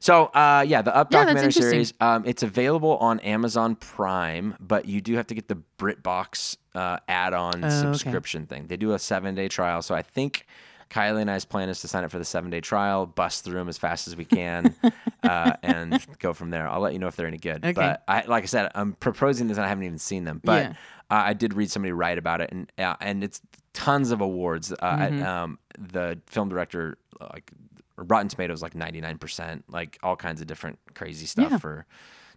So 0.00 0.26
uh, 0.26 0.64
yeah, 0.66 0.82
the 0.82 0.94
Up 0.94 1.12
Yeah, 1.12 1.20
documentary 1.20 1.52
series. 1.52 1.94
Um, 2.00 2.24
it's 2.26 2.42
available 2.42 2.96
on 2.98 3.20
Amazon 3.20 3.76
Prime, 3.76 4.56
but 4.58 4.86
you 4.86 5.00
do 5.00 5.14
have 5.14 5.28
to 5.28 5.34
get 5.34 5.46
the 5.48 5.58
BritBox 5.78 6.56
uh, 6.74 6.98
add-on 7.08 7.62
Oh, 7.62 7.66
okay. 7.66 7.76
subscription 7.80 8.46
thing. 8.46 8.66
They 8.66 8.76
do 8.76 8.92
a 8.92 8.98
seven-day 8.98 9.48
trial, 9.48 9.82
so 9.82 9.94
I 9.94 10.02
think 10.02 10.46
Kylie 10.90 11.20
and 11.20 11.30
I's 11.30 11.44
plan 11.44 11.68
is 11.68 11.80
to 11.82 11.88
sign 11.88 12.02
up 12.02 12.10
for 12.10 12.18
the 12.18 12.24
seven-day 12.24 12.60
trial, 12.60 13.06
bust 13.06 13.44
through 13.44 13.54
them 13.58 13.68
as 13.68 13.78
fast 13.78 14.08
as 14.08 14.16
we 14.16 14.24
can, 14.24 14.74
uh, 15.22 15.52
and 15.62 16.04
go 16.18 16.32
from 16.32 16.50
there. 16.50 16.66
I'll 16.68 16.80
let 16.80 16.92
you 16.92 16.98
know 16.98 17.06
if 17.08 17.14
they're 17.14 17.26
any 17.28 17.38
good. 17.38 17.64
Okay. 17.64 17.72
But 17.72 18.02
I, 18.08 18.24
like 18.26 18.42
I 18.42 18.46
said, 18.46 18.70
I'm 18.74 18.94
proposing 18.94 19.46
this, 19.46 19.58
and 19.58 19.64
I 19.64 19.68
haven't 19.68 19.84
even 19.84 19.98
seen 19.98 20.24
them, 20.24 20.40
but. 20.42 20.62
Yeah. 20.64 20.72
Uh, 21.10 21.22
I 21.28 21.32
did 21.32 21.54
read 21.54 21.70
somebody 21.70 21.92
write 21.92 22.18
about 22.18 22.42
it, 22.42 22.52
and 22.52 22.70
uh, 22.76 22.94
and 23.00 23.24
it's 23.24 23.40
tons 23.84 24.10
of 24.10 24.20
awards. 24.20 24.72
Uh, 24.72 24.76
Mm-hmm. 24.96 25.22
um, 25.22 25.58
the 25.78 26.18
film 26.26 26.48
director, 26.48 26.98
like 27.20 27.52
Rotten 27.96 28.28
Tomatoes, 28.28 28.60
like 28.62 28.74
ninety 28.74 29.00
nine 29.00 29.18
percent, 29.18 29.64
like 29.68 29.98
all 30.02 30.16
kinds 30.16 30.40
of 30.40 30.46
different 30.46 30.78
crazy 30.94 31.26
stuff 31.26 31.50
Yeah. 31.52 31.58
for 31.58 31.86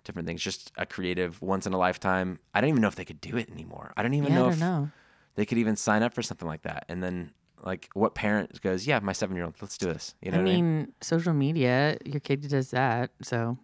different 0.03 0.27
things. 0.27 0.41
Just 0.41 0.71
a 0.77 0.85
creative, 0.85 1.41
once 1.41 1.65
in 1.67 1.73
a 1.73 1.77
lifetime. 1.77 2.39
I 2.53 2.61
don't 2.61 2.69
even 2.69 2.81
know 2.81 2.87
if 2.87 2.95
they 2.95 3.05
could 3.05 3.21
do 3.21 3.37
it 3.37 3.49
anymore. 3.51 3.91
I 3.97 4.03
don't 4.03 4.13
even 4.13 4.33
yeah, 4.33 4.39
know 4.39 4.45
I 4.45 4.49
if 4.53 4.59
don't 4.59 4.67
know. 4.69 4.89
they 5.35 5.45
could 5.45 5.57
even 5.57 5.75
sign 5.75 6.03
up 6.03 6.13
for 6.13 6.21
something 6.21 6.47
like 6.47 6.61
that. 6.63 6.85
And 6.89 7.01
then, 7.03 7.31
like, 7.63 7.89
what 7.93 8.13
parent 8.15 8.61
goes, 8.61 8.85
"Yeah, 8.87 8.99
my 8.99 9.13
seven 9.13 9.35
year 9.35 9.45
old, 9.45 9.55
let's 9.61 9.77
do 9.77 9.87
this." 9.87 10.13
You 10.21 10.31
know 10.31 10.37
I 10.39 10.41
what 10.41 10.49
I 10.49 10.53
mean? 10.53 10.65
mean, 10.77 10.93
social 11.01 11.33
media, 11.33 11.97
your 12.05 12.19
kid 12.21 12.41
does 12.47 12.71
that. 12.71 13.11
So 13.21 13.57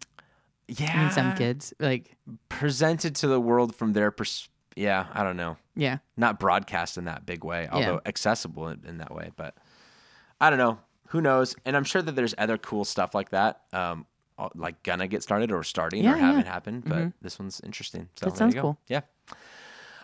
Yeah, 0.68 0.92
I 0.94 0.98
mean 1.02 1.12
some 1.12 1.34
kids 1.36 1.74
like 1.80 2.18
presented 2.50 3.16
to 3.22 3.28
the 3.28 3.40
world 3.40 3.76
from 3.76 3.94
their 3.94 4.12
pers. 4.12 4.50
Yeah, 4.76 5.08
I 5.14 5.24
don't 5.24 5.38
know. 5.38 5.58
Yeah. 5.78 6.00
not 6.18 6.40
broadcast 6.40 6.98
in 6.98 7.06
that 7.06 7.26
big 7.26 7.44
way, 7.44 7.68
although 7.72 8.02
accessible 8.06 8.68
in, 8.68 8.82
in 8.86 8.98
that 8.98 9.14
way. 9.14 9.32
But 9.36 9.56
I 10.42 10.50
don't 10.50 10.60
know. 10.60 10.80
Who 11.10 11.22
knows? 11.22 11.56
And 11.64 11.78
I'm 11.78 11.86
sure 11.86 12.02
that 12.02 12.16
there's 12.16 12.36
other 12.38 12.58
cool 12.58 12.84
stuff 12.84 13.16
like 13.16 13.30
that, 13.30 13.62
um, 13.72 14.06
like 14.56 14.84
gonna 14.84 15.08
get 15.08 15.24
started 15.24 15.52
or 15.52 15.64
starting 15.64 16.04
Yeah, 16.04 16.14
or 16.14 16.18
yeah. 16.18 16.28
haven't 16.28 16.48
happened. 16.48 16.84
But 16.86 17.14
this 17.22 17.40
one's 17.40 17.62
interesting. 17.64 18.10
So 18.16 18.26
That 18.26 18.38
sounds 18.38 18.56
cool. 18.56 18.78
Yeah. 18.88 19.02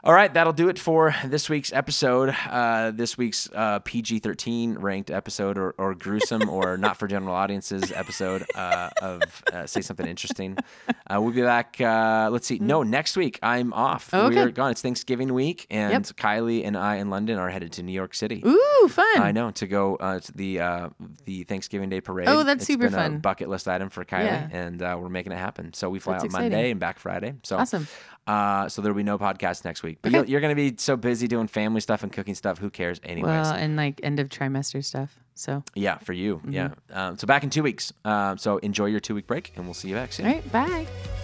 All 0.06 0.14
right, 0.14 0.34
that'll 0.34 0.52
do 0.52 0.68
it 0.68 0.78
for 0.78 1.16
this 1.24 1.50
week's 1.50 1.72
episode. 1.72 2.36
Uh, 2.50 2.92
this 2.92 3.18
week's 3.18 3.50
uh, 3.56 3.80
PG-13 3.80 4.76
ranked 4.82 5.10
episode, 5.10 5.58
or, 5.58 5.74
or 5.78 5.96
gruesome, 5.96 6.50
or 6.50 6.76
not 6.78 6.98
for 6.98 7.08
general 7.08 7.34
audiences 7.34 7.90
episode 7.94 8.44
uh, 8.54 8.90
of 9.02 9.22
uh, 9.54 9.66
Say 9.66 9.80
Something 9.80 10.06
Interesting. 10.06 10.58
Uh, 10.90 11.22
we'll 11.22 11.32
be 11.32 11.42
back. 11.42 11.80
Uh, 11.80 12.28
let's 12.34 12.46
see. 12.46 12.60
No, 12.60 12.84
next 12.84 13.16
week 13.16 13.40
I'm 13.42 13.72
off. 13.72 14.14
Okay. 14.14 14.36
We're 14.36 14.52
gone. 14.52 14.72
It's 14.72 14.82
Thanksgiving 14.82 15.34
week, 15.34 15.68
and 15.70 16.04
Kylie 16.18 16.66
and 16.68 16.76
I 16.76 16.98
in 16.98 17.10
London 17.10 17.40
are 17.40 17.50
headed 17.50 17.72
to 17.74 17.84
New 17.84 17.94
York 17.94 18.14
City. 18.14 18.44
Ooh, 18.46 18.90
fun. 18.90 19.06
I 19.22 19.32
know 19.32 19.52
to 19.52 19.68
go 19.68 19.96
uh, 19.96 20.20
to 20.20 20.32
the 20.34 20.60
uh, 20.60 20.90
the 21.24 21.46
Thanksgiving 21.46 21.88
Day 21.88 22.02
parade. 22.02 22.28
Oh, 22.28 22.44
that's 22.44 22.64
It's 22.64 22.68
super 22.68 22.90
fun. 22.90 23.16
A 23.16 23.20
bucket 23.20 23.48
list 23.48 23.70
item 23.70 23.90
for 23.90 24.04
Kylie, 24.04 24.26
Yeah. 24.26 24.50
and 24.52 24.82
uh, 24.82 24.98
we're 25.00 25.08
making 25.08 25.32
it 25.32 25.38
happen. 25.38 25.72
So 25.74 25.90
we 25.90 26.00
fly 26.00 26.16
That's 26.16 26.26
out 26.26 26.42
Monday 26.42 26.72
and 26.72 26.80
back 26.82 27.00
Friday. 27.00 27.36
So 27.44 27.56
Awesome. 27.58 27.88
Uh, 28.26 28.70
so 28.70 28.82
there'll 28.82 28.96
be 28.96 29.04
no 29.04 29.18
podcast 29.18 29.66
next 29.66 29.84
week. 29.84 29.93
But 30.02 30.10
Okay. 30.10 30.18
you're, 30.18 30.26
you're 30.26 30.42
going 30.42 30.56
to 30.56 30.72
be 30.72 30.76
so 30.78 30.96
busy 30.98 31.28
doing 31.28 31.48
family 31.48 31.82
stuff 31.82 32.04
and 32.04 32.12
cooking 32.12 32.36
stuff. 32.36 32.58
Who 32.60 32.70
cares, 32.70 33.00
anyways? 33.04 33.30
Well, 33.30 33.54
and 33.54 33.76
like 33.76 34.00
end 34.04 34.20
of 34.20 34.30
trimester 34.30 34.84
stuff. 34.84 35.20
So 35.36 35.64
yeah, 35.76 35.98
for 35.98 36.14
you. 36.14 36.38
Mm-hmm. 36.38 36.52
Yeah. 36.52 36.70
Um, 36.92 37.18
so 37.18 37.26
back 37.28 37.44
in 37.44 37.50
two 37.50 37.64
weeks. 37.64 37.92
Um, 38.06 38.38
so 38.38 38.58
enjoy 38.58 38.86
your 38.88 39.00
two 39.00 39.16
week 39.16 39.28
break, 39.28 39.52
and 39.56 39.66
we'll 39.66 39.74
see 39.74 39.90
you 39.90 39.96
back 39.96 40.14
soon. 40.14 40.28
all 40.28 40.34
right, 40.34 40.52
bye. 40.52 41.23